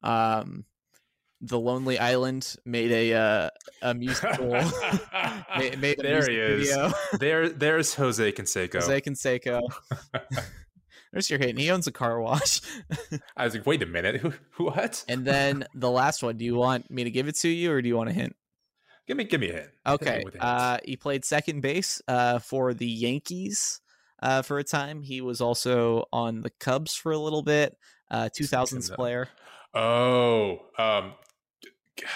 Um, 0.03 0.65
the 1.41 1.59
Lonely 1.59 1.99
Island 1.99 2.55
made 2.63 2.91
a 2.91 3.13
uh, 3.13 3.49
a 3.81 3.93
musical. 3.93 4.51
made, 5.57 5.79
made 5.81 5.97
there 5.99 6.17
music 6.17 6.31
he 6.31 6.37
is. 6.39 6.69
video. 6.69 6.93
There, 7.19 7.49
there's 7.49 7.95
Jose 7.95 8.31
Canseco. 8.31 8.75
Jose 8.81 9.01
Canseco. 9.01 9.61
There's 11.11 11.29
your 11.29 11.37
hint. 11.39 11.59
He 11.59 11.69
owns 11.69 11.85
a 11.85 11.91
car 11.91 12.19
wash. 12.21 12.61
I 13.37 13.45
was 13.45 13.53
like, 13.53 13.67
wait 13.67 13.83
a 13.83 13.85
minute, 13.85 14.19
who, 14.21 14.33
what? 14.65 15.05
and 15.07 15.25
then 15.25 15.65
the 15.75 15.91
last 15.91 16.23
one. 16.23 16.37
Do 16.37 16.45
you 16.45 16.55
want 16.55 16.89
me 16.89 17.03
to 17.03 17.11
give 17.11 17.27
it 17.27 17.35
to 17.37 17.49
you, 17.49 17.71
or 17.71 17.81
do 17.83 17.87
you 17.87 17.95
want 17.95 18.09
a 18.09 18.13
hint? 18.13 18.35
Give 19.05 19.17
me, 19.17 19.25
give 19.25 19.41
me 19.41 19.49
a 19.49 19.53
hint. 19.53 19.65
Hit 19.65 19.73
me 19.85 19.93
Okay. 19.93 20.15
a 20.15 20.31
hint. 20.31 20.35
Uh, 20.39 20.77
he 20.85 20.95
played 20.97 21.23
second 21.25 21.61
base 21.61 22.01
uh, 22.07 22.39
for 22.39 22.73
the 22.73 22.87
Yankees 22.87 23.81
uh, 24.23 24.41
for 24.41 24.57
a 24.57 24.63
time. 24.63 25.03
He 25.03 25.21
was 25.21 25.41
also 25.41 26.07
on 26.11 26.41
the 26.41 26.49
Cubs 26.49 26.95
for 26.95 27.11
a 27.11 27.17
little 27.17 27.43
bit. 27.43 27.77
Uh, 28.09 28.29
2000s 28.29 28.91
uh, 28.91 28.95
player. 28.95 29.27
oh, 29.73 30.59
um, 30.77 31.13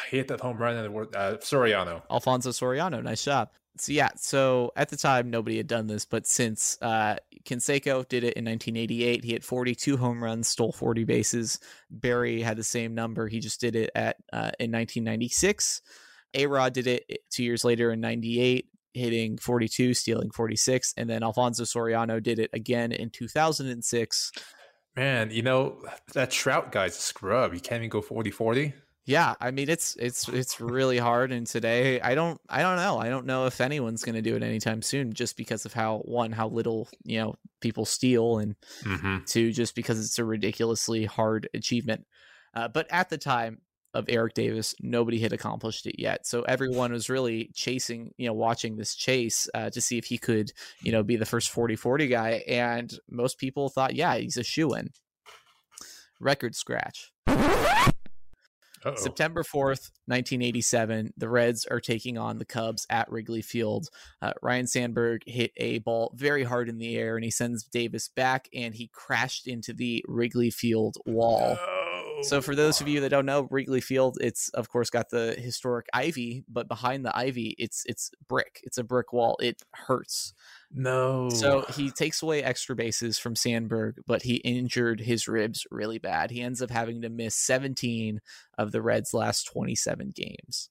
he 0.09 0.17
hit 0.17 0.29
that 0.29 0.39
home 0.39 0.57
run 0.57 0.77
in 0.77 0.91
the. 0.91 0.99
Uh, 0.99 1.37
Soriano. 1.37 2.01
Alfonso 2.09 2.49
Soriano. 2.49 3.03
Nice 3.03 3.23
job. 3.23 3.49
So 3.79 3.91
yeah, 3.91 4.09
so 4.15 4.71
at 4.75 4.89
the 4.89 4.97
time 4.97 5.29
nobody 5.29 5.57
had 5.57 5.67
done 5.67 5.85
this, 5.85 6.05
but 6.05 6.25
since 6.25 6.79
uh, 6.81 7.17
Canseco 7.43 8.07
did 8.07 8.23
it 8.23 8.33
in 8.33 8.45
1988, 8.45 9.23
he 9.23 9.31
hit 9.31 9.43
42 9.43 9.97
home 9.97 10.23
runs, 10.23 10.47
stole 10.47 10.71
40 10.71 11.03
bases. 11.03 11.59
Barry 11.91 12.41
had 12.41 12.57
the 12.57 12.63
same 12.63 12.95
number. 12.95 13.27
He 13.27 13.39
just 13.39 13.61
did 13.61 13.75
it 13.75 13.91
at 13.93 14.17
uh, 14.33 14.57
in 14.59 14.71
1996. 14.71 15.81
A 16.33 16.47
Rod 16.47 16.73
did 16.73 16.87
it 16.87 17.19
two 17.29 17.43
years 17.43 17.63
later 17.63 17.91
in 17.91 18.01
98, 18.01 18.67
hitting 18.93 19.37
42, 19.37 19.93
stealing 19.93 20.31
46, 20.31 20.93
and 20.97 21.09
then 21.09 21.23
Alfonso 21.23 21.63
Soriano 21.63 22.21
did 22.21 22.39
it 22.39 22.49
again 22.53 22.91
in 22.91 23.09
2006. 23.09 24.31
Man, 24.95 25.29
you 25.31 25.43
know 25.43 25.83
that 26.13 26.31
Trout 26.31 26.71
guy's 26.71 26.97
a 26.97 27.01
scrub. 27.01 27.53
He 27.53 27.59
can't 27.59 27.81
even 27.81 27.89
go 27.89 28.01
40-40. 28.01 28.73
Yeah, 29.05 29.35
I 29.39 29.51
mean 29.51 29.69
it's 29.69 29.95
it's 29.95 30.27
it's 30.27 30.59
really 30.59 30.97
hard 30.97 31.31
and 31.31 31.47
today 31.47 32.01
I 32.01 32.13
don't 32.13 32.41
I 32.49 32.61
don't 32.61 32.75
know. 32.75 32.97
I 32.97 33.07
don't 33.07 33.25
know 33.25 33.45
if 33.45 33.61
anyone's 33.61 34.03
going 34.03 34.15
to 34.15 34.21
do 34.21 34.35
it 34.35 34.43
anytime 34.43 34.81
soon 34.81 35.13
just 35.13 35.37
because 35.37 35.65
of 35.65 35.71
how 35.71 35.99
one 35.99 36.33
how 36.33 36.49
little, 36.49 36.89
you 37.05 37.19
know, 37.19 37.35
people 37.61 37.85
steal 37.85 38.39
and 38.39 38.55
Mm-hmm. 38.83 39.19
two 39.25 39.53
just 39.53 39.75
because 39.75 40.03
it's 40.03 40.19
a 40.19 40.25
ridiculously 40.25 41.05
hard 41.05 41.47
achievement. 41.53 42.05
Uh, 42.53 42.67
but 42.67 42.85
at 42.89 43.07
the 43.07 43.17
time 43.17 43.61
of 43.93 44.05
Eric 44.09 44.33
Davis, 44.33 44.75
nobody 44.81 45.19
had 45.19 45.33
accomplished 45.33 45.87
it 45.87 45.99
yet. 45.99 46.27
So 46.27 46.41
everyone 46.43 46.91
was 46.91 47.09
really 47.09 47.49
chasing, 47.53 48.13
you 48.17 48.27
know, 48.27 48.33
watching 48.33 48.75
this 48.75 48.95
chase 48.95 49.49
uh, 49.53 49.69
to 49.69 49.81
see 49.81 49.97
if 49.97 50.05
he 50.05 50.17
could, 50.17 50.51
you 50.81 50.91
know, 50.91 51.03
be 51.03 51.15
the 51.15 51.25
first 51.25 51.49
40 51.49 51.75
40 51.75 52.07
guy. 52.07 52.43
And 52.47 52.93
most 53.09 53.37
people 53.37 53.69
thought, 53.69 53.95
yeah, 53.95 54.15
he's 54.17 54.37
a 54.37 54.43
shoe 54.43 54.73
in. 54.73 54.89
Record 56.19 56.55
scratch. 56.55 57.11
Uh-oh. 58.85 58.95
September 58.95 59.43
4th, 59.43 59.91
1987, 60.05 61.13
the 61.17 61.27
Reds 61.27 61.65
are 61.65 61.79
taking 61.79 62.17
on 62.17 62.37
the 62.37 62.45
Cubs 62.45 62.85
at 62.89 63.11
Wrigley 63.11 63.41
Field. 63.41 63.89
Uh, 64.21 64.33
Ryne 64.41 64.67
Sandberg 64.67 65.23
hit 65.25 65.51
a 65.57 65.79
ball 65.79 66.13
very 66.15 66.43
hard 66.43 66.69
in 66.69 66.77
the 66.77 66.95
air 66.95 67.15
and 67.15 67.23
he 67.23 67.31
sends 67.31 67.63
Davis 67.63 68.07
back 68.07 68.47
and 68.53 68.75
he 68.75 68.89
crashed 68.93 69.47
into 69.47 69.73
the 69.73 70.05
Wrigley 70.07 70.51
Field 70.51 70.95
wall. 71.05 71.57
So 72.23 72.41
for 72.41 72.55
those 72.55 72.81
of 72.81 72.87
you 72.87 73.01
that 73.01 73.09
don't 73.09 73.25
know, 73.25 73.47
Wrigley 73.51 73.81
Field, 73.81 74.17
it's 74.19 74.49
of 74.49 74.69
course 74.69 74.89
got 74.89 75.09
the 75.09 75.35
historic 75.37 75.87
ivy, 75.93 76.43
but 76.49 76.67
behind 76.67 77.05
the 77.05 77.15
ivy, 77.15 77.55
it's 77.57 77.83
it's 77.85 78.11
brick. 78.27 78.61
It's 78.63 78.77
a 78.77 78.83
brick 78.83 79.13
wall. 79.13 79.37
It 79.41 79.61
hurts. 79.73 80.33
no. 80.71 81.29
So 81.29 81.61
he 81.75 81.91
takes 81.91 82.21
away 82.21 82.43
extra 82.43 82.75
bases 82.75 83.19
from 83.19 83.35
Sandberg, 83.35 84.01
but 84.07 84.23
he 84.23 84.35
injured 84.37 84.99
his 85.01 85.27
ribs 85.27 85.65
really 85.71 85.99
bad. 85.99 86.31
He 86.31 86.41
ends 86.41 86.61
up 86.61 86.71
having 86.71 87.01
to 87.03 87.09
miss 87.09 87.35
17 87.35 88.19
of 88.57 88.71
the 88.71 88.81
Reds' 88.81 89.13
last 89.13 89.43
27 89.45 90.11
games. 90.15 90.69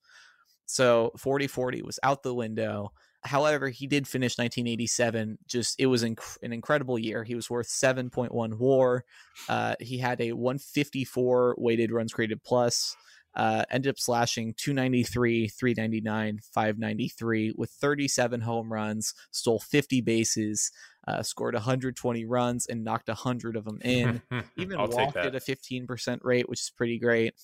So 0.66 1.12
40 1.16 1.46
40 1.46 1.82
was 1.82 2.00
out 2.02 2.22
the 2.22 2.34
window. 2.34 2.92
However, 3.26 3.68
he 3.68 3.86
did 3.86 4.08
finish 4.08 4.38
1987. 4.38 5.38
Just 5.46 5.78
it 5.78 5.86
was 5.86 6.02
inc- 6.02 6.38
an 6.42 6.52
incredible 6.52 6.98
year. 6.98 7.24
He 7.24 7.34
was 7.34 7.50
worth 7.50 7.68
7.1 7.68 8.58
WAR. 8.58 9.04
Uh, 9.48 9.74
he 9.80 9.98
had 9.98 10.20
a 10.20 10.32
154 10.32 11.56
weighted 11.58 11.92
runs 11.92 12.12
created 12.12 12.42
plus. 12.42 12.96
Uh, 13.34 13.64
ended 13.70 13.90
up 13.90 13.98
slashing 13.98 14.54
293, 14.56 15.48
399, 15.48 16.40
593 16.54 17.52
with 17.54 17.70
37 17.70 18.40
home 18.40 18.72
runs, 18.72 19.12
stole 19.30 19.60
50 19.60 20.00
bases, 20.00 20.72
uh, 21.06 21.22
scored 21.22 21.52
120 21.52 22.24
runs, 22.24 22.66
and 22.66 22.82
knocked 22.82 23.08
100 23.08 23.56
of 23.56 23.66
them 23.66 23.78
in. 23.82 24.22
Even 24.56 24.80
I'll 24.80 24.88
walked 24.88 25.16
at 25.18 25.34
a 25.34 25.38
15% 25.38 26.20
rate, 26.22 26.48
which 26.48 26.60
is 26.60 26.72
pretty 26.74 26.98
great. 26.98 27.34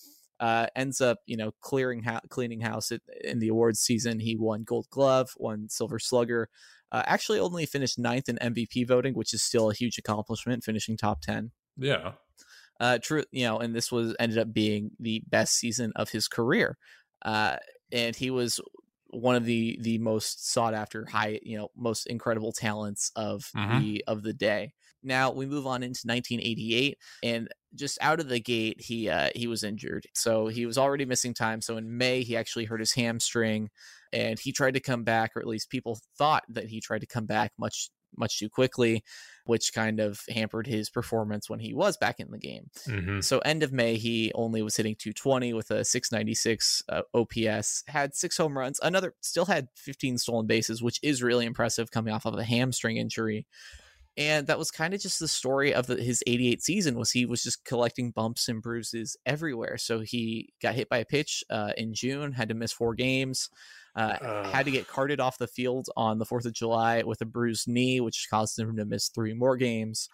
Uh, 0.42 0.66
ends 0.76 1.00
up, 1.00 1.18
you 1.26 1.36
know, 1.36 1.52
clearing 1.60 2.02
ho- 2.02 2.26
cleaning 2.28 2.60
house 2.62 2.90
at, 2.92 3.00
in 3.22 3.38
the 3.38 3.48
awards 3.48 3.80
season. 3.80 4.18
He 4.20 4.36
won 4.36 4.64
Gold 4.64 4.86
Glove, 4.90 5.30
won 5.38 5.68
Silver 5.68 6.00
Slugger. 6.00 6.48
Uh, 6.90 7.02
actually, 7.06 7.38
only 7.38 7.64
finished 7.64 7.98
ninth 7.98 8.28
in 8.28 8.36
MVP 8.42 8.86
voting, 8.86 9.14
which 9.14 9.32
is 9.32 9.42
still 9.42 9.70
a 9.70 9.74
huge 9.74 9.98
accomplishment, 9.98 10.64
finishing 10.64 10.96
top 10.96 11.22
10 11.22 11.52
yeah. 11.78 12.12
uh 12.80 12.98
true 13.02 13.24
you 13.30 13.44
know 13.46 13.58
and 13.60 13.74
this 13.74 13.90
was 13.92 14.14
ended 14.18 14.38
up 14.38 14.52
being 14.52 14.90
the 14.98 15.22
best 15.28 15.54
season 15.54 15.92
of 15.96 16.10
his 16.10 16.26
career 16.28 16.76
uh 17.24 17.56
and 17.92 18.16
he 18.16 18.30
was 18.30 18.60
one 19.10 19.36
of 19.36 19.44
the 19.44 19.78
the 19.82 19.98
most 19.98 20.50
sought 20.52 20.74
after 20.74 21.06
high 21.06 21.38
you 21.42 21.56
know 21.58 21.68
most 21.76 22.06
incredible 22.06 22.52
talents 22.52 23.10
of 23.16 23.50
Mhm. 23.56 23.80
the 23.80 24.04
of 24.06 24.22
the 24.22 24.32
day 24.32 24.72
now 25.02 25.30
we 25.30 25.46
move 25.46 25.66
on 25.66 25.82
into 25.82 26.06
1988 26.06 26.98
and 27.22 27.48
just 27.74 27.98
out 28.00 28.20
of 28.20 28.28
the 28.28 28.40
gate 28.40 28.80
he 28.80 29.08
uh 29.08 29.30
he 29.34 29.46
was 29.46 29.62
injured 29.62 30.06
so 30.14 30.46
he 30.46 30.66
was 30.66 30.78
already 30.78 31.04
missing 31.04 31.34
time 31.34 31.60
so 31.60 31.76
in 31.76 31.96
may 31.96 32.22
he 32.22 32.36
actually 32.36 32.64
hurt 32.64 32.80
his 32.80 32.92
hamstring 32.92 33.70
and 34.12 34.38
he 34.38 34.52
tried 34.52 34.74
to 34.74 34.80
come 34.80 35.04
back 35.04 35.32
or 35.36 35.40
at 35.40 35.46
least 35.46 35.70
people 35.70 35.98
thought 36.18 36.44
that 36.48 36.68
he 36.68 36.80
tried 36.80 37.00
to 37.00 37.06
come 37.06 37.26
back 37.26 37.52
much 37.58 37.90
much 38.18 38.38
too 38.38 38.50
quickly 38.50 39.02
which 39.46 39.72
kind 39.72 39.98
of 39.98 40.20
hampered 40.28 40.66
his 40.66 40.90
performance 40.90 41.48
when 41.48 41.58
he 41.58 41.72
was 41.72 41.96
back 41.96 42.20
in 42.20 42.30
the 42.30 42.38
game 42.38 42.68
hmm 42.84 43.20
so 43.22 43.38
end 43.38 43.62
of 43.62 43.72
May, 43.72 43.96
he 43.96 44.32
only 44.34 44.62
was 44.62 44.76
hitting 44.76 44.96
220 44.98 45.52
with 45.54 45.70
a 45.70 45.84
696 45.84 46.82
uh, 46.88 47.02
OPS. 47.14 47.84
Had 47.86 48.14
six 48.14 48.36
home 48.36 48.58
runs. 48.58 48.78
Another 48.82 49.14
still 49.20 49.46
had 49.46 49.68
15 49.76 50.18
stolen 50.18 50.46
bases, 50.46 50.82
which 50.82 50.98
is 51.02 51.22
really 51.22 51.46
impressive 51.46 51.90
coming 51.90 52.12
off 52.12 52.26
of 52.26 52.34
a 52.34 52.44
hamstring 52.44 52.96
injury. 52.96 53.46
And 54.16 54.46
that 54.48 54.58
was 54.58 54.70
kind 54.70 54.92
of 54.92 55.00
just 55.00 55.20
the 55.20 55.28
story 55.28 55.72
of 55.72 55.86
the, 55.86 55.96
his 55.96 56.22
88 56.26 56.62
season. 56.62 56.98
Was 56.98 57.12
he 57.12 57.24
was 57.24 57.42
just 57.42 57.64
collecting 57.64 58.10
bumps 58.10 58.48
and 58.48 58.60
bruises 58.60 59.16
everywhere. 59.24 59.78
So 59.78 60.00
he 60.00 60.52
got 60.60 60.74
hit 60.74 60.90
by 60.90 60.98
a 60.98 61.04
pitch 61.04 61.42
uh, 61.48 61.72
in 61.76 61.94
June, 61.94 62.32
had 62.32 62.50
to 62.50 62.54
miss 62.54 62.72
four 62.72 62.94
games. 62.94 63.48
Uh, 63.94 64.16
Ugh. 64.20 64.46
had 64.46 64.64
to 64.64 64.70
get 64.70 64.88
carted 64.88 65.20
off 65.20 65.36
the 65.38 65.46
field 65.46 65.88
on 65.96 66.18
the 66.18 66.24
4th 66.24 66.46
of 66.46 66.54
July 66.54 67.02
with 67.02 67.20
a 67.20 67.26
bruised 67.26 67.68
knee, 67.68 68.00
which 68.00 68.26
caused 68.30 68.58
him 68.58 68.76
to 68.76 68.84
miss 68.84 69.08
three 69.08 69.34
more 69.34 69.56
games. 69.56 70.08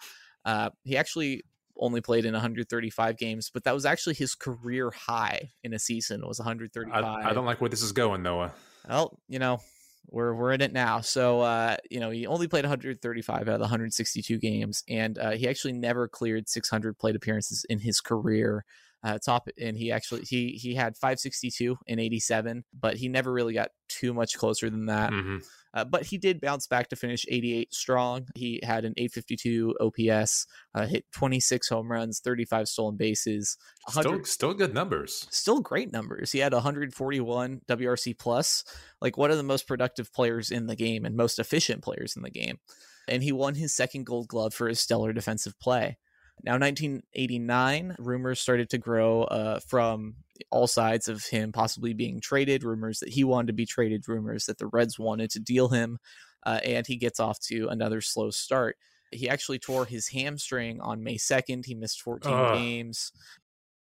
Uh, 0.44 0.70
he 0.84 0.96
actually 0.96 1.42
only 1.76 2.00
played 2.00 2.24
in 2.24 2.32
135 2.32 3.16
games, 3.16 3.50
but 3.52 3.64
that 3.64 3.74
was 3.74 3.86
actually 3.86 4.14
his 4.14 4.34
career 4.34 4.90
high 4.90 5.50
in 5.62 5.72
a 5.72 5.78
season. 5.78 6.26
Was 6.26 6.38
135. 6.40 7.04
I, 7.04 7.30
I 7.30 7.32
don't 7.32 7.44
like 7.44 7.60
where 7.60 7.70
this 7.70 7.82
is 7.82 7.92
going, 7.92 8.22
Noah. 8.22 8.52
Well, 8.88 9.18
you 9.28 9.38
know, 9.38 9.60
we're 10.08 10.34
we're 10.34 10.52
in 10.52 10.60
it 10.60 10.72
now. 10.72 11.00
So, 11.00 11.40
uh, 11.40 11.76
you 11.90 12.00
know, 12.00 12.10
he 12.10 12.26
only 12.26 12.48
played 12.48 12.64
135 12.64 13.42
out 13.42 13.48
of 13.48 13.58
the 13.58 13.64
162 13.64 14.38
games, 14.38 14.82
and 14.88 15.18
uh, 15.18 15.32
he 15.32 15.48
actually 15.48 15.74
never 15.74 16.08
cleared 16.08 16.48
600 16.48 16.98
plate 16.98 17.16
appearances 17.16 17.64
in 17.68 17.78
his 17.78 18.00
career. 18.00 18.64
Uh, 19.04 19.16
top, 19.24 19.48
and 19.60 19.76
he 19.76 19.92
actually 19.92 20.22
he 20.22 20.52
he 20.52 20.74
had 20.74 20.96
562 20.96 21.76
in 21.86 22.00
87, 22.00 22.64
but 22.72 22.96
he 22.96 23.08
never 23.08 23.32
really 23.32 23.54
got 23.54 23.70
too 23.88 24.12
much 24.12 24.36
closer 24.36 24.68
than 24.70 24.86
that. 24.86 25.14
Mhm. 25.14 25.44
Uh, 25.74 25.84
but 25.84 26.04
he 26.06 26.16
did 26.18 26.40
bounce 26.40 26.66
back 26.66 26.88
to 26.88 26.96
finish 26.96 27.24
88 27.28 27.72
strong. 27.74 28.26
He 28.34 28.60
had 28.62 28.84
an 28.84 28.94
852 28.96 29.76
OPS, 29.80 30.46
uh, 30.74 30.86
hit 30.86 31.04
26 31.12 31.68
home 31.68 31.90
runs, 31.92 32.20
35 32.20 32.68
stolen 32.68 32.96
bases, 32.96 33.56
Still, 33.90 34.24
still 34.24 34.54
good 34.54 34.74
numbers. 34.74 35.26
still 35.30 35.60
great 35.60 35.92
numbers. 35.92 36.32
He 36.32 36.38
had 36.38 36.52
141 36.54 37.60
WRC 37.68 38.18
plus, 38.18 38.64
like 39.00 39.16
one 39.16 39.30
of 39.30 39.36
the 39.36 39.42
most 39.42 39.66
productive 39.66 40.12
players 40.12 40.50
in 40.50 40.66
the 40.66 40.76
game 40.76 41.04
and 41.04 41.16
most 41.16 41.38
efficient 41.38 41.82
players 41.82 42.16
in 42.16 42.22
the 42.22 42.30
game. 42.30 42.58
And 43.06 43.22
he 43.22 43.32
won 43.32 43.54
his 43.54 43.74
second 43.74 44.04
gold 44.04 44.28
glove 44.28 44.52
for 44.54 44.68
his 44.68 44.80
stellar 44.80 45.12
defensive 45.12 45.58
play. 45.58 45.96
Now, 46.44 46.52
1989, 46.52 47.96
rumors 47.98 48.40
started 48.40 48.70
to 48.70 48.78
grow 48.78 49.22
uh, 49.24 49.60
from 49.60 50.16
all 50.50 50.66
sides 50.66 51.08
of 51.08 51.24
him 51.24 51.52
possibly 51.52 51.92
being 51.94 52.20
traded, 52.20 52.62
rumors 52.64 53.00
that 53.00 53.08
he 53.08 53.24
wanted 53.24 53.48
to 53.48 53.52
be 53.52 53.66
traded, 53.66 54.08
rumors 54.08 54.46
that 54.46 54.58
the 54.58 54.66
Reds 54.66 54.98
wanted 54.98 55.30
to 55.30 55.40
deal 55.40 55.68
him, 55.68 55.98
uh, 56.46 56.60
and 56.64 56.86
he 56.86 56.96
gets 56.96 57.20
off 57.20 57.40
to 57.40 57.68
another 57.68 58.00
slow 58.00 58.30
start. 58.30 58.76
He 59.10 59.28
actually 59.28 59.58
tore 59.58 59.86
his 59.86 60.08
hamstring 60.08 60.80
on 60.80 61.02
May 61.02 61.16
2nd. 61.16 61.64
He 61.64 61.74
missed 61.74 62.02
14 62.02 62.32
Ugh. 62.32 62.54
games. 62.54 63.12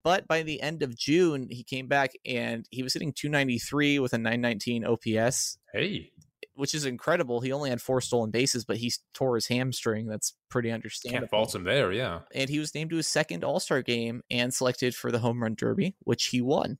But 0.03 0.27
by 0.27 0.43
the 0.43 0.63
end 0.63 0.83
of 0.83 0.97
June, 0.97 1.49
he 1.51 1.63
came 1.63 1.87
back 1.87 2.13
and 2.25 2.67
he 2.71 2.83
was 2.83 2.95
hitting 2.95 3.13
293 3.13 3.99
with 3.99 4.15
a 4.15 4.19
919 4.19 4.85
OPS, 4.87 5.59
Hey, 5.75 6.11
which 6.61 6.75
is 6.75 6.85
incredible. 6.85 7.41
He 7.41 7.53
only 7.53 7.71
had 7.71 7.81
four 7.81 8.03
stolen 8.03 8.31
bases, 8.31 8.67
but 8.67 8.77
he 8.77 8.93
tore 9.15 9.37
his 9.37 9.49
hamstring. 9.49 10.07
That's 10.07 10.35
pretty 10.51 10.71
understandable. 10.71 11.21
can't 11.23 11.31
fault 11.31 11.55
him 11.55 11.65
there. 11.65 11.91
Yeah. 11.91 12.21
And 12.35 12.51
he 12.51 12.59
was 12.59 12.75
named 12.75 12.91
to 12.91 12.97
his 12.97 13.07
second 13.07 13.45
All 13.45 13.61
Star 13.61 13.81
game 13.81 14.21
and 14.31 14.53
selected 14.53 14.95
for 14.95 15.11
the 15.11 15.21
Home 15.21 15.43
Run 15.43 15.55
Derby, 15.55 15.97
which 16.01 16.27
he 16.27 16.43
won. 16.43 16.77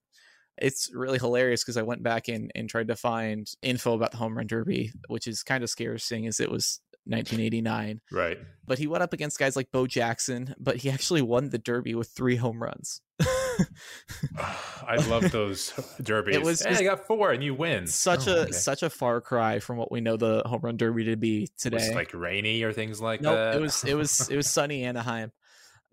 It's 0.59 0.91
really 0.93 1.17
hilarious 1.17 1.63
because 1.63 1.77
I 1.77 1.81
went 1.81 2.03
back 2.03 2.27
and, 2.27 2.51
and 2.53 2.69
tried 2.69 2.89
to 2.89 2.95
find 2.95 3.47
info 3.63 3.95
about 3.95 4.11
the 4.11 4.17
Home 4.17 4.37
Run 4.37 4.45
Derby, 4.45 4.91
which 5.07 5.25
is 5.25 5.41
kind 5.41 5.63
of 5.63 5.69
scary 5.71 5.99
seeing 5.99 6.27
as 6.27 6.39
it 6.39 6.51
was 6.51 6.79
1989. 7.05 8.01
Right. 8.11 8.37
But 8.67 8.77
he 8.77 8.85
went 8.85 9.01
up 9.01 9.13
against 9.13 9.39
guys 9.39 9.55
like 9.55 9.71
Bo 9.71 9.87
Jackson, 9.87 10.53
but 10.59 10.77
he 10.77 10.91
actually 10.91 11.23
won 11.23 11.49
the 11.49 11.57
Derby 11.57 11.95
with 11.95 12.09
three 12.09 12.35
home 12.35 12.61
runs. 12.61 13.01
I 14.87 14.95
love 15.07 15.31
those 15.31 15.73
derbies. 16.01 16.35
It 16.35 16.43
was 16.43 16.61
hey, 16.61 16.75
I 16.75 16.83
got 16.83 17.05
four 17.07 17.31
and 17.31 17.43
you 17.43 17.53
win. 17.53 17.87
such 17.87 18.27
Oh, 18.27 18.31
a 18.33 18.39
okay. 18.41 18.51
such 18.51 18.83
a 18.83 18.89
far 18.89 19.21
cry 19.21 19.59
from 19.59 19.77
what 19.77 19.91
we 19.91 20.01
know 20.01 20.17
the 20.17 20.43
home 20.45 20.61
run 20.61 20.77
derby 20.77 21.05
to 21.05 21.15
be 21.15 21.49
today. 21.57 21.87
it 21.87 21.95
like 21.95 22.13
rainy 22.13 22.63
or 22.63 22.73
things 22.73 23.01
like 23.01 23.21
nope, 23.21 23.35
that. 23.35 23.55
it 23.55 23.61
was 23.61 23.83
it 23.83 23.93
was 23.95 24.29
it 24.29 24.35
was 24.35 24.47
sunny 24.49 24.83
Anaheim. 24.83 25.31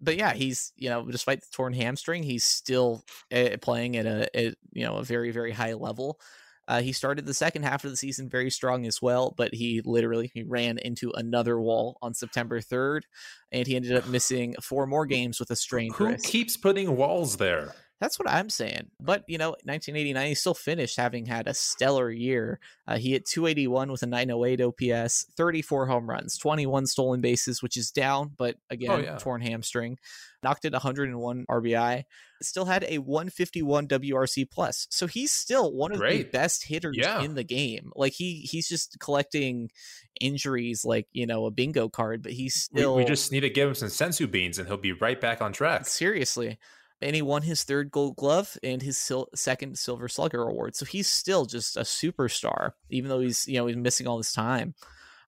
But 0.00 0.16
yeah, 0.16 0.32
he's 0.34 0.72
you 0.76 0.90
know 0.90 1.04
despite 1.10 1.40
the 1.40 1.46
torn 1.52 1.72
hamstring, 1.72 2.22
he's 2.22 2.44
still 2.44 3.04
uh, 3.32 3.56
playing 3.60 3.96
at 3.96 4.06
a 4.06 4.36
at, 4.36 4.54
you 4.72 4.84
know 4.84 4.96
a 4.96 5.02
very 5.02 5.30
very 5.30 5.52
high 5.52 5.74
level. 5.74 6.20
Uh, 6.68 6.82
he 6.82 6.92
started 6.92 7.24
the 7.24 7.34
second 7.34 7.62
half 7.62 7.82
of 7.82 7.90
the 7.90 7.96
season 7.96 8.28
very 8.28 8.50
strong 8.50 8.86
as 8.86 9.00
well, 9.00 9.34
but 9.36 9.54
he 9.54 9.80
literally 9.84 10.30
he 10.34 10.42
ran 10.42 10.78
into 10.78 11.10
another 11.14 11.58
wall 11.58 11.96
on 12.02 12.12
September 12.12 12.60
third, 12.60 13.06
and 13.50 13.66
he 13.66 13.74
ended 13.74 13.96
up 13.96 14.06
missing 14.08 14.54
four 14.62 14.86
more 14.86 15.06
games 15.06 15.40
with 15.40 15.50
a 15.50 15.56
strained 15.56 15.94
Who 15.96 16.06
wrist. 16.08 16.26
keeps 16.26 16.56
putting 16.56 16.94
walls 16.94 17.38
there? 17.38 17.74
That's 18.00 18.16
what 18.18 18.30
I'm 18.30 18.48
saying. 18.48 18.90
But, 19.00 19.24
you 19.26 19.38
know, 19.38 19.50
1989, 19.64 20.26
he 20.28 20.34
still 20.34 20.54
finished 20.54 20.96
having 20.96 21.26
had 21.26 21.48
a 21.48 21.54
stellar 21.54 22.10
year. 22.12 22.60
Uh, 22.86 22.96
he 22.96 23.10
hit 23.10 23.26
281 23.26 23.90
with 23.90 24.02
a 24.04 24.06
908 24.06 24.60
OPS, 24.60 25.26
34 25.36 25.86
home 25.86 26.08
runs, 26.08 26.38
21 26.38 26.86
stolen 26.86 27.20
bases, 27.20 27.60
which 27.60 27.76
is 27.76 27.90
down, 27.90 28.30
but 28.38 28.56
again, 28.70 28.90
Oh, 28.90 28.98
yeah. 28.98 29.16
torn 29.18 29.40
hamstring. 29.40 29.98
Knocked 30.44 30.64
in 30.64 30.72
101 30.72 31.46
RBI. 31.50 32.04
Still 32.40 32.66
had 32.66 32.84
a 32.88 32.98
151 32.98 33.88
WRC 33.88 34.48
plus. 34.48 34.86
So 34.90 35.08
he's 35.08 35.32
still 35.32 35.72
one 35.72 35.90
of 35.90 35.98
the 35.98 36.22
best 36.22 36.66
hitters 36.66 36.96
Yeah. 36.96 37.20
in 37.22 37.34
the 37.34 37.42
game. 37.42 37.90
Like 37.96 38.12
he 38.12 38.42
he's 38.48 38.68
just 38.68 39.00
collecting 39.00 39.70
injuries 40.20 40.84
like, 40.84 41.08
you 41.12 41.26
know, 41.26 41.46
a 41.46 41.50
bingo 41.50 41.88
card, 41.88 42.22
but 42.22 42.30
he's 42.32 42.68
We, 42.72 42.80
still 42.80 42.94
we 42.94 43.04
just 43.04 43.32
need 43.32 43.40
to 43.40 43.50
give 43.50 43.68
him 43.68 43.74
some 43.74 43.88
senzu 43.88 44.30
beans 44.30 44.58
and 44.60 44.68
he'll 44.68 44.76
be 44.76 44.92
right 44.92 45.20
back 45.20 45.42
on 45.42 45.52
track. 45.52 45.86
seriously 45.88 46.58
and 47.00 47.14
he 47.14 47.22
won 47.22 47.42
his 47.42 47.64
third 47.64 47.90
Gold 47.90 48.16
Glove 48.16 48.56
and 48.62 48.82
his 48.82 48.98
sil- 48.98 49.30
second 49.34 49.78
Silver 49.78 50.08
Slugger 50.08 50.42
award. 50.42 50.74
So 50.76 50.84
he's 50.84 51.08
still 51.08 51.44
just 51.46 51.76
a 51.76 51.80
superstar, 51.82 52.72
even 52.90 53.08
though 53.08 53.20
he's 53.20 53.46
you 53.46 53.58
know 53.58 53.66
he's 53.66 53.76
missing 53.76 54.06
all 54.06 54.18
this 54.18 54.32
time. 54.32 54.74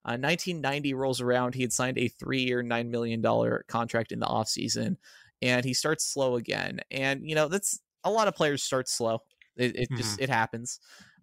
Uh, 0.03 0.17
1990 0.17 0.95
rolls 0.95 1.21
around. 1.21 1.53
He 1.53 1.61
had 1.61 1.71
signed 1.71 1.99
a 1.99 2.07
three-year, 2.07 2.63
nine 2.63 2.89
million 2.89 3.21
dollar 3.21 3.65
contract 3.67 4.11
in 4.11 4.19
the 4.19 4.25
offseason, 4.25 4.97
and 5.41 5.63
he 5.63 5.73
starts 5.73 6.05
slow 6.05 6.35
again. 6.35 6.79
And 6.89 7.21
you 7.23 7.35
know 7.35 7.47
that's 7.47 7.79
a 8.03 8.11
lot 8.11 8.27
of 8.27 8.35
players 8.35 8.63
start 8.63 8.89
slow. 8.89 9.19
It, 9.57 9.75
it 9.75 9.89
just 9.97 10.19
it 10.19 10.29
happens 10.29 10.79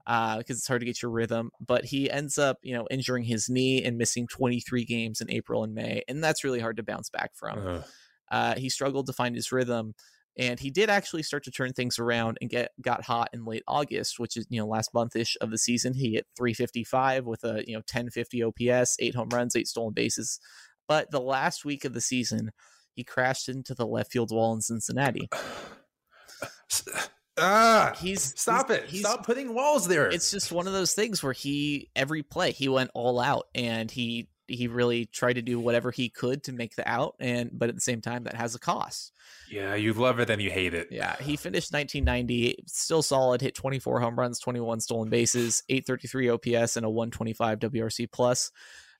because 0.06 0.36
uh, 0.38 0.42
it's 0.48 0.66
hard 0.68 0.80
to 0.80 0.86
get 0.86 1.02
your 1.02 1.10
rhythm. 1.10 1.50
But 1.60 1.84
he 1.84 2.10
ends 2.10 2.38
up, 2.38 2.58
you 2.62 2.74
know, 2.74 2.86
injuring 2.90 3.24
his 3.24 3.48
knee 3.50 3.82
and 3.82 3.98
missing 3.98 4.26
23 4.28 4.84
games 4.84 5.20
in 5.20 5.30
April 5.30 5.64
and 5.64 5.74
May, 5.74 6.02
and 6.08 6.22
that's 6.22 6.44
really 6.44 6.60
hard 6.60 6.76
to 6.78 6.82
bounce 6.82 7.10
back 7.10 7.32
from. 7.34 7.58
Uh, 8.30 8.54
he 8.56 8.68
struggled 8.70 9.06
to 9.06 9.12
find 9.12 9.34
his 9.34 9.50
rhythm, 9.52 9.94
and 10.38 10.58
he 10.60 10.70
did 10.70 10.88
actually 10.88 11.22
start 11.24 11.44
to 11.44 11.50
turn 11.50 11.72
things 11.72 11.98
around 11.98 12.38
and 12.40 12.48
get 12.48 12.70
got 12.80 13.02
hot 13.04 13.28
in 13.32 13.44
late 13.44 13.64
August, 13.66 14.18
which 14.18 14.36
is 14.36 14.46
you 14.48 14.60
know 14.60 14.66
last 14.66 14.94
monthish 14.94 15.36
of 15.40 15.50
the 15.50 15.58
season. 15.58 15.94
He 15.94 16.12
hit 16.14 16.26
355 16.36 17.26
with 17.26 17.44
a 17.44 17.64
you 17.66 17.74
know 17.74 17.80
1050 17.90 18.42
OPS, 18.44 18.96
eight 19.00 19.14
home 19.14 19.28
runs, 19.30 19.56
eight 19.56 19.66
stolen 19.68 19.92
bases. 19.94 20.38
But 20.86 21.10
the 21.10 21.20
last 21.20 21.64
week 21.64 21.84
of 21.84 21.92
the 21.92 22.00
season, 22.00 22.50
he 22.94 23.04
crashed 23.04 23.48
into 23.48 23.74
the 23.74 23.86
left 23.86 24.12
field 24.12 24.30
wall 24.30 24.54
in 24.54 24.60
Cincinnati. 24.60 25.28
Ah, 27.40 27.94
He's 28.00 28.38
stop 28.40 28.68
he's- 28.68 28.80
it! 28.82 28.88
he's- 28.88 29.04
Stop 29.04 29.24
putting 29.24 29.54
walls 29.54 29.86
there. 29.86 30.08
it's 30.08 30.30
just 30.32 30.50
one 30.50 30.66
of 30.66 30.72
those 30.72 30.92
things 30.92 31.22
where 31.22 31.32
he 31.32 31.88
every 31.94 32.22
play 32.24 32.50
he 32.50 32.68
went 32.68 32.90
all 32.94 33.20
out 33.20 33.46
and 33.54 33.88
he 33.90 34.28
he 34.48 34.66
really 34.68 35.06
tried 35.06 35.34
to 35.34 35.42
do 35.42 35.60
whatever 35.60 35.90
he 35.90 36.08
could 36.08 36.42
to 36.42 36.52
make 36.52 36.74
the 36.74 36.88
out 36.88 37.14
and 37.20 37.50
but 37.52 37.68
at 37.68 37.74
the 37.74 37.80
same 37.80 38.00
time 38.00 38.24
that 38.24 38.34
has 38.34 38.54
a 38.54 38.58
cost 38.58 39.12
yeah, 39.50 39.74
you 39.74 39.94
love 39.94 40.20
it 40.20 40.28
and 40.30 40.42
you 40.42 40.50
hate 40.50 40.74
it. 40.74 40.88
yeah 40.90 41.16
he 41.16 41.36
finished 41.36 41.72
1990 41.72 42.64
still 42.66 43.02
solid 43.02 43.40
hit 43.40 43.54
24 43.54 44.00
home 44.00 44.18
runs 44.18 44.38
21 44.38 44.80
stolen 44.80 45.08
bases 45.08 45.62
833 45.68 46.30
ops 46.30 46.76
and 46.76 46.86
a 46.86 46.90
125 46.90 47.58
wrc 47.58 48.12
plus 48.12 48.50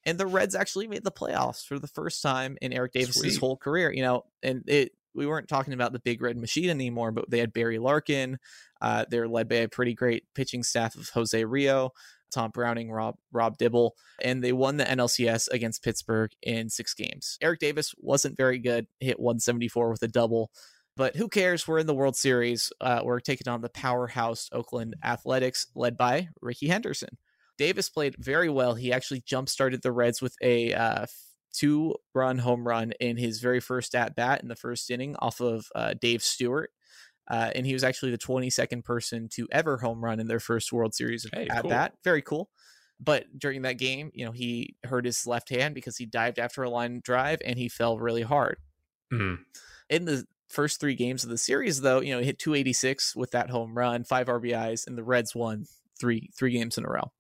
and 0.04 0.18
the 0.18 0.26
reds 0.26 0.54
actually 0.54 0.86
made 0.86 1.04
the 1.04 1.10
playoffs 1.10 1.66
for 1.66 1.78
the 1.78 1.88
first 1.88 2.22
time 2.22 2.56
in 2.60 2.72
eric 2.72 2.92
davis's 2.92 3.20
Sweet. 3.20 3.36
whole 3.38 3.56
career 3.56 3.92
you 3.92 4.02
know 4.02 4.24
and 4.42 4.64
it 4.66 4.92
we 5.14 5.26
weren't 5.26 5.48
talking 5.48 5.74
about 5.74 5.92
the 5.92 5.98
big 5.98 6.22
red 6.22 6.36
machine 6.36 6.70
anymore 6.70 7.10
but 7.10 7.28
they 7.30 7.38
had 7.38 7.52
barry 7.52 7.78
larkin 7.78 8.38
uh, 8.80 9.04
they're 9.10 9.28
led 9.28 9.48
by 9.48 9.56
a 9.56 9.68
pretty 9.68 9.94
great 9.94 10.24
pitching 10.34 10.62
staff 10.62 10.94
of 10.94 11.08
Jose 11.10 11.42
Rijo, 11.42 11.90
Tom 12.30 12.50
Browning, 12.50 12.90
Rob 12.90 13.16
Rob 13.32 13.58
Dibble, 13.58 13.94
and 14.22 14.42
they 14.42 14.52
won 14.52 14.76
the 14.76 14.84
NLCS 14.84 15.48
against 15.50 15.82
Pittsburgh 15.82 16.30
in 16.42 16.68
six 16.68 16.94
games. 16.94 17.38
Eric 17.40 17.60
Davis 17.60 17.94
wasn't 17.98 18.36
very 18.36 18.58
good, 18.58 18.86
hit 19.00 19.20
174 19.20 19.90
with 19.90 20.02
a 20.02 20.08
double, 20.08 20.50
but 20.96 21.14
who 21.16 21.28
cares? 21.28 21.66
We're 21.66 21.78
in 21.78 21.86
the 21.86 21.94
World 21.94 22.16
Series. 22.16 22.72
Uh, 22.80 23.02
we're 23.04 23.20
taking 23.20 23.48
on 23.48 23.60
the 23.60 23.68
powerhouse 23.68 24.48
Oakland 24.52 24.96
Athletics, 25.04 25.68
led 25.74 25.96
by 25.96 26.28
Rickey 26.42 26.68
Henderson. 26.68 27.18
Davis 27.56 27.88
played 27.88 28.16
very 28.18 28.48
well. 28.48 28.74
He 28.74 28.92
actually 28.92 29.22
jump 29.26 29.48
started 29.48 29.82
the 29.82 29.92
Reds 29.92 30.20
with 30.20 30.34
a 30.42 30.72
uh, 30.72 31.06
two 31.52 31.94
run 32.14 32.38
home 32.38 32.66
run 32.66 32.92
in 33.00 33.16
his 33.16 33.40
very 33.40 33.60
first 33.60 33.94
at 33.94 34.14
bat 34.14 34.42
in 34.42 34.48
the 34.48 34.56
first 34.56 34.90
inning 34.90 35.16
off 35.20 35.40
of 35.40 35.66
uh, 35.74 35.94
Dave 36.00 36.22
Stewart. 36.22 36.70
Uh, 37.30 37.50
and 37.54 37.66
he 37.66 37.72
was 37.74 37.84
actually 37.84 38.10
the 38.10 38.18
22nd 38.18 38.84
person 38.84 39.28
to 39.28 39.46
ever 39.52 39.76
home 39.78 40.02
run 40.02 40.18
in 40.20 40.26
their 40.28 40.40
first 40.40 40.72
World 40.72 40.94
Series 40.94 41.26
Hey, 41.32 41.46
at 41.50 41.62
cool. 41.62 41.70
bat. 41.70 41.94
Very 42.02 42.22
cool. 42.22 42.48
But 43.00 43.26
during 43.38 43.62
that 43.62 43.74
game, 43.78 44.10
you 44.14 44.24
know, 44.24 44.32
he 44.32 44.76
hurt 44.84 45.04
his 45.04 45.26
left 45.26 45.50
hand 45.50 45.74
because 45.74 45.96
he 45.96 46.06
dived 46.06 46.38
after 46.38 46.62
a 46.62 46.70
line 46.70 47.00
drive 47.04 47.40
and 47.44 47.58
he 47.58 47.68
fell 47.68 47.98
really 47.98 48.22
hard. 48.22 48.56
Mhm. 49.12 49.38
In 49.88 50.04
the 50.06 50.24
first 50.48 50.80
three 50.80 50.94
games 50.94 51.22
of 51.22 51.30
the 51.30 51.38
series, 51.38 51.82
though, 51.82 52.00
you 52.00 52.12
know, 52.12 52.18
he 52.20 52.24
hit 52.26 52.38
286 52.38 53.14
with 53.14 53.30
that 53.32 53.50
home 53.50 53.76
run, 53.76 54.02
five 54.04 54.28
RBIs, 54.28 54.86
and 54.86 54.96
the 54.98 55.04
Reds 55.04 55.34
won 55.34 55.66
three 56.00 56.30
three 56.36 56.52
games 56.52 56.78
in 56.78 56.84
a 56.84 56.88
row. 56.88 57.12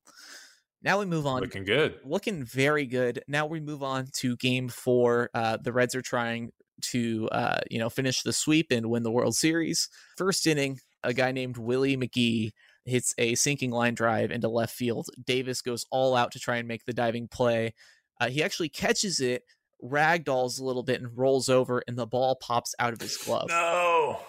Now 0.82 0.98
we 1.00 1.04
move 1.06 1.26
on 1.26 1.40
Looking 1.42 1.64
good. 1.64 1.98
looking 2.04 2.44
very 2.44 2.86
good. 2.86 3.22
Now 3.28 3.46
we 3.46 3.60
move 3.60 3.82
on 3.82 4.06
to 4.18 4.36
game 4.36 4.68
four. 4.68 5.28
Uh, 5.34 5.56
the 5.58 5.72
Reds 5.72 5.94
are 5.94 6.02
trying 6.02 6.52
to, 6.82 7.28
uh, 7.30 7.58
you 7.70 7.78
know, 7.78 7.90
finish 7.90 8.22
the 8.22 8.32
sweep 8.32 8.70
and 8.70 8.90
win 8.90 9.02
the 9.02 9.10
World 9.10 9.34
Series. 9.34 9.88
First 10.16 10.46
inning, 10.46 10.80
a 11.02 11.12
guy 11.12 11.32
named 11.32 11.56
Willie 11.56 11.96
McGee 11.96 12.52
hits 12.84 13.14
a 13.18 13.34
sinking 13.34 13.70
line 13.70 13.94
drive 13.94 14.30
into 14.30 14.48
left 14.48 14.74
field. 14.74 15.08
Davis 15.24 15.62
goes 15.62 15.84
all 15.90 16.16
out 16.16 16.32
to 16.32 16.40
try 16.40 16.56
and 16.56 16.66
make 16.66 16.84
the 16.84 16.92
diving 16.92 17.28
play. 17.28 17.74
Uh, 18.20 18.28
he 18.28 18.42
actually 18.42 18.68
catches 18.68 19.20
it, 19.20 19.44
ragdolls 19.84 20.60
a 20.60 20.64
little 20.64 20.82
bit, 20.82 21.00
and 21.00 21.16
rolls 21.16 21.48
over, 21.48 21.82
and 21.86 21.96
the 21.96 22.06
ball 22.06 22.36
pops 22.36 22.74
out 22.78 22.92
of 22.92 23.00
his 23.00 23.16
glove. 23.16 23.48
No. 23.48 24.20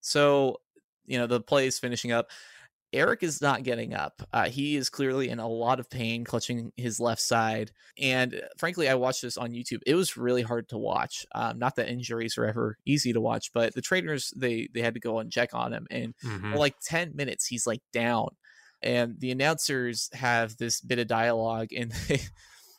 So, 0.00 0.58
you 1.06 1.18
know, 1.18 1.26
the 1.26 1.40
play 1.40 1.66
is 1.66 1.78
finishing 1.78 2.12
up. 2.12 2.30
Eric 2.94 3.22
is 3.22 3.42
not 3.42 3.62
getting 3.64 3.92
up. 3.92 4.22
Uh, 4.32 4.48
he 4.48 4.76
is 4.76 4.88
clearly 4.88 5.28
in 5.28 5.38
a 5.40 5.48
lot 5.48 5.80
of 5.80 5.90
pain, 5.90 6.24
clutching 6.24 6.72
his 6.76 7.00
left 7.00 7.20
side. 7.20 7.72
And 7.98 8.34
uh, 8.36 8.38
frankly, 8.56 8.88
I 8.88 8.94
watched 8.94 9.22
this 9.22 9.36
on 9.36 9.50
YouTube. 9.52 9.80
It 9.86 9.94
was 9.96 10.16
really 10.16 10.42
hard 10.42 10.68
to 10.70 10.78
watch. 10.78 11.26
Um, 11.34 11.58
not 11.58 11.76
that 11.76 11.88
injuries 11.90 12.38
are 12.38 12.46
ever 12.46 12.78
easy 12.86 13.12
to 13.12 13.20
watch, 13.20 13.52
but 13.52 13.74
the 13.74 13.82
trainers 13.82 14.32
they 14.36 14.68
they 14.72 14.80
had 14.80 14.94
to 14.94 15.00
go 15.00 15.18
and 15.18 15.30
check 15.30 15.54
on 15.54 15.72
him, 15.72 15.86
and 15.90 16.14
Mhm. 16.24 16.52
for 16.52 16.58
like 16.58 16.76
ten 16.80 17.14
minutes 17.14 17.46
he's 17.46 17.66
like 17.66 17.82
down, 17.92 18.28
and 18.82 19.20
the 19.20 19.30
announcers 19.32 20.08
have 20.14 20.56
this 20.56 20.80
bit 20.80 20.98
of 20.98 21.06
dialogue, 21.08 21.68
and 21.76 21.90
they, 22.08 22.20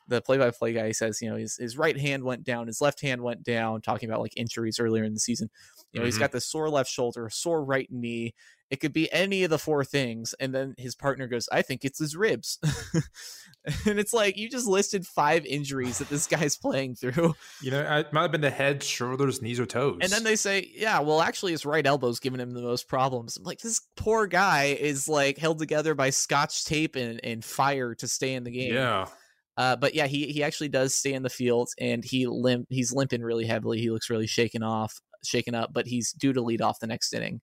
the 0.08 0.22
play-by-play 0.22 0.72
guy 0.74 0.92
says, 0.92 1.20
you 1.22 1.30
know, 1.30 1.36
his 1.36 1.58
his 1.58 1.78
right 1.78 1.98
hand 2.00 2.24
went 2.24 2.44
down, 2.44 2.68
his 2.68 2.80
left 2.82 3.02
hand 3.02 3.24
went 3.24 3.44
down, 3.44 3.82
talking 3.82 4.08
about 4.10 4.22
like 4.22 4.38
injuries 4.38 4.80
earlier 4.80 5.04
in 5.04 5.14
the 5.14 5.20
season. 5.20 5.50
You 5.94 6.00
know, 6.00 6.06
he's 6.06 6.18
Mhm. 6.18 6.20
got 6.20 6.32
the 6.32 6.42
sore 6.42 6.70
left 6.70 6.90
shoulder, 6.92 7.30
sore 7.32 7.64
right 7.64 7.90
knee. 7.92 8.36
It 8.72 8.80
could 8.80 8.94
be 8.94 9.12
any 9.14 9.44
of 9.44 9.52
the 9.52 9.60
four 9.60 9.86
things. 9.86 10.34
And 10.40 10.54
then 10.54 10.74
his 10.78 10.96
partner 10.96 11.28
goes, 11.28 11.48
I 11.52 11.62
think 11.62 11.86
it's 11.86 12.00
his 12.00 12.16
ribs. 12.16 12.60
and 13.86 14.00
it's 14.00 14.14
like, 14.14 14.38
you 14.38 14.50
just 14.50 14.66
listed 14.66 15.06
five 15.06 15.46
injuries 15.46 16.00
that 16.00 16.10
this 16.10 16.26
guy's 16.26 16.58
playing 16.58 16.96
through. 16.96 17.36
You 17.62 17.72
know, 17.72 17.82
it 17.98 18.12
might 18.12 18.24
have 18.24 18.32
been 18.32 18.42
the 18.42 18.50
head, 18.50 18.82
shoulders, 18.82 19.42
knees, 19.42 19.60
or 19.60 19.68
toes. 19.68 20.00
And 20.02 20.12
then 20.12 20.24
they 20.24 20.36
say, 20.36 20.68
yeah, 20.74 21.00
well, 21.00 21.22
actually, 21.22 21.52
his 21.52 21.66
right 21.66 21.86
elbow's 21.86 22.20
giving 22.20 22.40
him 22.40 22.52
the 22.52 22.62
most 22.62 22.88
problems. 22.88 23.38
I'm 23.38 23.44
like, 23.44 23.60
this 23.60 23.82
poor 23.96 24.26
guy 24.26 24.78
is 24.80 25.08
like 25.08 25.38
held 25.38 25.60
together 25.60 25.94
by 25.94 26.10
scotch 26.10 26.66
tape 26.66 26.96
and, 26.96 27.20
and 27.24 27.46
fire 27.46 27.94
to 27.96 28.08
stay 28.08 28.34
in 28.34 28.44
the 28.44 28.52
game. 28.52 28.74
yeah. 28.74 29.08
Uh, 29.58 29.76
but 29.76 29.96
yeah, 29.96 30.06
he 30.06 30.28
he 30.28 30.44
actually 30.44 30.68
does 30.68 30.94
stay 30.94 31.14
in 31.14 31.24
the 31.24 31.30
field 31.30 31.70
and 31.80 32.04
he 32.04 32.28
limp 32.28 32.68
he's 32.70 32.92
limping 32.92 33.22
really 33.22 33.46
heavily. 33.46 33.80
He 33.80 33.90
looks 33.90 34.10
really 34.10 34.28
shaken 34.28 34.64
off, 34.64 35.00
shaken 35.24 35.56
up, 35.56 35.72
but 35.74 35.88
he's 35.88 36.12
due 36.12 36.34
to 36.34 36.42
lead 36.42 36.62
off 36.62 36.80
the 36.80 36.88
next 36.88 37.14
inning. 37.14 37.40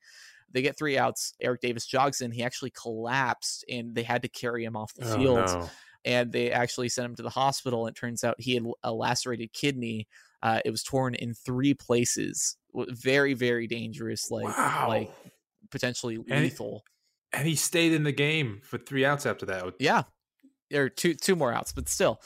They 0.53 0.62
get 0.62 0.76
three 0.78 0.98
outs. 0.98 1.34
Eric 1.40 1.61
Davis 1.61 1.86
jogs 1.86 2.20
in. 2.20 2.30
He 2.30 2.42
actually 2.42 2.70
collapsed 2.70 3.64
and 3.68 3.94
they 3.94 4.03
had 4.03 4.22
to 4.22 4.28
carry 4.28 4.64
him 4.64 4.76
off 4.76 4.92
the 4.94 5.11
Oh, 5.12 5.16
field. 5.16 5.46
no. 5.46 5.70
And 6.05 6.32
they 6.32 6.50
actually 6.50 6.88
sent 6.88 7.07
him 7.07 7.14
to 7.16 7.22
the 7.22 7.30
hospital. 7.30 7.86
And 7.86 7.96
it 7.96 7.98
turns 8.00 8.24
out 8.24 8.34
he 8.38 8.55
had 8.55 8.64
a 8.82 8.92
lacerated 8.92 9.53
kidney. 9.53 10.09
Uh, 10.42 10.61
it 10.64 10.70
was 10.70 10.82
torn 10.82 11.14
in 11.14 11.34
three 11.34 11.74
places. 11.74 12.57
Very, 12.74 13.34
very 13.34 13.66
dangerous. 13.66 14.30
Like, 14.30 14.44
Wow. 14.46 14.86
like 14.88 15.11
potentially 15.70 16.16
And- 16.28 16.42
lethal. 16.42 16.84
And 17.32 17.46
he 17.48 17.55
stayed 17.57 17.92
in 17.92 18.03
the 18.03 18.12
game 18.12 18.61
for 18.62 18.76
three 18.78 19.05
outs 19.07 19.24
after 19.24 19.46
that. 19.46 19.64
Yeah. 19.78 20.03
There 20.70 20.84
are 20.84 20.88
two 20.90 21.14
two 21.14 21.36
more 21.36 21.53
outs, 21.53 21.72
but 21.72 21.88
still. 21.88 22.20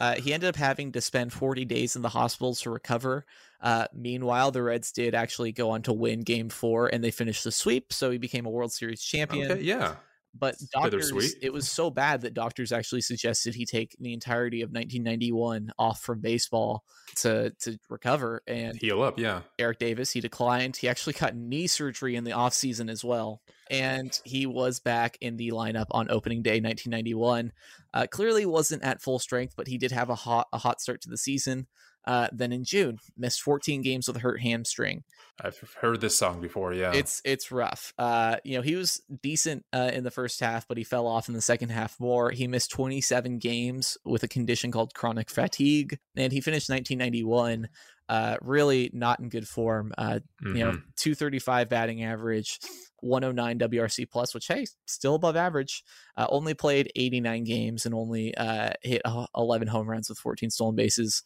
Uh, 0.00 0.14
he 0.16 0.32
ended 0.32 0.48
up 0.48 0.56
having 0.56 0.90
to 0.92 1.00
spend 1.00 1.32
40 1.32 1.64
days 1.64 1.94
in 1.94 2.02
the 2.02 2.08
hospital 2.08 2.54
to 2.56 2.70
recover. 2.70 3.24
Uh, 3.64 3.86
meanwhile, 3.94 4.50
the 4.50 4.62
Reds 4.62 4.92
did 4.92 5.14
actually 5.14 5.50
go 5.50 5.70
on 5.70 5.80
to 5.82 5.92
win 5.92 6.20
game 6.20 6.50
four 6.50 6.88
and 6.88 7.02
they 7.02 7.10
finished 7.10 7.44
the 7.44 7.50
sweep. 7.50 7.94
So 7.94 8.10
he 8.10 8.18
became 8.18 8.44
a 8.44 8.50
World 8.50 8.72
Series 8.72 9.02
champion. 9.02 9.50
Okay, 9.50 9.62
yeah. 9.62 9.96
But 10.36 10.56
doctors, 10.72 11.12
it 11.40 11.52
was 11.52 11.68
so 11.68 11.90
bad 11.90 12.22
that 12.22 12.34
doctors 12.34 12.72
actually 12.72 13.02
suggested 13.02 13.54
he 13.54 13.64
take 13.64 13.96
the 14.00 14.12
entirety 14.12 14.62
of 14.62 14.70
1991 14.70 15.70
off 15.78 16.00
from 16.00 16.20
baseball 16.20 16.84
to, 17.16 17.54
to 17.60 17.78
recover. 17.88 18.42
And 18.48 18.76
Heal 18.76 19.00
up, 19.00 19.18
yeah. 19.18 19.42
Eric 19.60 19.78
Davis. 19.78 20.10
He 20.10 20.20
declined. 20.20 20.76
He 20.76 20.88
actually 20.88 21.12
got 21.12 21.36
knee 21.36 21.68
surgery 21.68 22.16
in 22.16 22.24
the 22.24 22.32
offseason 22.32 22.90
as 22.90 23.04
well. 23.04 23.42
And 23.70 24.18
he 24.24 24.44
was 24.44 24.80
back 24.80 25.16
in 25.20 25.36
the 25.36 25.50
lineup 25.50 25.86
on 25.92 26.10
opening 26.10 26.42
day 26.42 26.60
1991. 26.60 27.52
Uh, 27.94 28.06
clearly 28.10 28.44
wasn't 28.44 28.82
at 28.82 29.00
full 29.00 29.20
strength, 29.20 29.54
but 29.56 29.68
he 29.68 29.78
did 29.78 29.92
have 29.92 30.10
a 30.10 30.16
hot 30.16 30.48
a 30.52 30.58
hot 30.58 30.80
start 30.80 31.00
to 31.02 31.08
the 31.08 31.16
season. 31.16 31.68
Uh, 32.06 32.28
then 32.32 32.52
in 32.52 32.64
June, 32.64 32.98
missed 33.16 33.40
14 33.42 33.82
games 33.82 34.06
with 34.06 34.16
a 34.16 34.20
hurt 34.20 34.40
hamstring. 34.40 35.04
I've 35.40 35.58
heard 35.80 36.00
this 36.00 36.16
song 36.16 36.40
before, 36.40 36.72
yeah. 36.74 36.92
It's 36.92 37.20
it's 37.24 37.50
rough. 37.50 37.92
Uh, 37.98 38.36
you 38.44 38.56
know, 38.56 38.62
he 38.62 38.76
was 38.76 39.00
decent 39.22 39.64
uh, 39.72 39.90
in 39.92 40.04
the 40.04 40.10
first 40.10 40.38
half, 40.40 40.68
but 40.68 40.76
he 40.78 40.84
fell 40.84 41.06
off 41.06 41.28
in 41.28 41.34
the 41.34 41.40
second 41.40 41.70
half 41.70 41.98
more. 41.98 42.30
He 42.30 42.46
missed 42.46 42.70
27 42.70 43.38
games 43.38 43.98
with 44.04 44.22
a 44.22 44.28
condition 44.28 44.70
called 44.70 44.94
chronic 44.94 45.30
fatigue, 45.30 45.98
and 46.14 46.32
he 46.32 46.40
finished 46.40 46.68
1991 46.70 47.68
uh, 48.10 48.36
really 48.42 48.90
not 48.92 49.18
in 49.18 49.30
good 49.30 49.48
form. 49.48 49.90
Uh, 49.96 50.20
you 50.42 50.52
know, 50.54 50.72
Mhm. 50.72 50.82
235 50.96 51.68
batting 51.70 52.04
average, 52.04 52.60
109 53.00 53.58
WRC 53.58 54.04
plus, 54.06 54.34
which 54.34 54.46
hey, 54.46 54.66
still 54.86 55.14
above 55.14 55.36
average. 55.36 55.82
Uh, 56.16 56.26
only 56.28 56.52
played 56.54 56.92
89 56.96 57.44
games 57.44 57.86
and 57.86 57.94
only 57.94 58.34
uh, 58.36 58.70
hit 58.82 59.00
uh, 59.04 59.26
11 59.34 59.68
home 59.68 59.88
runs 59.88 60.08
with 60.10 60.18
14 60.18 60.50
stolen 60.50 60.76
bases. 60.76 61.22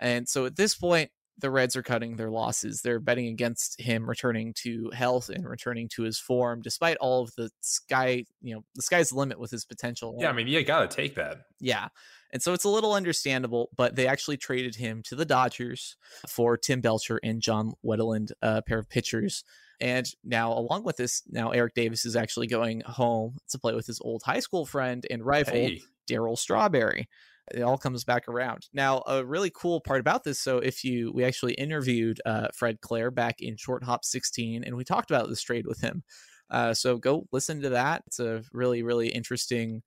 And 0.00 0.28
so 0.28 0.46
at 0.46 0.56
this 0.56 0.74
point, 0.74 1.10
the 1.38 1.50
Reds 1.50 1.76
are 1.76 1.82
cutting 1.82 2.16
their 2.16 2.30
losses. 2.30 2.82
They're 2.82 3.00
betting 3.00 3.26
against 3.28 3.80
him 3.80 4.08
returning 4.08 4.54
to 4.62 4.90
health 4.92 5.28
and 5.28 5.48
returning 5.48 5.88
to 5.94 6.02
his 6.02 6.18
form, 6.18 6.60
despite 6.60 6.96
all 6.98 7.22
of 7.22 7.34
the 7.36 7.50
sky, 7.60 8.24
you 8.42 8.54
know, 8.54 8.64
the 8.74 8.82
sky's 8.82 9.10
the 9.10 9.16
limit 9.16 9.38
with 9.38 9.50
his 9.50 9.64
potential. 9.64 10.16
Yeah, 10.18 10.28
I 10.28 10.32
mean, 10.32 10.48
you 10.48 10.62
got 10.64 10.90
to 10.90 10.94
take 10.94 11.14
that. 11.14 11.42
Yeah. 11.58 11.88
And 12.32 12.42
so 12.42 12.52
it's 12.52 12.64
a 12.64 12.68
little 12.68 12.92
understandable, 12.92 13.70
but 13.76 13.96
they 13.96 14.06
actually 14.06 14.36
traded 14.36 14.76
him 14.76 15.02
to 15.04 15.16
the 15.16 15.24
Dodgers 15.24 15.96
for 16.28 16.56
Tim 16.56 16.80
Belcher 16.80 17.18
and 17.22 17.40
John 17.40 17.72
Wetteland, 17.84 18.32
a 18.42 18.62
pair 18.62 18.78
of 18.78 18.88
pitchers. 18.88 19.44
And 19.80 20.06
now, 20.22 20.52
along 20.52 20.84
with 20.84 20.96
this, 20.96 21.22
now 21.28 21.50
Eric 21.50 21.74
Davis 21.74 22.04
is 22.04 22.14
actually 22.16 22.46
going 22.46 22.82
home 22.82 23.38
to 23.48 23.58
play 23.58 23.74
with 23.74 23.86
his 23.86 24.00
old 24.02 24.22
high 24.22 24.40
school 24.40 24.66
friend 24.66 25.06
and 25.10 25.24
rival, 25.24 25.54
Hey, 25.54 25.80
Darryl 26.08 26.38
Strawberry. 26.38 27.08
It 27.54 27.62
all 27.62 27.78
comes 27.78 28.04
back 28.04 28.28
around. 28.28 28.68
Now, 28.72 29.02
a 29.06 29.24
really 29.24 29.50
cool 29.50 29.80
part 29.80 30.00
about 30.00 30.24
this. 30.24 30.40
So, 30.40 30.58
if 30.58 30.84
you, 30.84 31.12
we 31.12 31.24
actually 31.24 31.54
interviewed 31.54 32.20
uh, 32.24 32.48
Fred 32.54 32.80
Claire 32.80 33.10
back 33.10 33.36
in 33.40 33.56
Short 33.56 33.84
Hop 33.84 34.04
16, 34.04 34.64
and 34.64 34.76
we 34.76 34.84
talked 34.84 35.10
about 35.10 35.28
this 35.28 35.42
trade 35.42 35.66
with 35.66 35.80
him. 35.80 36.02
Uh, 36.50 36.74
so, 36.74 36.98
go 36.98 37.26
listen 37.32 37.62
to 37.62 37.70
that. 37.70 38.02
It's 38.06 38.20
a 38.20 38.42
really, 38.52 38.82
really 38.82 39.08
interesting 39.08 39.82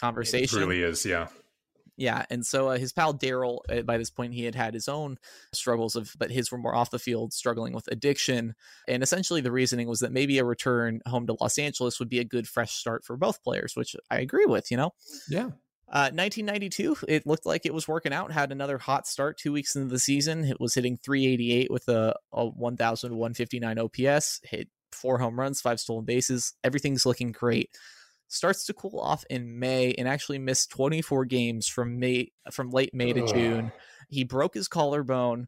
conversation. 0.00 0.58
it 0.58 0.66
really 0.66 0.82
is. 0.82 1.04
Yeah. 1.04 1.28
Yeah, 1.96 2.24
and 2.28 2.44
so 2.44 2.70
uh, 2.70 2.78
his 2.78 2.92
pal 2.92 3.14
Darryl, 3.14 3.58
uh, 3.70 3.82
by 3.82 3.98
this 3.98 4.10
point, 4.10 4.34
he 4.34 4.44
had 4.44 4.56
had 4.56 4.74
his 4.74 4.88
own 4.88 5.16
struggles 5.52 5.94
of, 5.94 6.12
but 6.18 6.30
his 6.30 6.50
were 6.50 6.58
more 6.58 6.74
off 6.74 6.90
the 6.90 6.98
field, 6.98 7.32
struggling 7.32 7.72
with 7.72 7.86
addiction, 7.86 8.54
and 8.88 9.02
essentially 9.02 9.40
the 9.40 9.52
reasoning 9.52 9.86
was 9.86 10.00
that 10.00 10.10
maybe 10.10 10.38
a 10.38 10.44
return 10.44 11.00
home 11.06 11.26
to 11.28 11.36
Los 11.40 11.56
Angeles 11.56 12.00
would 12.00 12.08
be 12.08 12.18
a 12.18 12.24
good 12.24 12.48
fresh 12.48 12.72
start 12.72 13.04
for 13.04 13.16
both 13.16 13.44
players, 13.44 13.74
which 13.76 13.94
I 14.10 14.18
agree 14.18 14.46
with. 14.46 14.72
You 14.72 14.76
know, 14.78 14.90
Yeah. 15.28 15.50
Uh, 15.94 16.10
1992, 16.10 16.96
it 17.06 17.24
looked 17.24 17.46
like 17.46 17.64
it 17.64 17.72
was 17.72 17.86
working 17.86 18.12
out. 18.12 18.32
Had 18.32 18.50
another 18.50 18.78
hot 18.78 19.06
start 19.06 19.38
two 19.38 19.52
weeks 19.52 19.76
into 19.76 19.88
the 19.88 20.00
season. 20.00 20.44
It 20.44 20.58
was 20.58 20.74
hitting 20.74 20.96
388 20.96 21.70
with 21.70 21.88
a, 21.88 22.16
a 22.32 22.46
1,159 22.46 23.78
OPS. 23.78 24.40
Hit 24.42 24.68
four 24.90 25.18
home 25.18 25.38
runs, 25.38 25.60
five 25.60 25.78
stolen 25.78 26.04
bases. 26.04 26.54
Everything's 26.64 27.06
looking 27.06 27.30
great. 27.30 27.70
Starts 28.26 28.66
to 28.66 28.74
cool 28.74 28.98
off 28.98 29.24
in 29.30 29.60
May 29.60 29.92
and 29.92 30.08
actually 30.08 30.40
missed 30.40 30.70
24 30.70 31.26
games 31.26 31.68
from 31.68 32.00
May 32.00 32.32
from 32.50 32.70
late 32.70 32.92
May 32.92 33.12
to 33.12 33.22
Ugh. 33.22 33.32
June. 33.32 33.72
He 34.08 34.24
broke 34.24 34.54
his 34.54 34.66
collarbone. 34.66 35.46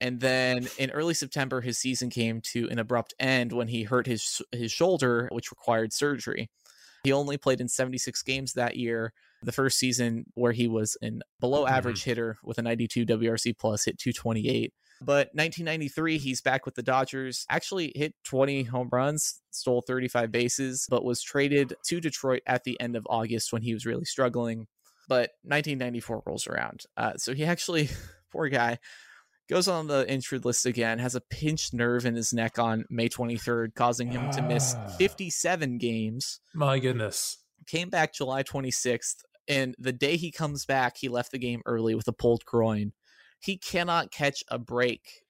And 0.00 0.20
then 0.20 0.68
in 0.78 0.92
early 0.92 1.14
September, 1.14 1.60
his 1.60 1.78
season 1.78 2.10
came 2.10 2.40
to 2.52 2.68
an 2.70 2.78
abrupt 2.78 3.12
end 3.18 3.52
when 3.52 3.66
he 3.66 3.82
hurt 3.82 4.06
his 4.06 4.40
his 4.52 4.70
shoulder, 4.70 5.28
which 5.32 5.50
required 5.50 5.92
surgery. 5.92 6.48
He 7.04 7.12
only 7.12 7.38
played 7.38 7.60
in 7.60 7.68
76 7.68 8.22
games 8.22 8.52
that 8.54 8.76
year. 8.76 9.12
The 9.42 9.52
first 9.52 9.78
season 9.78 10.26
where 10.34 10.52
he 10.52 10.68
was 10.68 10.98
an 11.00 11.22
below 11.40 11.66
average 11.66 12.04
hitter 12.04 12.36
with 12.44 12.58
a 12.58 12.62
92 12.62 13.06
WRC 13.06 13.56
plus, 13.58 13.86
hit 13.86 13.98
228. 13.98 14.72
But 15.00 15.28
1993, 15.32 16.18
he's 16.18 16.42
back 16.42 16.66
with 16.66 16.74
the 16.74 16.82
Dodgers. 16.82 17.46
Actually, 17.48 17.92
hit 17.96 18.14
20 18.24 18.64
home 18.64 18.90
runs, 18.92 19.40
stole 19.50 19.80
35 19.80 20.30
bases, 20.30 20.86
but 20.90 21.04
was 21.04 21.22
traded 21.22 21.74
to 21.86 22.00
Detroit 22.00 22.42
at 22.46 22.64
the 22.64 22.78
end 22.80 22.96
of 22.96 23.06
August 23.08 23.50
when 23.50 23.62
he 23.62 23.72
was 23.72 23.86
really 23.86 24.04
struggling. 24.04 24.66
But 25.08 25.30
1994 25.44 26.22
rolls 26.26 26.46
around. 26.46 26.82
Uh, 26.98 27.14
so 27.16 27.32
he 27.32 27.44
actually, 27.44 27.88
poor 28.30 28.50
guy, 28.50 28.78
goes 29.50 29.66
on 29.68 29.88
the 29.88 30.08
injured 30.10 30.44
list 30.44 30.64
again, 30.64 30.98
has 31.00 31.14
a 31.16 31.20
pinched 31.20 31.74
nerve 31.74 32.06
in 32.06 32.14
his 32.14 32.32
neck 32.32 32.58
on 32.58 32.84
May 32.88 33.08
23rd, 33.08 33.74
causing 33.74 34.10
him 34.12 34.30
to 34.30 34.42
miss 34.42 34.74
Ah. 34.76 34.86
57 34.96 35.76
games 35.78 36.40
My 36.54 36.78
goodness. 36.78 37.38
came 37.66 37.90
back 37.90 38.14
July 38.14 38.42
26th, 38.44 39.24
and 39.48 39.74
the 39.78 39.92
day 39.92 40.16
he 40.16 40.30
comes 40.30 40.64
back, 40.64 40.96
he 40.98 41.08
left 41.08 41.32
the 41.32 41.38
game 41.38 41.62
early 41.66 41.94
with 41.96 42.06
a 42.06 42.12
pulled 42.12 42.44
groin. 42.44 42.92
He 43.40 43.56
cannot 43.58 44.12
catch 44.12 44.44
a 44.48 44.58
break. 44.58 45.22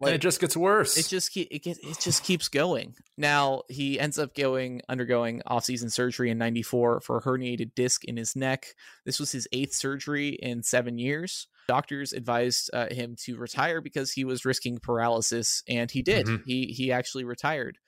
And 0.00 0.14
it 0.14 0.20
just 0.20 0.40
gets 0.40 0.56
worse. 0.56 0.96
It 0.96 1.08
just 1.08 1.32
keep, 1.32 1.48
it, 1.50 1.62
get, 1.62 1.78
it 1.82 1.98
just 2.00 2.22
keeps 2.24 2.48
going. 2.48 2.94
Now 3.16 3.62
he 3.68 3.98
ends 3.98 4.18
up 4.18 4.34
going 4.34 4.82
undergoing 4.88 5.42
off-season 5.46 5.90
surgery 5.90 6.30
in 6.30 6.38
'94 6.38 7.00
for 7.00 7.16
a 7.18 7.22
herniated 7.22 7.74
disc 7.74 8.04
in 8.04 8.16
his 8.16 8.36
neck. 8.36 8.66
This 9.04 9.18
was 9.18 9.32
his 9.32 9.48
eighth 9.52 9.72
surgery 9.74 10.30
in 10.30 10.62
seven 10.62 10.98
years. 10.98 11.46
Doctors 11.68 12.12
advised 12.12 12.70
uh, 12.72 12.88
him 12.90 13.16
to 13.24 13.36
retire 13.38 13.80
because 13.80 14.12
he 14.12 14.24
was 14.24 14.44
risking 14.44 14.78
paralysis, 14.78 15.62
and 15.68 15.90
he 15.90 16.02
did. 16.02 16.26
Mhm. 16.26 16.42
He 16.46 16.66
he 16.66 16.92
actually 16.92 17.24
retired. 17.24 17.78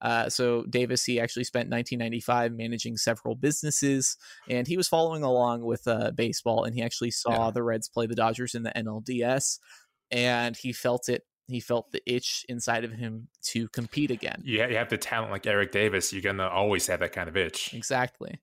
Uh, 0.00 0.28
so 0.28 0.64
Davis, 0.68 1.02
he 1.04 1.18
actually 1.18 1.44
spent 1.44 1.70
1995 1.70 2.52
managing 2.52 2.96
several 2.98 3.34
businesses, 3.34 4.18
and 4.50 4.66
he 4.66 4.76
was 4.76 4.86
following 4.86 5.22
along 5.22 5.62
with 5.62 5.88
uh, 5.88 6.10
baseball. 6.14 6.64
And 6.64 6.74
he 6.74 6.82
actually 6.82 7.10
saw 7.10 7.46
Yeah. 7.46 7.50
the 7.52 7.62
Reds 7.62 7.88
play 7.88 8.06
the 8.06 8.14
Dodgers 8.14 8.54
in 8.54 8.64
the 8.64 8.72
NLDS, 8.76 9.58
and 10.10 10.56
he 10.56 10.72
felt 10.74 11.08
it. 11.08 11.22
He 11.48 11.60
felt 11.60 11.92
the 11.92 12.02
itch 12.06 12.46
inside 12.48 12.84
of 12.84 12.92
him 12.92 13.28
to 13.44 13.68
compete 13.68 14.10
again. 14.10 14.40
you, 14.44 14.60
ha- 14.60 14.68
you 14.68 14.76
have 14.76 14.88
the 14.88 14.96
talent 14.98 15.30
like 15.30 15.46
Eric 15.46 15.72
Davis. 15.72 16.12
You're 16.12 16.22
gonna 16.22 16.48
always 16.48 16.86
have 16.86 17.00
that 17.00 17.12
kind 17.12 17.28
of 17.28 17.36
itch. 17.36 17.74
Exactly. 17.74 18.40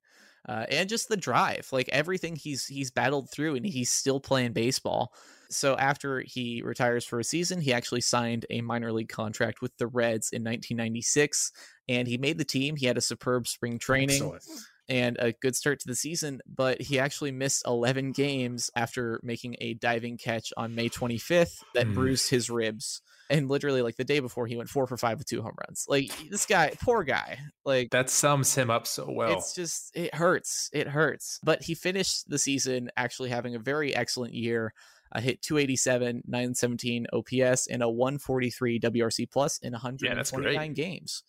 Uh, 0.47 0.66
and 0.72 0.89
just 0.89 1.08
the 1.08 1.18
drive, 1.18 1.68
like 1.72 1.88
everything 1.89 2.36
he's 2.36 2.66
he's 2.66 2.89
battled 2.89 3.30
through, 3.30 3.56
and 3.56 3.66
he's 3.66 3.91
still 3.91 4.20
playing 4.20 4.54
baseball. 4.54 5.14
So 5.49 5.76
after 5.78 6.22
he 6.26 6.62
retires 6.64 7.06
for 7.06 7.20
a 7.20 7.24
season, 7.24 7.62
he 7.62 7.74
actually 7.74 8.02
signed 8.02 8.45
a 8.49 8.62
minor 8.62 8.91
league 8.91 9.10
contract 9.10 9.62
with 9.62 9.76
the 9.78 9.86
Reds 9.86 10.32
in 10.32 10.41
1996, 10.43 11.52
and 11.89 12.08
he 12.08 12.18
made 12.18 12.38
the 12.38 12.45
team. 12.45 12.76
He 12.76 12.88
had 12.88 12.97
a 12.97 13.02
superb 13.02 13.47
spring 13.47 13.78
training 13.78 14.16
Excellent. 14.16 14.43
And 14.91 15.15
a 15.19 15.31
good 15.31 15.55
start 15.55 15.79
to 15.79 15.87
the 15.87 15.95
season, 15.95 16.41
but 16.45 16.81
he 16.81 16.99
actually 16.99 17.31
missed 17.31 17.63
11 17.65 18.11
games 18.11 18.69
after 18.75 19.19
making 19.23 19.55
a 19.61 19.73
diving 19.75 20.17
catch 20.17 20.51
on 20.57 20.75
May 20.75 20.89
25th 20.89 21.63
that 21.73 21.87
Hmm. 21.87 21.93
bruised 21.93 22.29
his 22.29 22.49
ribs. 22.49 23.01
And 23.29 23.47
literally, 23.47 23.81
like 23.81 23.95
the 23.95 24.03
day 24.03 24.19
before, 24.19 24.45
he 24.47 24.57
went 24.57 24.67
four 24.69 24.85
for 24.87 24.97
five 24.97 25.17
with 25.17 25.27
two 25.27 25.41
home 25.41 25.55
runs. 25.65 25.85
Like 25.87 26.11
this 26.29 26.45
guy, 26.45 26.73
poor 26.83 27.05
guy. 27.05 27.39
Like 27.63 27.89
That 27.91 28.09
sums 28.09 28.53
him 28.53 28.69
up 28.69 28.85
so 28.85 29.09
well. 29.09 29.31
it's 29.37 29.55
just 29.55 29.95
it 29.95 30.13
hurts. 30.13 30.69
It 30.73 30.89
hurts. 30.89 31.39
But 31.41 31.63
he 31.63 31.73
finished 31.73 32.29
the 32.29 32.37
season 32.37 32.91
actually 32.97 33.29
having 33.29 33.55
a 33.55 33.59
very 33.59 33.95
excellent 33.95 34.33
year. 34.33 34.73
Uh, 35.13 35.19
hit 35.21 35.41
287, 35.41 36.23
917 36.25 37.05
OPS, 37.13 37.67
and 37.67 37.81
a 37.83 37.89
143 37.89 38.79
WRC 38.79 39.25
plus 39.29 39.57
in 39.59 39.73
Yeah, 39.73 39.79
that's 40.15 40.31
129 40.31 40.73
games. 40.73 41.23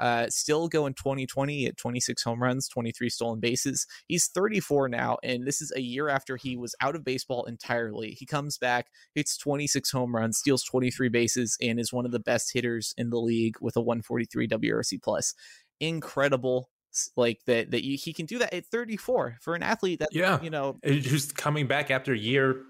Uh, 0.00 0.26
still 0.28 0.68
going 0.68 0.94
2020 0.94 1.66
at 1.66 1.76
26 1.76 2.22
home 2.22 2.42
runs, 2.42 2.66
23 2.68 3.08
stolen 3.08 3.40
bases. 3.40 3.86
He's 4.08 4.28
34 4.28 4.88
now, 4.88 5.18
and 5.22 5.46
this 5.46 5.60
is 5.60 5.72
a 5.76 5.80
year 5.80 6.08
after 6.08 6.36
he 6.36 6.56
was 6.56 6.74
out 6.80 6.96
of 6.96 7.04
baseball 7.04 7.44
entirely. 7.44 8.10
He 8.12 8.26
comes 8.26 8.58
back, 8.58 8.88
hits 9.14 9.36
26 9.36 9.90
home 9.90 10.14
runs, 10.14 10.38
steals 10.38 10.64
23 10.64 11.08
bases, 11.08 11.56
and 11.60 11.78
is 11.78 11.92
one 11.92 12.04
of 12.06 12.12
the 12.12 12.18
best 12.20 12.52
hitters 12.52 12.94
in 12.96 13.10
the 13.10 13.20
league 13.20 13.56
with 13.60 13.76
a 13.76 13.80
143 13.80 14.48
WRC 14.48 15.02
plus. 15.02 15.34
Incredible, 15.80 16.70
like 17.16 17.40
that 17.46 17.70
that 17.72 17.84
you, 17.84 17.96
he 18.00 18.12
can 18.12 18.24
do 18.26 18.38
that 18.38 18.54
at 18.54 18.66
34 18.66 19.38
for 19.40 19.54
an 19.54 19.62
athlete 19.62 19.98
that 19.98 20.10
Yeah. 20.12 20.40
you 20.42 20.50
know 20.50 20.78
Who's 20.84 21.32
coming 21.32 21.66
back 21.66 21.90
after 21.90 22.12
a 22.12 22.18
year 22.18 22.62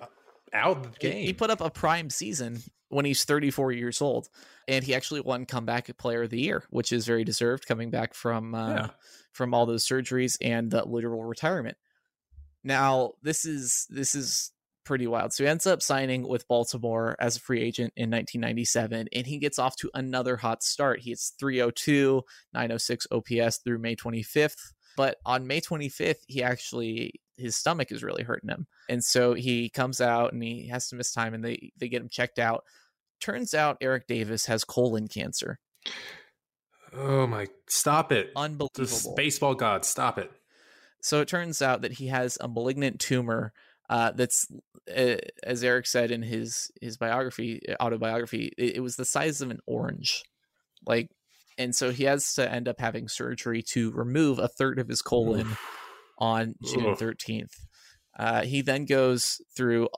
out 0.53 0.79
of 0.79 0.83
the 0.99 0.99
he- 1.09 1.13
game? 1.13 1.25
He 1.27 1.33
put 1.33 1.51
up 1.51 1.61
a 1.61 1.71
prime 1.71 2.11
season 2.11 2.61
when 2.89 3.05
he's 3.05 3.25
34 3.25 3.73
years 3.73 4.03
old, 4.03 4.29
and 4.69 4.85
he 4.85 4.95
actually 4.95 5.21
won 5.21 5.47
comeback 5.47 5.97
player 5.97 6.23
of 6.25 6.31
the 6.31 6.41
year, 6.41 6.65
which 6.71 6.93
is 6.93 7.07
very 7.07 7.25
deserved, 7.25 7.67
coming 7.67 7.91
back 7.91 8.13
from 8.15 8.55
uh, 8.55 8.69
Yeah. 8.75 8.89
from 9.33 9.55
all 9.55 9.65
those 9.67 9.87
surgeries 9.87 10.37
and 10.43 10.71
the 10.71 10.85
literal 10.87 11.25
retirement. 11.25 11.77
Now, 12.65 13.13
this 13.23 13.45
is 13.45 13.87
this 13.91 14.15
is 14.15 14.53
pretty 14.85 15.07
wild. 15.07 15.33
So 15.33 15.45
he 15.45 15.49
ends 15.49 15.67
up 15.67 15.81
signing 15.81 16.27
with 16.27 16.47
Baltimore 16.49 17.17
as 17.21 17.37
a 17.37 17.41
free 17.41 17.61
agent 17.63 17.93
in 17.97 18.11
1997, 18.11 19.09
and 19.13 19.27
he 19.27 19.39
gets 19.39 19.59
off 19.59 19.77
to 19.77 19.91
another 19.95 20.37
hot 20.37 20.63
start. 20.63 21.01
He 21.01 21.11
hits 21.11 21.35
302, 21.39 22.23
906 22.53 23.07
OPS 23.13 23.59
through 23.65 23.79
May 23.79 23.95
25th. 23.97 24.57
But 24.97 25.17
on 25.25 25.47
May 25.47 25.61
25th, 25.61 26.17
he 26.27 26.43
actually 26.43 27.21
his 27.43 27.57
stomach 27.57 27.93
is 27.93 28.03
really 28.03 28.23
hurting 28.23 28.49
him, 28.49 28.67
and 28.89 29.03
so 29.03 29.35
he 29.35 29.69
comes 29.69 30.01
out 30.01 30.33
and 30.33 30.43
he 30.43 30.69
has 30.69 30.89
to 30.89 30.97
miss 30.97 31.13
time, 31.13 31.35
and 31.35 31.45
they 31.45 31.73
they 31.77 31.89
get 31.89 32.03
him 32.03 32.09
checked 32.09 32.39
out. 32.39 32.65
Turns 33.21 33.55
out 33.55 33.79
Eric 33.81 34.07
Davis 34.07 34.47
has 34.47 34.65
colon 34.65 35.09
cancer. 35.09 35.59
oh 36.95 37.27
my! 37.27 37.47
Stop 37.69 38.13
it! 38.13 38.31
Unbelievable. 38.35 38.71
Just 38.77 39.15
baseball 39.17 39.55
god, 39.55 39.85
stop 39.85 40.19
it! 40.19 40.31
So 41.03 41.21
it 41.21 41.29
turns 41.29 41.61
out 41.61 41.83
that 41.83 41.93
he 41.93 42.07
has 42.07 42.39
a 42.41 42.49
malignant 42.49 43.01
tumor 43.01 43.53
uh, 43.91 44.13
that's, 44.13 44.47
uh, 44.97 45.17
as 45.43 45.63
Eric 45.63 45.87
said 45.87 46.11
in 46.11 46.23
his 46.23 46.71
his 46.81 46.97
biography, 46.97 47.61
autobiography, 47.81 48.53
it, 48.57 48.77
it 48.77 48.81
was 48.81 48.97
the 48.97 49.05
size 49.05 49.41
of 49.41 49.51
an 49.51 49.61
orange, 49.67 50.23
like, 50.87 51.11
and 51.59 51.75
so 51.75 51.91
he 51.91 52.05
has 52.05 52.35
to 52.35 52.51
end 52.51 52.69
up 52.69 52.81
having 52.81 53.09
surgery 53.09 53.63
to 53.63 53.91
remove 53.91 54.39
a 54.39 54.49
third 54.49 54.79
of 54.79 54.89
his 54.89 55.03
colon 55.03 55.57
on 56.19 56.55
June 56.63 56.95
thirteenth. 56.97 57.55
Uh, 58.19 58.43
he 58.43 58.61
then 58.61 58.85
goes 58.85 59.41
through 59.57 59.89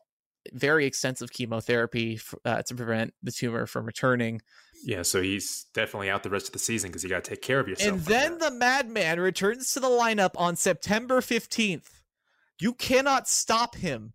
very 0.52 0.86
extensive 0.86 1.32
chemotherapy 1.32 2.20
uh, 2.44 2.62
to 2.62 2.74
prevent 2.74 3.14
the 3.22 3.32
tumor 3.32 3.66
from 3.66 3.86
returning. 3.86 4.40
Yeah, 4.84 5.02
so 5.02 5.22
he's 5.22 5.66
definitely 5.72 6.10
out 6.10 6.22
the 6.22 6.30
rest 6.30 6.46
of 6.46 6.52
the 6.52 6.58
season 6.58 6.90
because 6.90 7.02
you 7.02 7.08
got 7.08 7.24
to 7.24 7.30
take 7.30 7.42
care 7.42 7.58
of 7.58 7.68
yourself. 7.68 7.92
And 7.92 8.00
then 8.04 8.38
there. 8.38 8.50
the 8.50 8.56
madman 8.56 9.18
returns 9.20 9.72
to 9.72 9.80
the 9.80 9.88
lineup 9.88 10.32
on 10.36 10.56
September 10.56 11.20
15th. 11.20 11.88
You 12.60 12.74
cannot 12.74 13.26
stop 13.26 13.76
him. 13.76 14.12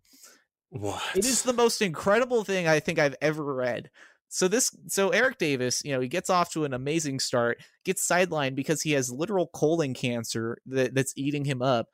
What? 0.70 1.02
It 1.16 1.24
is 1.24 1.42
the 1.42 1.52
most 1.52 1.82
incredible 1.82 2.44
thing 2.44 2.68
I 2.68 2.78
think 2.78 2.98
I've 2.98 3.16
ever 3.20 3.42
read. 3.42 3.90
So 4.30 4.46
this 4.46 4.70
so 4.86 5.10
Eric 5.10 5.38
Davis, 5.38 5.82
you 5.84 5.92
know, 5.92 6.00
he 6.00 6.08
gets 6.08 6.30
off 6.30 6.52
to 6.52 6.64
an 6.64 6.72
amazing 6.72 7.18
start, 7.18 7.60
gets 7.84 8.06
sidelined 8.06 8.54
because 8.54 8.82
he 8.82 8.92
has 8.92 9.10
literal 9.10 9.48
colon 9.48 9.92
cancer 9.92 10.58
that, 10.66 10.94
that's 10.94 11.12
eating 11.16 11.44
him 11.44 11.60
up, 11.60 11.88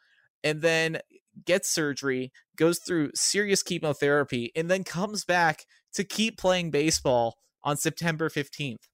and 0.45 0.61
then 0.61 0.99
gets 1.45 1.69
surgery, 1.69 2.31
goes 2.55 2.79
through 2.79 3.11
serious 3.15 3.63
chemotherapy, 3.63 4.53
and 4.55 4.71
then 4.71 4.85
comes 4.85 5.25
back 5.25 5.65
to 5.95 6.05
keep 6.05 6.39
playing 6.39 6.71
baseball 6.71 7.39
on 7.65 7.77
September 7.79 8.29
15th. 8.29 8.85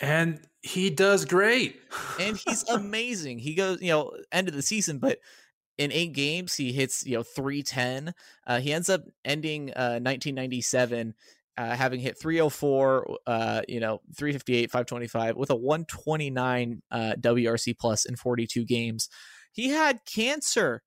and 0.00 0.40
he 0.62 0.90
does 0.90 1.24
great. 1.24 1.80
And 2.20 2.36
he's 2.36 2.62
amazing. 2.68 3.38
He 3.38 3.54
goes, 3.54 3.80
you 3.80 3.90
know, 3.90 4.12
end 4.30 4.48
of 4.48 4.54
the 4.54 4.62
season, 4.62 4.98
but 4.98 5.18
in 5.78 5.92
eight 5.92 6.12
games, 6.12 6.54
he 6.54 6.72
hits, 6.72 7.06
you 7.06 7.16
know, 7.16 7.22
310. 7.22 8.14
Uh, 8.46 8.60
he 8.60 8.72
ends 8.72 8.88
up 8.88 9.02
ending 9.24 9.70
uh, 9.70 10.00
1997 10.00 11.14
uh, 11.56 11.74
having 11.74 12.00
hit 12.00 12.18
304, 12.18 13.16
uh, 13.26 13.62
you 13.68 13.80
know, 13.80 14.00
358, 14.16 14.70
525 14.70 15.36
with 15.36 15.50
a 15.50 15.56
129 15.56 16.82
uh, 16.90 17.14
WRC 17.18 17.78
plus 17.78 18.04
in 18.04 18.16
42 18.16 18.64
games. 18.64 19.08
He 19.52 19.70
had 19.70 20.00
cancer. 20.04 20.82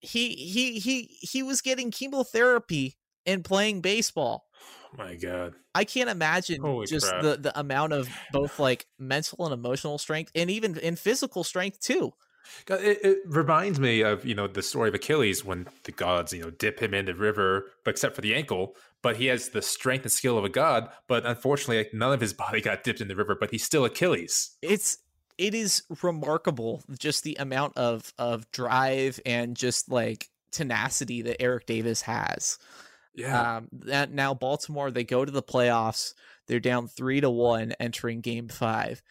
He 0.00 0.30
he 0.34 0.80
he 0.80 1.16
he 1.20 1.42
was 1.42 1.62
getting 1.62 1.90
chemotherapy 1.90 2.96
and 3.24 3.44
playing 3.44 3.80
baseball. 3.80 4.44
Oh 4.92 4.96
my 4.98 5.14
god. 5.14 5.54
I 5.74 5.84
can't 5.84 6.10
imagine 6.10 6.60
Holy 6.60 6.86
just 6.86 7.08
crap. 7.08 7.22
the 7.22 7.36
the 7.36 7.58
amount 7.58 7.92
of 7.92 8.10
both 8.32 8.58
like 8.58 8.86
mental 8.98 9.44
and 9.46 9.54
emotional 9.54 9.98
strength 9.98 10.30
and 10.34 10.50
even 10.50 10.76
in 10.78 10.96
physical 10.96 11.44
strength 11.44 11.80
too. 11.80 12.12
It, 12.68 12.98
it 13.02 13.18
reminds 13.26 13.80
me 13.80 14.02
of 14.02 14.24
you 14.24 14.34
know 14.34 14.46
the 14.46 14.62
story 14.62 14.88
of 14.88 14.94
Achilles 14.94 15.44
when 15.44 15.68
the 15.84 15.92
gods 15.92 16.32
you 16.32 16.42
know 16.42 16.50
dip 16.50 16.80
him 16.80 16.92
in 16.94 17.06
the 17.06 17.14
river, 17.14 17.70
but 17.84 17.92
except 17.92 18.14
for 18.14 18.20
the 18.20 18.34
ankle. 18.34 18.76
But 19.02 19.16
he 19.16 19.26
has 19.26 19.48
the 19.48 19.62
strength 19.62 20.04
and 20.04 20.12
skill 20.12 20.38
of 20.38 20.44
a 20.44 20.48
god. 20.48 20.88
But 21.08 21.26
unfortunately, 21.26 21.78
like, 21.78 21.94
none 21.94 22.12
of 22.12 22.20
his 22.20 22.32
body 22.32 22.60
got 22.60 22.84
dipped 22.84 23.00
in 23.00 23.08
the 23.08 23.16
river. 23.16 23.36
But 23.38 23.50
he's 23.50 23.64
still 23.64 23.84
Achilles. 23.84 24.56
It's 24.62 24.98
it 25.38 25.54
is 25.54 25.82
remarkable 26.02 26.82
just 26.98 27.24
the 27.24 27.36
amount 27.40 27.76
of 27.76 28.12
of 28.18 28.50
drive 28.52 29.18
and 29.26 29.56
just 29.56 29.90
like 29.90 30.28
tenacity 30.52 31.22
that 31.22 31.40
Eric 31.40 31.66
Davis 31.66 32.02
has. 32.02 32.58
Yeah. 33.14 33.56
Um, 33.56 33.68
that 33.72 34.12
now 34.12 34.34
Baltimore 34.34 34.90
they 34.90 35.04
go 35.04 35.24
to 35.24 35.32
the 35.32 35.42
playoffs. 35.42 36.14
They're 36.46 36.60
down 36.60 36.88
three 36.88 37.20
to 37.20 37.30
one 37.30 37.72
entering 37.80 38.20
Game 38.20 38.48
Five. 38.48 39.02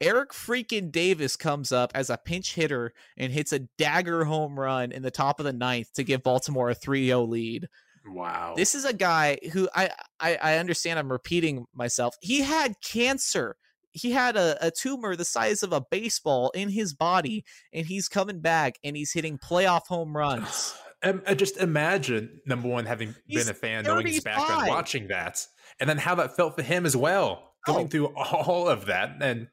Eric 0.00 0.32
freaking 0.32 0.90
Davis 0.90 1.36
comes 1.36 1.72
up 1.72 1.92
as 1.94 2.08
a 2.08 2.16
pinch 2.16 2.54
hitter 2.54 2.94
and 3.18 3.30
hits 3.32 3.52
a 3.52 3.58
dagger 3.76 4.24
home 4.24 4.58
run 4.58 4.92
in 4.92 5.02
the 5.02 5.10
top 5.10 5.38
of 5.38 5.44
the 5.44 5.52
ninth 5.52 5.92
to 5.92 6.04
give 6.04 6.22
Baltimore 6.22 6.70
a 6.70 6.74
3-0 6.74 7.28
lead. 7.28 7.68
Wow. 8.06 8.54
This 8.56 8.74
is 8.74 8.84
a 8.84 8.92
guy 8.92 9.38
who 9.52 9.68
I, 9.74 9.90
I 10.18 10.36
I 10.36 10.56
understand 10.58 10.98
I'm 10.98 11.10
repeating 11.12 11.66
myself. 11.74 12.14
He 12.20 12.40
had 12.42 12.74
cancer. 12.82 13.56
He 13.92 14.12
had 14.12 14.36
a, 14.36 14.56
a 14.64 14.70
tumor 14.70 15.16
the 15.16 15.24
size 15.24 15.62
of 15.64 15.72
a 15.72 15.80
baseball 15.80 16.50
in 16.50 16.68
his 16.68 16.94
body, 16.94 17.44
and 17.72 17.86
he's 17.86 18.08
coming 18.08 18.40
back 18.40 18.78
and 18.84 18.96
he's 18.96 19.12
hitting 19.12 19.36
playoff 19.38 19.86
home 19.88 20.16
runs. 20.16 20.74
Um, 21.02 21.22
uh, 21.26 21.34
just 21.34 21.56
imagine 21.56 22.42
number 22.44 22.68
one 22.68 22.84
having 22.84 23.14
He's 23.26 23.46
been 23.46 23.50
a 23.50 23.54
fan, 23.56 23.84
knowing 23.84 24.06
his 24.06 24.20
background, 24.20 24.50
35. 24.50 24.68
watching 24.68 25.08
that, 25.08 25.46
and 25.80 25.88
then 25.88 25.96
how 25.96 26.14
that 26.16 26.36
felt 26.36 26.56
for 26.56 26.62
him 26.62 26.84
as 26.84 26.94
well, 26.94 27.54
going 27.64 27.86
Oh. 27.86 27.88
through 27.88 28.06
all 28.18 28.68
of 28.68 28.84
that. 28.84 29.12
And 29.22 29.48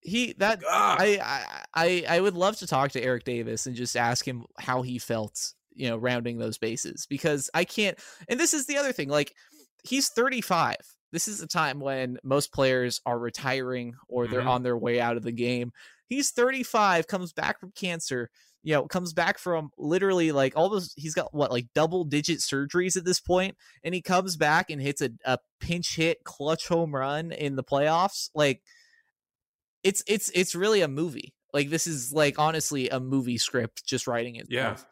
He 0.00 0.32
that 0.38 0.62
I, 0.66 1.20
I 1.22 1.64
I 2.08 2.16
I 2.16 2.20
would 2.20 2.32
love 2.32 2.56
to 2.60 2.66
talk 2.66 2.92
to 2.92 3.02
Eric 3.02 3.24
Davis 3.24 3.66
and 3.66 3.76
just 3.76 3.98
ask 3.98 4.26
him 4.26 4.46
how 4.58 4.80
he 4.80 4.98
felt, 4.98 5.52
you 5.78 5.88
know, 5.88 5.96
rounding 5.96 6.38
those 6.38 6.58
bases 6.58 7.06
because 7.08 7.48
I 7.54 7.64
can't. 7.64 7.98
And 8.28 8.38
this 8.38 8.52
is 8.52 8.66
the 8.66 8.76
other 8.76 8.92
thing, 8.92 9.08
like 9.08 9.34
he's 9.84 10.08
35. 10.10 10.76
This 11.12 11.26
is 11.28 11.40
a 11.40 11.46
time 11.46 11.80
when 11.80 12.18
most 12.22 12.52
players 12.52 13.00
are 13.06 13.18
retiring 13.18 13.94
or 14.08 14.26
they're 14.26 14.42
Mhm. 14.42 14.48
on 14.48 14.62
their 14.62 14.76
way 14.76 15.00
out 15.00 15.16
of 15.16 15.22
the 15.22 15.32
game. 15.32 15.72
He's 16.08 16.30
35, 16.30 17.06
comes 17.06 17.32
back 17.32 17.60
from 17.60 17.72
cancer, 17.72 18.28
you 18.62 18.74
know, 18.74 18.86
comes 18.86 19.12
back 19.14 19.38
from 19.38 19.70
literally 19.78 20.32
like 20.32 20.54
almost 20.56 20.92
he's 20.96 21.14
got 21.14 21.32
what 21.32 21.50
like 21.50 21.68
double 21.74 22.04
digit 22.04 22.40
surgeries 22.40 22.96
at 22.96 23.04
this 23.04 23.20
point, 23.20 23.56
and 23.84 23.94
he 23.94 24.02
comes 24.02 24.36
back 24.36 24.68
and 24.68 24.82
hits 24.82 25.00
a, 25.00 25.10
a 25.24 25.38
pinch 25.60 25.96
hit 25.96 26.24
clutch 26.24 26.68
home 26.68 26.94
run 26.94 27.32
in 27.32 27.56
the 27.56 27.64
playoffs. 27.64 28.28
Like 28.34 28.62
it's 29.82 30.02
it's 30.06 30.30
it's 30.34 30.54
really 30.54 30.80
a 30.80 30.88
movie. 30.88 31.34
Like 31.52 31.70
this 31.70 31.86
is 31.86 32.12
like 32.12 32.38
honestly 32.38 32.88
a 32.90 33.00
movie 33.00 33.38
script 33.38 33.84
just 33.86 34.06
writing 34.06 34.36
itself. 34.36 34.84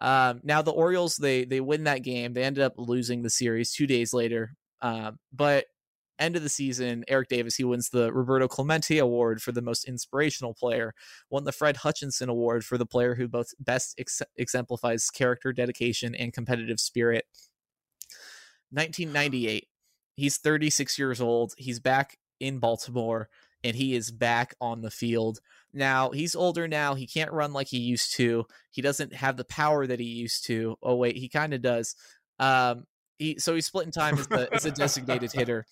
Um, 0.00 0.40
now 0.44 0.62
the 0.62 0.70
Orioles 0.70 1.16
they 1.16 1.44
they 1.44 1.60
win 1.60 1.84
that 1.84 2.02
game. 2.02 2.32
They 2.32 2.44
ended 2.44 2.62
up 2.62 2.74
losing 2.76 3.22
the 3.22 3.30
series 3.30 3.72
two 3.72 3.86
days 3.86 4.12
later. 4.12 4.54
Um, 4.80 5.18
but 5.32 5.66
end 6.18 6.36
of 6.36 6.42
the 6.42 6.48
season, 6.48 7.04
Eric 7.08 7.28
Davis 7.28 7.56
he 7.56 7.64
wins 7.64 7.90
the 7.90 8.12
Roberto 8.12 8.46
Clemente 8.48 8.98
Award 8.98 9.42
for 9.42 9.52
the 9.52 9.62
most 9.62 9.84
inspirational 9.86 10.54
player. 10.54 10.94
Won 11.30 11.44
the 11.44 11.52
Fred 11.52 11.78
Hutchinson 11.78 12.28
Award 12.28 12.64
for 12.64 12.78
the 12.78 12.86
player 12.86 13.14
who 13.14 13.28
both 13.28 13.48
best 13.58 13.94
ex- 13.98 14.22
exemplifies 14.36 15.10
character, 15.10 15.52
dedication, 15.52 16.14
and 16.14 16.32
competitive 16.32 16.80
spirit. 16.80 17.24
1998. 18.70 19.66
He's 20.16 20.36
36 20.38 20.98
years 20.98 21.20
old. 21.20 21.54
He's 21.56 21.80
back 21.80 22.18
in 22.40 22.58
Baltimore 22.58 23.28
and 23.64 23.76
he 23.76 23.94
is 23.94 24.10
back 24.10 24.54
on 24.60 24.82
the 24.82 24.90
field. 24.90 25.40
Now, 25.72 26.10
he's 26.10 26.36
older 26.36 26.68
now. 26.68 26.94
He 26.94 27.06
can't 27.06 27.32
run 27.32 27.52
like 27.52 27.68
he 27.68 27.78
used 27.78 28.14
to. 28.14 28.46
He 28.70 28.82
doesn't 28.82 29.14
have 29.14 29.36
the 29.36 29.44
power 29.44 29.86
that 29.86 30.00
he 30.00 30.06
used 30.06 30.46
to. 30.46 30.76
Oh 30.82 30.96
wait, 30.96 31.16
he 31.16 31.28
kind 31.28 31.54
of 31.54 31.62
does. 31.62 31.94
Um 32.38 32.84
he 33.18 33.38
so 33.38 33.54
he's 33.54 33.66
splitting 33.66 33.92
time 33.92 34.16
as 34.18 34.30
a, 34.30 34.54
as 34.54 34.64
a 34.64 34.70
designated 34.70 35.32
hitter. 35.32 35.66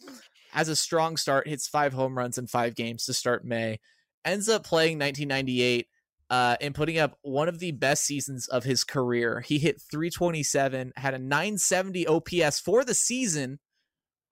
Has 0.50 0.68
a 0.68 0.76
strong 0.76 1.16
start, 1.16 1.48
hits 1.48 1.68
5 1.68 1.92
home 1.92 2.16
runs 2.16 2.38
in 2.38 2.46
5 2.46 2.74
games 2.74 3.04
to 3.06 3.14
start 3.14 3.44
May. 3.44 3.78
Ends 4.24 4.48
up 4.48 4.64
playing 4.64 4.98
1998 4.98 5.86
uh, 6.30 6.56
and 6.60 6.74
putting 6.74 6.98
up 6.98 7.18
one 7.22 7.48
of 7.48 7.58
the 7.58 7.72
best 7.72 8.04
seasons 8.04 8.48
of 8.48 8.64
his 8.64 8.84
career. 8.84 9.40
He 9.40 9.58
hit 9.58 9.80
327, 9.80 10.92
had 10.96 11.14
a 11.14 11.18
970 11.18 12.06
OPS 12.06 12.60
for 12.60 12.84
the 12.84 12.94
season, 12.94 13.58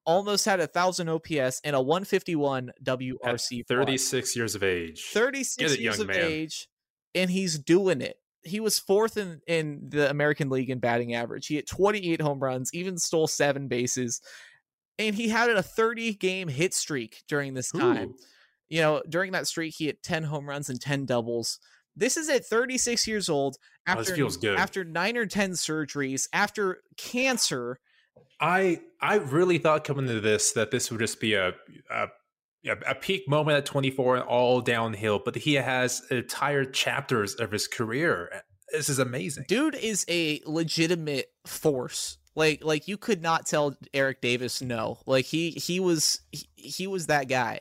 almost 0.07 0.45
had 0.45 0.61
a 0.61 0.67
thousand 0.67 1.09
OPS, 1.09 1.61
and 1.65 1.75
a 1.75 1.81
151 1.81 2.71
at 2.71 2.85
WRC. 2.85 3.19
plus. 3.21 3.51
36 3.67 4.37
years 4.37 4.55
of 4.55 4.63
age. 4.63 5.03
36 5.13 5.73
it, 5.73 5.81
years 5.81 6.01
of 6.01 6.09
man. 6.09 6.19
age, 6.21 6.69
and 7.15 7.31
he's 7.31 7.59
doing 7.59 8.01
it. 8.01 8.17
He 8.43 8.61
was 8.61 8.79
fourth 8.79 9.17
in, 9.17 9.41
in 9.47 9.89
the 9.89 10.11
American 10.11 10.51
League 10.51 10.69
in 10.69 10.79
batting 10.79 11.15
average. 11.15 11.47
He 11.47 11.55
hit 11.55 11.67
28 11.67 12.21
home 12.21 12.41
runs, 12.41 12.71
even 12.75 12.99
stole 12.99 13.27
seven 13.27 13.69
bases, 13.69 14.21
and 14.99 15.15
he 15.17 15.29
had 15.29 15.49
a 15.51 15.63
30 15.63 16.15
game 16.15 16.49
hit 16.49 16.75
streak 16.75 17.23
during 17.27 17.55
this 17.55 17.71
time 17.73 18.11
Ooh. 18.11 18.17
you 18.69 18.81
know, 18.81 19.03
during 19.09 19.33
that 19.33 19.47
streak, 19.47 19.75
he 19.77 19.87
hit 19.87 20.03
10 20.03 20.25
home 20.25 20.49
runs 20.49 20.69
and 20.69 20.81
10 20.81 21.07
doubles. 21.07 21.59
This 21.97 22.17
is 22.17 22.29
at 22.29 22.45
36 22.45 23.07
years 23.07 23.29
old 23.29 23.57
Oh, 23.87 23.93
after 23.93 24.15
feels 24.15 24.37
good. 24.37 24.59
after 24.59 24.83
nine 24.85 25.17
or 25.17 25.27
10 25.27 25.53
surgeries, 25.53 26.27
after 26.33 26.81
cancer. 26.97 27.79
I 28.41 28.81
I 29.01 29.17
really 29.17 29.59
thought 29.59 29.85
coming 29.85 30.09
into 30.09 30.21
this 30.21 30.53
that 30.53 30.71
this 30.71 30.91
would 30.91 31.01
just 31.01 31.21
be 31.21 31.35
a 31.35 31.53
a, 31.91 32.09
a 32.87 32.95
peak 32.95 33.29
moment 33.29 33.59
at 33.59 33.67
24 33.67 34.17
and 34.17 34.25
all 34.25 34.61
downhill, 34.61 35.21
but 35.25 35.37
he 35.37 35.55
has 35.55 36.03
entire 36.11 36.65
chapters 36.65 37.35
of 37.35 37.51
his 37.51 37.69
career. 37.69 38.43
This 38.73 38.89
is 38.89 38.99
amazing. 38.99 39.45
Dude 39.49 39.75
is 39.75 40.05
a 40.09 40.41
legitimate 40.47 41.31
force. 41.47 42.19
Like 42.35 42.65
like 42.65 42.89
you 42.89 42.97
could 42.97 43.23
not 43.23 43.47
tell 43.47 43.77
Eric 43.93 44.21
Davis 44.21 44.61
no. 44.61 44.99
Like 45.07 45.27
he 45.27 45.51
he 45.51 45.79
was 45.81 46.21
he, 46.33 46.49
he 46.57 46.87
was 46.87 47.07
that 47.07 47.29
guy. 47.29 47.61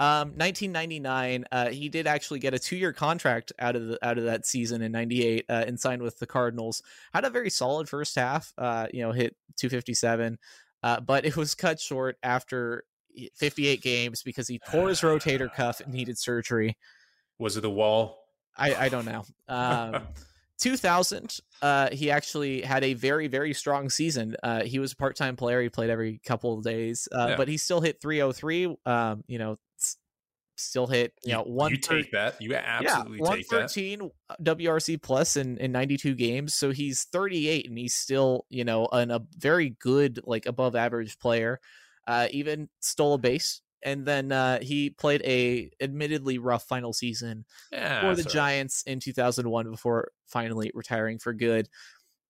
Um 0.00 0.28
1999 0.38 1.44
uh 1.52 1.68
he 1.68 1.88
did 1.88 2.06
actually 2.06 2.38
get 2.40 2.54
a 2.54 2.56
2-year 2.58 2.92
contract 2.92 3.52
out 3.58 3.76
of 3.76 3.86
the 3.86 3.98
out 4.04 4.18
of 4.18 4.24
that 4.24 4.46
season 4.46 4.82
in 4.82 4.90
98 4.92 5.44
uh, 5.48 5.64
and 5.66 5.78
signed 5.78 6.02
with 6.02 6.18
the 6.18 6.26
Cardinals. 6.26 6.82
Had 7.14 7.24
a 7.24 7.30
very 7.30 7.50
solid 7.50 7.88
first 7.88 8.16
half. 8.16 8.52
Uh 8.58 8.86
you 8.92 9.02
know, 9.02 9.12
hit 9.12 9.36
257. 9.58 10.38
Uh 10.82 11.00
but 11.00 11.24
it 11.24 11.36
was 11.36 11.54
cut 11.54 11.78
short 11.78 12.16
after 12.22 12.84
58 13.36 13.82
games 13.82 14.22
because 14.22 14.48
he 14.48 14.58
tore 14.70 14.88
his 14.88 15.00
rotator 15.02 15.52
cuff 15.52 15.80
and 15.80 15.92
needed 15.92 16.16
surgery. 16.18 16.76
Was 17.38 17.56
it 17.56 17.60
the 17.60 17.70
wall? 17.70 18.24
I, 18.56 18.74
I 18.74 18.88
don't 18.88 19.04
know. 19.06 19.24
Um, 19.48 20.06
2000, 20.58 21.38
uh, 21.62 21.88
he 21.90 22.10
actually 22.10 22.60
had 22.62 22.84
a 22.84 22.94
very, 22.94 23.26
very 23.28 23.54
strong 23.54 23.88
season. 23.88 24.36
Uh, 24.42 24.62
he 24.62 24.78
was 24.78 24.92
a 24.92 24.96
part 24.96 25.16
time 25.16 25.34
player. 25.36 25.62
He 25.62 25.68
played 25.70 25.88
every 25.90 26.20
couple 26.24 26.56
of 26.58 26.62
days, 26.64 27.08
uh, 27.12 27.28
Yeah. 27.30 27.36
but 27.36 27.48
he 27.48 27.56
still 27.56 27.80
hit 27.80 28.00
303. 28.00 28.76
Um, 28.86 29.24
you 29.26 29.38
know, 29.38 29.56
still 30.60 30.86
hit, 30.86 31.12
you 31.24 31.32
know, 31.32 31.42
one 31.42 31.70
you 31.70 31.76
take 31.76 32.12
that. 32.12 32.40
You 32.40 32.54
absolutely 32.54 33.18
yeah, 33.18 33.34
take 33.34 33.48
that. 33.48 33.74
113 33.74 34.10
WRC 34.42 35.02
plus 35.02 35.36
in, 35.36 35.58
in 35.58 35.72
92 35.72 36.14
games. 36.14 36.54
So 36.54 36.70
he's 36.70 37.04
38 37.12 37.68
and 37.68 37.78
he's 37.78 37.94
still, 37.94 38.46
you 38.48 38.64
know, 38.64 38.88
an, 38.92 39.10
a 39.10 39.20
very 39.38 39.76
good, 39.80 40.20
like 40.24 40.46
above 40.46 40.76
average 40.76 41.18
player. 41.18 41.60
Uh, 42.06 42.28
even 42.30 42.68
stole 42.80 43.14
a 43.14 43.18
base. 43.18 43.60
And 43.82 44.04
then 44.04 44.30
uh, 44.30 44.60
he 44.60 44.90
played 44.90 45.22
a 45.22 45.70
admittedly 45.80 46.38
rough 46.38 46.64
final 46.64 46.92
season 46.92 47.46
Yeah, 47.72 48.02
for 48.02 48.14
the 48.14 48.22
right. 48.22 48.32
Giants 48.32 48.82
in 48.86 49.00
2001 49.00 49.70
before 49.70 50.10
finally 50.26 50.70
retiring 50.74 51.18
for 51.18 51.32
good. 51.32 51.68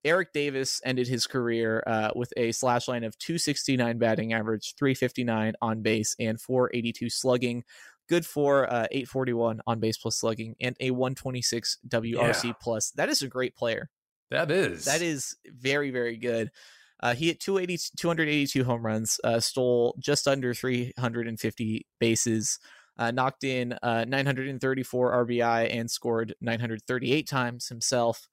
Eric 0.05 0.33
Davis 0.33 0.81
ended 0.85 1.09
his 1.09 1.26
career 1.26 1.83
uh, 1.87 2.11
with 2.14 2.33
a 2.37 2.53
slash 2.53 2.89
line 2.89 3.05
of 3.05 3.18
269 3.18 3.99
batting 3.99 4.33
average, 4.33 4.74
359 4.78 5.55
on 5.61 5.83
base, 5.83 6.16
and 6.18 6.41
482 6.41 7.11
slugging. 7.11 7.64
Good 8.11 8.27
for 8.27 8.65
uh, 8.71 8.89
841 8.91 9.61
on 9.69 9.79
base 9.79 9.97
plus 9.97 10.19
slugging 10.19 10.57
and 10.61 10.77
a 10.81 10.91
126 10.91 11.79
WRC 11.89 12.45
Yeah. 12.45 12.53
plus. 12.61 12.91
That 12.97 13.09
is 13.09 13.23
a 13.23 13.29
great 13.29 13.55
player. 13.55 13.89
That 14.33 14.51
is. 14.51 14.85
That 14.85 15.01
is 15.01 15.37
very, 15.47 15.93
very 15.93 16.17
good. 16.17 16.51
Uh, 17.01 17.15
he 17.15 17.29
hit 17.29 17.39
280, 17.41 17.79
282 17.97 18.65
home 18.65 18.85
runs, 18.85 19.21
uh, 19.23 19.39
stole 19.39 19.95
just 20.01 20.27
under 20.27 20.53
350 20.53 21.87
bases, 22.01 22.59
uh, 22.99 23.13
knocked 23.13 23.45
in 23.45 23.75
uh, 23.83 24.05
934 24.07 25.25
RBI, 25.27 25.73
and 25.75 25.89
scored 25.91 26.35
938 26.41 27.29
times 27.29 27.69
himself. 27.69 28.29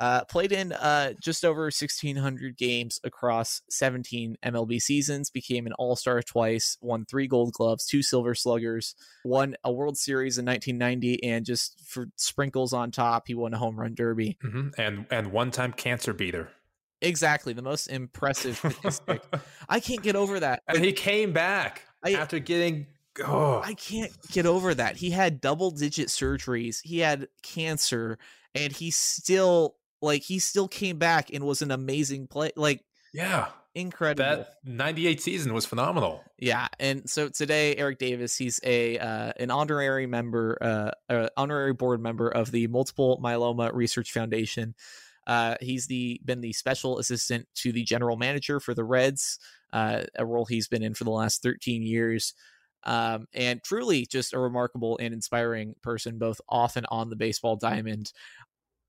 Uh, 0.00 0.24
played 0.24 0.52
in 0.52 0.72
uh, 0.72 1.12
just 1.20 1.44
over 1.44 1.62
1,600 1.64 2.56
games 2.56 3.00
across 3.04 3.62
17 3.70 4.36
MLB 4.44 4.80
seasons, 4.80 5.30
became 5.30 5.66
an 5.66 5.72
All 5.74 5.96
Star 5.96 6.22
twice, 6.22 6.76
won 6.80 7.04
three 7.04 7.26
Gold 7.26 7.52
Gloves, 7.52 7.86
two 7.86 8.02
Silver 8.02 8.34
Sluggers, 8.34 8.94
won 9.24 9.56
a 9.64 9.72
World 9.72 9.96
Series 9.98 10.38
in 10.38 10.44
1990, 10.46 11.22
and 11.24 11.44
just 11.44 11.80
for 11.86 12.06
sprinkles 12.16 12.72
on 12.72 12.90
top, 12.90 13.28
he 13.28 13.34
won 13.34 13.54
a 13.54 13.58
home 13.58 13.78
run 13.78 13.94
derby. 13.94 14.38
Mhm. 14.44 14.72
And 14.78 15.06
and 15.10 15.32
one 15.32 15.50
time 15.50 15.72
cancer 15.72 16.12
beater. 16.12 16.50
Exactly, 17.00 17.52
the 17.52 17.62
most 17.62 17.88
impressive 17.88 18.56
statistic. 18.58 19.22
I 19.68 19.80
can't 19.80 20.02
get 20.02 20.14
over 20.16 20.38
that. 20.40 20.62
and 20.68 20.84
he 20.84 20.92
came 20.92 21.32
back 21.32 21.82
I- 22.02 22.12
after 22.14 22.38
getting. 22.38 22.86
Oh, 23.26 23.60
I 23.62 23.74
can't 23.74 24.10
get 24.30 24.46
over 24.46 24.72
that. 24.74 24.96
He 24.96 25.10
had 25.10 25.42
double 25.42 25.70
digit 25.70 26.08
surgeries. 26.08 26.80
He 26.82 27.00
had 27.00 27.28
cancer 27.42 28.18
and 28.54 28.72
he 28.72 28.90
still 28.90 29.76
like 30.00 30.22
he 30.22 30.38
still 30.38 30.68
came 30.68 30.98
back 30.98 31.30
and 31.32 31.44
was 31.44 31.62
an 31.62 31.70
amazing 31.70 32.26
play 32.26 32.50
like 32.56 32.84
yeah. 33.12 33.48
incredible. 33.74 34.24
That 34.24 34.54
98 34.64 35.20
season 35.20 35.54
was 35.54 35.66
phenomenal. 35.66 36.22
yeah, 36.38 36.68
and 36.78 37.08
so 37.08 37.28
today 37.28 37.76
Eric 37.76 37.98
Davis, 37.98 38.36
he's 38.36 38.60
a 38.64 38.98
uh, 38.98 39.32
an 39.38 39.50
honorary 39.50 40.06
member 40.06 40.58
uh, 40.60 40.90
uh 41.12 41.28
honorary 41.36 41.72
board 41.72 42.00
member 42.00 42.28
of 42.28 42.50
the 42.50 42.66
Multiple 42.66 43.20
Myeloma 43.22 43.72
Research 43.72 44.12
Foundation. 44.12 44.74
Uh, 45.26 45.54
he's 45.60 45.86
the 45.86 46.20
been 46.24 46.40
the 46.40 46.52
special 46.52 46.98
assistant 46.98 47.46
to 47.54 47.72
the 47.72 47.84
general 47.84 48.16
manager 48.16 48.58
for 48.58 48.74
the 48.74 48.84
Reds, 48.84 49.38
uh, 49.72 50.02
a 50.16 50.26
role 50.26 50.44
he's 50.44 50.68
been 50.68 50.82
in 50.82 50.94
for 50.94 51.04
the 51.04 51.10
last 51.10 51.42
13 51.42 51.82
years. 51.82 52.34
Um, 52.84 53.26
and 53.32 53.62
truly 53.62 54.06
just 54.06 54.32
a 54.34 54.38
remarkable 54.38 54.98
and 54.98 55.14
inspiring 55.14 55.74
person, 55.82 56.18
both 56.18 56.40
off 56.48 56.76
and 56.76 56.86
on 56.90 57.10
the 57.10 57.16
baseball 57.16 57.56
diamond. 57.56 58.12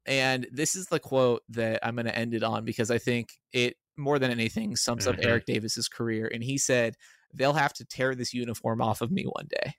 And 0.05 0.47
this 0.51 0.75
is 0.75 0.87
the 0.87 0.99
quote 0.99 1.43
that 1.49 1.79
I'm 1.85 1.95
going 1.95 2.05
to 2.07 2.17
end 2.17 2.33
it 2.33 2.43
on 2.43 2.65
because 2.65 2.91
I 2.91 2.97
think 2.97 3.29
it 3.53 3.77
more 3.97 4.19
than 4.19 4.31
anything 4.31 4.75
sums 4.75 5.07
up 5.07 5.17
Mhm. 5.17 5.25
Eric 5.25 5.45
Davis's 5.45 5.87
career. 5.87 6.27
And 6.33 6.43
he 6.43 6.57
said, 6.57 6.95
"They'll 7.33 7.53
have 7.53 7.73
to 7.75 7.85
tear 7.85 8.15
this 8.15 8.33
uniform 8.33 8.81
off 8.81 9.01
of 9.01 9.11
me 9.11 9.23
one 9.25 9.47
day." 9.49 9.75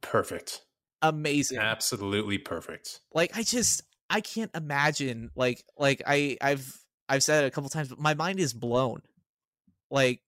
Perfect. 0.00 0.62
Amazing. 1.02 1.58
Absolutely 1.58 2.38
perfect. 2.38 3.00
like 3.14 3.36
i 3.36 3.42
just 3.44 3.82
i 4.10 4.20
can't 4.20 4.50
imagine 4.54 5.30
like 5.36 5.62
like 5.76 6.02
i 6.06 6.36
i've 6.40 6.76
i've 7.08 7.22
said 7.22 7.44
it 7.44 7.46
a 7.46 7.50
couple 7.50 7.70
times 7.70 7.88
but 7.88 7.98
my 8.00 8.14
mind 8.14 8.40
is 8.40 8.52
blown 8.52 9.00
like 9.90 10.20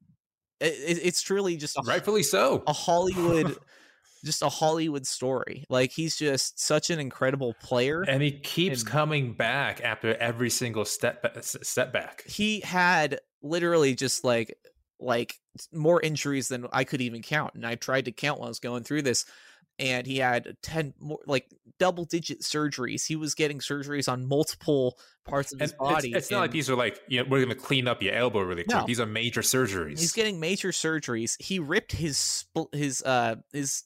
it, 0.61 0.73
it- 0.99 1.01
it's 1.05 1.23
truly 1.23 1.57
just 1.57 1.77
a, 1.77 1.83
Rightfully 1.85 2.23
so. 2.23 2.63
a 2.67 2.73
hollywood 2.73 3.57
just 4.25 4.43
a 4.43 4.49
hollywood 4.51 5.07
story 5.07 5.65
like 5.71 5.91
he's 5.93 6.17
just 6.17 6.61
such 6.61 6.91
an 6.91 7.01
incredible 7.01 7.55
player 7.63 8.03
And 8.03 8.23
he 8.23 8.33
keeps 8.33 8.83
And- 8.83 8.91
coming 8.91 9.33
back 9.33 9.81
after 9.83 10.15
every 10.17 10.51
single 10.51 10.85
step 10.85 11.21
uh, 11.25 11.39
s- 11.39 11.57
step 11.63 11.93
back. 11.93 12.23
he 12.27 12.61
had 12.61 13.21
literally 13.43 13.95
just 13.95 14.23
like 14.25 14.57
like 14.99 15.35
more 15.73 16.01
injuries 16.03 16.49
than 16.49 16.67
I 16.75 16.85
could 16.85 17.01
even 17.01 17.23
count. 17.23 17.55
And 17.55 17.67
I 17.67 17.75
tried 17.77 18.05
to 18.05 18.13
count 18.13 18.39
while 18.39 18.49
I 18.49 18.51
was 18.51 18.59
going 18.61 18.83
through 18.83 19.01
this. 19.01 19.25
And 19.81 20.07
he 20.07 20.19
had 20.19 20.57
10 20.63 20.95
more 21.01 21.19
like 21.27 21.47
double 21.79 22.05
digit 22.05 22.43
surgeries. 22.43 23.07
He 23.07 23.17
was 23.17 23.35
getting 23.35 23.59
surgeries 23.59 24.13
on 24.13 24.29
multiple 24.29 24.99
parts 25.27 25.53
of 25.53 25.61
And 25.61 25.71
his 25.71 25.73
body. 25.73 26.09
it's, 26.11 26.17
it's 26.19 26.31
not 26.31 26.41
like 26.41 26.51
these 26.51 26.69
are 26.69 26.77
like, 26.77 27.01
you 27.09 27.19
know, 27.23 27.29
we're 27.29 27.39
going 27.45 27.49
to 27.49 27.55
clean 27.55 27.89
up 27.89 28.03
your 28.03 28.15
elbow 28.15 28.41
really 28.43 28.65
quick. 28.65 28.77
No. 28.77 28.85
These 28.87 29.01
are 29.01 29.07
major 29.07 29.41
surgeries. 29.41 29.99
he's 29.99 30.13
getting 30.13 30.39
major 30.39 30.69
surgeries. 30.69 31.41
He 31.43 31.59
ripped 31.59 31.93
his 31.93 32.45
his 32.73 33.03
uh 33.03 33.37
his 33.53 33.85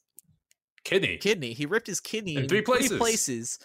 Kidney. 0.85 1.17
kidney. 1.17 1.53
He 1.55 1.65
ripped 1.65 1.87
his 1.87 2.01
kidney 2.01 2.37
In 2.37 2.47
three 2.49 2.61
places. 2.61 2.99
places, 2.99 3.59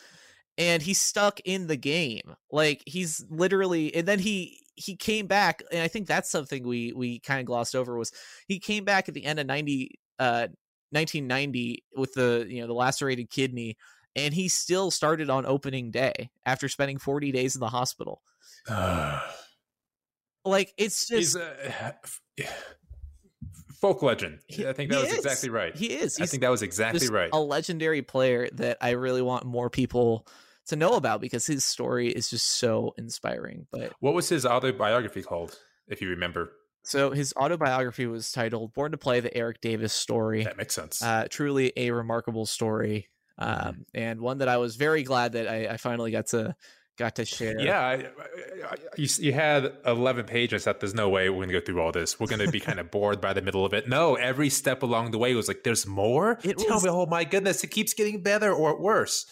and 0.57 0.81
he's 0.81 1.01
stuck 1.01 1.39
in 1.41 1.67
the 1.67 1.75
game. 1.75 2.21
Like 2.51 2.81
he's 2.85 3.25
literally, 3.29 3.93
and 3.93 4.07
then 4.07 4.19
he 4.19 4.59
he 4.75 4.95
came 4.95 5.27
back, 5.27 5.61
and 5.71 5.81
I 5.81 5.89
think 5.89 6.07
that's 6.07 6.29
something 6.31 6.65
we 6.65 6.93
we 6.93 7.19
kind 7.19 7.41
of 7.41 7.45
glossed 7.45 7.75
over 7.75 7.97
was 7.97 8.13
he 8.47 8.59
came 8.59 8.85
back 8.85 9.09
at 9.09 9.15
the 9.15 9.25
end 9.25 9.37
of 9.39 9.47
ninety 9.47 9.99
uh 10.19 10.47
1990 10.91 11.83
with 11.95 12.13
the 12.13 12.45
you 12.49 12.61
know 12.61 12.67
the 12.67 12.73
lacerated 12.73 13.29
kidney. 13.29 13.77
And 14.15 14.33
he 14.33 14.47
still 14.49 14.91
started 14.91 15.29
on 15.29 15.45
opening 15.45 15.91
day 15.91 16.31
after 16.45 16.67
spending 16.67 16.97
40 16.97 17.31
days 17.31 17.55
in 17.55 17.59
the 17.61 17.69
hospital. 17.69 18.21
Ah. 18.67 19.35
Like 20.43 20.73
it's 20.77 21.07
he's 21.07 21.33
just 21.33 21.45
a 21.45 21.93
uh, 22.41 22.45
folk 23.79 24.01
legend. 24.01 24.39
He- 24.47 24.67
I 24.67 24.73
think 24.73 24.91
that 24.91 25.01
was 25.01 25.11
is. 25.11 25.17
exactly 25.19 25.49
right. 25.49 25.75
he 25.75 25.87
is. 25.87 26.19
I 26.19 26.25
think 26.25 26.41
that 26.41 26.49
was 26.49 26.61
exactly 26.63 27.07
right. 27.07 27.29
a 27.31 27.39
legendary 27.39 28.01
player 28.01 28.49
that 28.53 28.77
I 28.81 28.91
really 28.91 29.21
want 29.21 29.45
more 29.45 29.69
people 29.69 30.27
to 30.67 30.75
know 30.75 30.93
about 30.93 31.21
because 31.21 31.45
his 31.45 31.65
story 31.65 32.09
is 32.09 32.29
just 32.29 32.47
so 32.47 32.93
inspiring. 32.97 33.67
But 33.71 33.93
What 33.99 34.13
was 34.13 34.29
his 34.29 34.45
autobiography 34.45 35.21
called, 35.21 35.57
if 35.87 36.01
you 36.01 36.09
remember? 36.09 36.51
So 36.83 37.11
his 37.11 37.33
autobiography 37.37 38.05
was 38.07 38.31
titled 38.31 38.73
"Born 38.73 38.91
to 38.91 38.97
Play: 38.97 39.19
The 39.19 39.35
Eric 39.35 39.61
Davis 39.61 39.93
Story." 39.93 40.43
That 40.43 40.57
makes 40.57 40.73
sense. 40.75 41.01
Uh, 41.03 41.27
truly 41.29 41.73
a 41.77 41.91
remarkable 41.91 42.45
story, 42.45 43.09
Mm-hmm. 43.39 43.67
um, 43.69 43.85
and 43.93 44.19
one 44.21 44.39
that 44.39 44.47
I 44.49 44.57
was 44.57 44.75
very 44.75 45.03
glad 45.03 45.33
that 45.33 45.47
I, 45.47 45.67
I 45.67 45.77
finally 45.77 46.11
got 46.11 46.27
to 46.27 46.55
got 46.97 47.15
to 47.15 47.23
share. 47.23 47.57
yeah, 47.57 47.79
I, 47.79 47.93
I, 47.93 48.75
you, 48.97 49.07
you 49.19 49.31
had 49.31 49.71
11 49.85 50.25
pages. 50.25 50.65
That 50.65 50.81
there's 50.81 50.93
no 50.93 51.07
way 51.07 51.29
we're 51.29 51.37
going 51.37 51.47
to 51.47 51.53
go 51.53 51.61
through 51.65 51.79
all 51.81 51.93
this. 51.93 52.19
We're 52.19 52.27
going 52.27 52.45
to 52.45 52.51
be 52.51 52.59
kind 52.59 52.77
of 52.77 52.91
bored 52.91 53.21
by 53.21 53.31
the 53.31 53.41
middle 53.41 53.63
of 53.63 53.73
it. 53.73 53.87
No, 53.87 54.15
every 54.15 54.49
step 54.49 54.83
along 54.83 55.11
the 55.11 55.17
way 55.17 55.33
was 55.35 55.47
like, 55.47 55.63
there's 55.63 55.87
more? 55.87 56.37
It 56.43 56.57
Tell 56.57 56.75
was- 56.75 56.83
me, 56.83 56.89
oh 56.89 57.05
my 57.05 57.23
goodness, 57.23 57.63
it 57.63 57.67
keeps 57.67 57.93
getting 57.93 58.21
better 58.21 58.51
or 58.53 58.77
worse. 58.81 59.25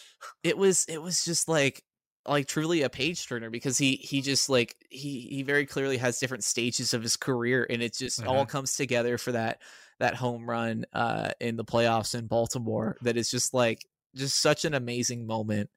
it 0.43 0.57
was 0.57 0.85
it 0.87 1.01
was 1.01 1.25
just 1.25 1.49
like 1.49 1.83
like 2.27 2.47
truly 2.47 2.81
a 2.81 2.89
page 2.89 3.27
turner 3.27 3.49
because 3.49 3.77
he 3.77 3.95
he 3.95 4.21
just 4.21 4.49
like 4.49 4.75
he 4.89 5.21
he 5.21 5.43
very 5.43 5.65
clearly 5.65 5.97
has 5.97 6.19
different 6.19 6.43
stages 6.43 6.93
of 6.93 7.01
his 7.01 7.15
career 7.17 7.65
and 7.69 7.81
it 7.81 7.93
just 7.95 8.25
all 8.25 8.45
comes 8.45 8.75
together 8.75 9.17
for 9.17 9.31
that 9.31 9.61
that 9.99 10.15
home 10.15 10.49
run 10.49 10.85
uh 10.93 11.29
in 11.39 11.55
the 11.55 11.65
playoffs 11.65 12.13
in 12.17 12.27
Baltimore 12.27 12.97
that 13.01 13.17
is 13.17 13.29
just 13.31 13.53
like 13.53 13.85
just 14.15 14.41
such 14.41 14.65
an 14.65 14.73
amazing 14.73 15.25
moment 15.27 15.69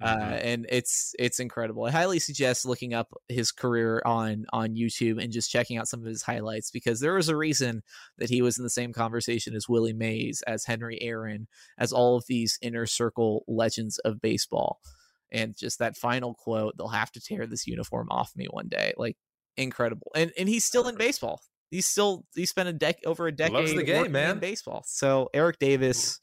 uh 0.00 0.16
Mhm. 0.16 0.40
and 0.44 0.66
it's 0.68 1.14
it's 1.18 1.40
incredible. 1.40 1.84
I 1.84 1.90
highly 1.90 2.20
suggest 2.20 2.64
looking 2.64 2.94
up 2.94 3.12
his 3.28 3.50
career 3.50 4.00
on 4.06 4.46
on 4.52 4.76
youtube 4.76 5.20
and 5.20 5.32
just 5.32 5.50
checking 5.50 5.76
out 5.76 5.88
some 5.88 5.98
of 6.00 6.06
his 6.06 6.22
highlights 6.22 6.70
because 6.70 7.00
there 7.00 7.14
was 7.14 7.28
a 7.28 7.36
reason 7.36 7.82
that 8.18 8.30
he 8.30 8.40
was 8.40 8.58
in 8.58 8.62
the 8.64 8.70
same 8.70 8.92
conversation 8.92 9.56
as 9.56 9.68
willie 9.68 9.92
mays 9.92 10.40
as 10.46 10.64
henry 10.64 11.02
aaron 11.02 11.48
as 11.78 11.92
all 11.92 12.16
of 12.16 12.24
these 12.28 12.58
inner 12.62 12.86
circle 12.86 13.44
legends 13.48 13.98
of 14.00 14.20
baseball 14.20 14.80
and 15.30 15.56
just 15.56 15.78
that 15.78 15.96
final 15.96 16.34
quote 16.34 16.74
they'll 16.76 16.88
have 16.88 17.10
to 17.12 17.20
tear 17.20 17.46
this 17.46 17.66
uniform 17.66 18.08
off 18.10 18.32
me 18.36 18.46
one 18.50 18.68
day 18.68 18.92
like 18.96 19.16
incredible 19.56 20.10
and 20.14 20.32
and 20.38 20.48
he's 20.48 20.64
still 20.64 20.86
in 20.88 20.96
baseball 20.96 21.40
he's 21.70 21.86
still 21.86 22.24
he 22.34 22.46
spent 22.46 22.68
a 22.68 22.72
dec 22.72 22.94
over 23.04 23.26
a 23.26 23.32
decade 23.32 23.52
Loves 23.54 23.74
the 23.74 23.82
game, 23.82 23.96
working 23.96 24.06
in 24.06 24.12
man. 24.12 24.38
baseball 24.38 24.84
so 24.86 25.28
eric 25.34 25.58
davis 25.58 26.20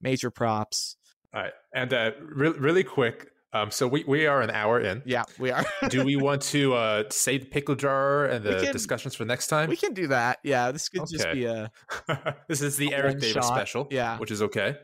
major 0.00 0.30
props 0.30 0.96
All 1.34 1.42
right. 1.42 1.52
And 1.74 1.92
uh, 1.92 2.10
re- 2.20 2.48
really 2.58 2.82
quick. 2.84 3.28
Um, 3.52 3.70
so 3.70 3.86
we, 3.88 4.02
we 4.06 4.26
are 4.26 4.40
an 4.42 4.50
hour 4.50 4.80
in. 4.80 5.02
yeah 5.04 5.24
we 5.38 5.50
are 5.50 5.64
Do 5.88 6.04
we 6.04 6.16
want 6.16 6.40
to 6.42 6.72
uh, 6.82 7.04
save 7.10 7.40
the 7.42 7.46
pickle 7.50 7.74
jar 7.74 8.24
and 8.26 8.44
the 8.44 8.60
can- 8.62 8.72
discussions 8.72 9.14
for 9.14 9.24
next 9.24 9.48
time? 9.48 9.68
We 9.68 9.76
can 9.76 9.92
do 9.92 10.06
that. 10.06 10.38
Yeah, 10.44 10.70
this 10.72 10.88
could 10.88 11.02
just 11.10 11.30
be 11.32 11.44
a 11.46 11.70
this 12.48 12.62
is 12.62 12.76
the 12.76 12.94
Eric 12.94 13.18
Davis 13.20 13.32
shot. 13.44 13.44
special. 13.44 13.88
Yeah. 13.90 14.18
Which 14.18 14.30
is 14.30 14.40
okay. 14.42 14.76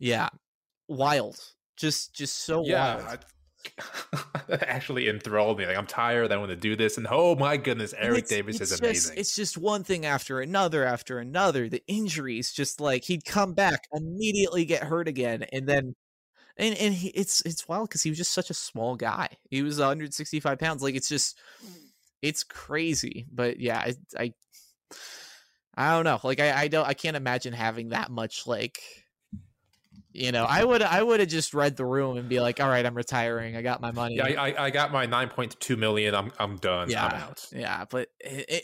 yeah, 0.00 0.28
wild. 0.88 1.38
Just 1.78 2.14
just 2.14 2.44
so 2.44 2.58
wild. 2.58 2.66
Yeah. 2.68 3.16
That 4.48 4.62
actually 4.66 5.08
enthralled 5.08 5.58
me. 5.58 5.66
Like 5.66 5.76
I'm 5.76 5.86
tired. 5.86 6.32
I 6.32 6.36
want 6.38 6.50
to 6.50 6.56
do 6.56 6.74
this, 6.74 6.96
and 6.96 7.06
oh 7.10 7.34
my 7.36 7.58
goodness, 7.58 7.92
Eric 7.98 8.18
it's- 8.24 8.30
Davis 8.30 8.60
it's 8.60 8.62
is 8.62 8.70
just- 8.70 8.82
amazing. 8.82 9.16
It's 9.18 9.34
just 9.36 9.58
one 9.58 9.84
thing 9.84 10.06
after 10.06 10.40
another 10.40 10.84
after 10.84 11.18
another. 11.18 11.68
The 11.68 11.82
injuries, 11.86 12.50
just 12.52 12.80
like 12.80 13.04
he'd 13.04 13.24
come 13.26 13.52
back, 13.52 13.80
immediately 13.92 14.64
get 14.64 14.84
hurt 14.84 15.06
again, 15.06 15.44
and 15.52 15.68
then 15.68 15.94
and 16.56 16.74
and 16.78 16.94
he, 16.94 17.08
it's 17.08 17.42
it's 17.42 17.68
wild 17.68 17.88
because 17.90 18.02
he 18.02 18.10
was 18.10 18.16
just 18.16 18.32
such 18.32 18.48
a 18.48 18.54
small 18.54 18.96
guy. 18.96 19.28
He 19.50 19.60
was 19.62 19.78
165 19.78 20.58
pounds. 20.58 20.82
Like 20.82 20.94
it's 20.94 21.08
just 21.08 21.38
it's 22.22 22.44
crazy. 22.44 23.26
But 23.30 23.60
yeah, 23.60 23.78
I 23.78 23.94
I, 24.18 24.32
I 25.74 25.90
don't 25.94 26.04
know. 26.04 26.20
Like 26.22 26.40
I 26.40 26.62
I 26.62 26.68
don't 26.68 26.86
I 26.88 26.94
can't 26.94 27.16
imagine 27.18 27.52
having 27.52 27.90
that 27.90 28.10
much 28.10 28.46
like 28.46 28.80
you 30.18 30.32
know, 30.32 30.44
I 30.44 30.64
would 30.64 30.82
I 30.82 31.02
would 31.02 31.20
have 31.20 31.28
just 31.28 31.54
read 31.54 31.76
the 31.76 31.84
room 31.84 32.16
and 32.16 32.28
be 32.28 32.40
like, 32.40 32.60
all 32.60 32.68
right, 32.68 32.84
I'm 32.84 32.94
retiring. 32.94 33.56
I 33.56 33.62
got 33.62 33.80
my 33.80 33.92
money. 33.92 34.16
Yeah, 34.16 34.26
I, 34.26 34.66
I, 34.66 34.70
got 34.70 34.90
my 34.90 35.06
nine 35.06 35.28
point 35.28 35.58
two 35.60 35.76
million. 35.76 36.14
I'm 36.14 36.32
I'm 36.38 36.56
done. 36.56 36.90
yeah, 36.90 37.06
I'm 37.06 37.22
out. 37.22 37.46
yeah, 37.52 37.84
but 37.88 38.08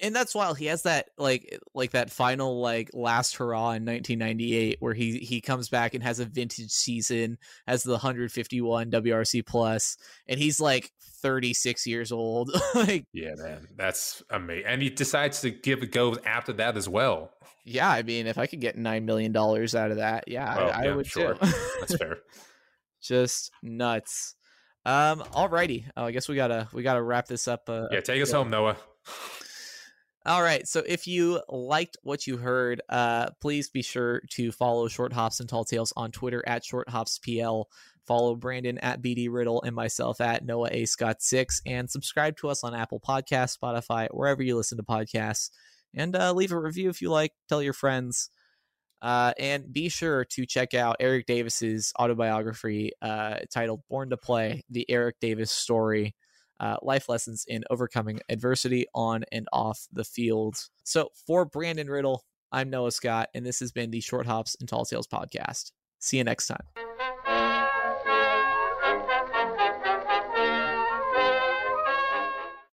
and 0.02 0.14
that's 0.14 0.34
why 0.34 0.52
he 0.54 0.66
has 0.66 0.82
that 0.82 1.10
like 1.16 1.60
like 1.72 1.92
that 1.92 2.10
final 2.10 2.60
like 2.60 2.90
last 2.92 3.36
hurrah 3.36 3.72
in 3.72 3.84
1998 3.84 4.78
where 4.80 4.94
he 4.94 5.18
he 5.18 5.40
comes 5.40 5.68
back 5.68 5.94
and 5.94 6.02
has 6.02 6.18
a 6.18 6.24
vintage 6.24 6.72
season 6.72 7.38
as 7.66 7.84
the 7.84 7.92
151 7.92 8.90
WRC 8.90 9.46
plus, 9.46 9.96
and 10.26 10.40
he's 10.40 10.60
like 10.60 10.90
36 11.24 11.86
years 11.86 12.12
old. 12.12 12.50
like, 12.74 13.06
Yeah, 13.14 13.34
man, 13.36 13.66
that's 13.76 14.22
amazing. 14.30 14.66
And 14.66 14.82
he 14.82 14.90
decides 14.90 15.40
to 15.40 15.50
give 15.50 15.82
a 15.82 15.86
go 15.86 16.16
after 16.24 16.52
that 16.52 16.76
as 16.76 16.86
well. 16.88 17.30
yeah, 17.64 17.88
I 17.90 18.02
mean, 18.02 18.26
if 18.26 18.36
I 18.36 18.46
could 18.46 18.60
get 18.60 18.76
nine 18.76 19.06
million 19.06 19.32
dollars 19.32 19.74
out 19.74 19.90
of 19.90 19.96
that, 19.96 20.24
yeah, 20.28 20.54
I, 20.54 20.60
I 20.68 20.84
yeah, 20.84 20.94
would 20.94 21.06
sure. 21.06 21.34
too. 21.34 21.52
That's 21.80 21.96
fair. 21.96 22.18
Just 23.02 23.50
nuts. 23.62 24.34
Um, 24.84 25.20
alrighty. 25.20 25.86
Oh, 25.96 26.04
I 26.04 26.10
guess 26.10 26.28
we 26.28 26.36
gotta 26.36 26.68
we 26.74 26.82
gotta 26.82 27.02
wrap 27.02 27.26
this 27.26 27.48
up. 27.48 27.62
Uh, 27.68 27.86
Yeah, 27.90 28.00
take 28.00 28.22
us 28.22 28.30
home, 28.32 28.50
Noah. 28.50 28.76
All 30.26 30.42
right. 30.42 30.66
So 30.66 30.82
if 30.86 31.06
you 31.06 31.40
liked 31.48 31.98
what 32.02 32.26
you 32.26 32.36
heard, 32.38 32.80
uh, 32.88 33.30
please 33.42 33.68
be 33.68 33.82
sure 33.82 34.22
to 34.32 34.52
follow 34.52 34.88
Short 34.88 35.12
Hops 35.12 35.40
and 35.40 35.48
Tall 35.48 35.64
Tales 35.64 35.92
on 35.96 36.12
Twitter 36.12 36.42
at 36.46 36.64
Short 36.64 36.88
Hops 36.88 37.18
PL. 37.18 37.68
Follow 38.06 38.34
Brandon 38.34 38.78
at 38.78 39.02
BD 39.02 39.28
Riddle 39.30 39.62
and 39.62 39.74
myself 39.74 40.20
at 40.20 40.44
Noah 40.44 40.68
A 40.70 40.84
Scott 40.84 41.22
six, 41.22 41.60
and 41.66 41.90
subscribe 41.90 42.36
to 42.38 42.48
us 42.48 42.64
on 42.64 42.74
Apple 42.74 43.00
Podcasts, 43.00 43.58
Spotify, 43.58 44.08
wherever 44.10 44.42
you 44.42 44.56
listen 44.56 44.78
to 44.78 44.84
podcasts. 44.84 45.50
And 45.94 46.16
uh, 46.16 46.32
leave 46.32 46.52
a 46.52 46.58
review 46.58 46.88
if 46.88 47.00
you 47.00 47.10
like. 47.10 47.32
Tell 47.48 47.62
your 47.62 47.72
friends. 47.72 48.30
Uh, 49.00 49.32
and 49.38 49.72
be 49.72 49.88
sure 49.88 50.24
to 50.24 50.46
check 50.46 50.74
out 50.74 50.96
Eric 50.98 51.26
Davis's 51.26 51.92
autobiography 51.98 52.92
uh, 53.02 53.40
titled 53.52 53.82
"Born 53.88 54.10
to 54.10 54.16
Play: 54.16 54.64
The 54.70 54.88
Eric 54.90 55.16
Davis 55.20 55.50
Story." 55.50 56.14
uh, 56.60 56.76
life 56.82 57.08
lessons 57.08 57.44
in 57.46 57.64
overcoming 57.70 58.20
adversity 58.28 58.86
on 58.94 59.24
and 59.32 59.46
off 59.52 59.86
the 59.92 60.04
field. 60.04 60.56
So, 60.84 61.10
for 61.26 61.44
Brandon 61.44 61.88
Riddle, 61.88 62.24
I'm 62.52 62.70
Noah 62.70 62.92
Scott, 62.92 63.28
and 63.34 63.44
this 63.44 63.60
has 63.60 63.72
been 63.72 63.90
the 63.90 64.00
Short 64.00 64.26
Hops 64.26 64.56
and 64.60 64.68
Tall 64.68 64.84
Tales 64.84 65.08
podcast. 65.08 65.72
See 65.98 66.18
you 66.18 66.24
next 66.24 66.46
time. 66.46 66.93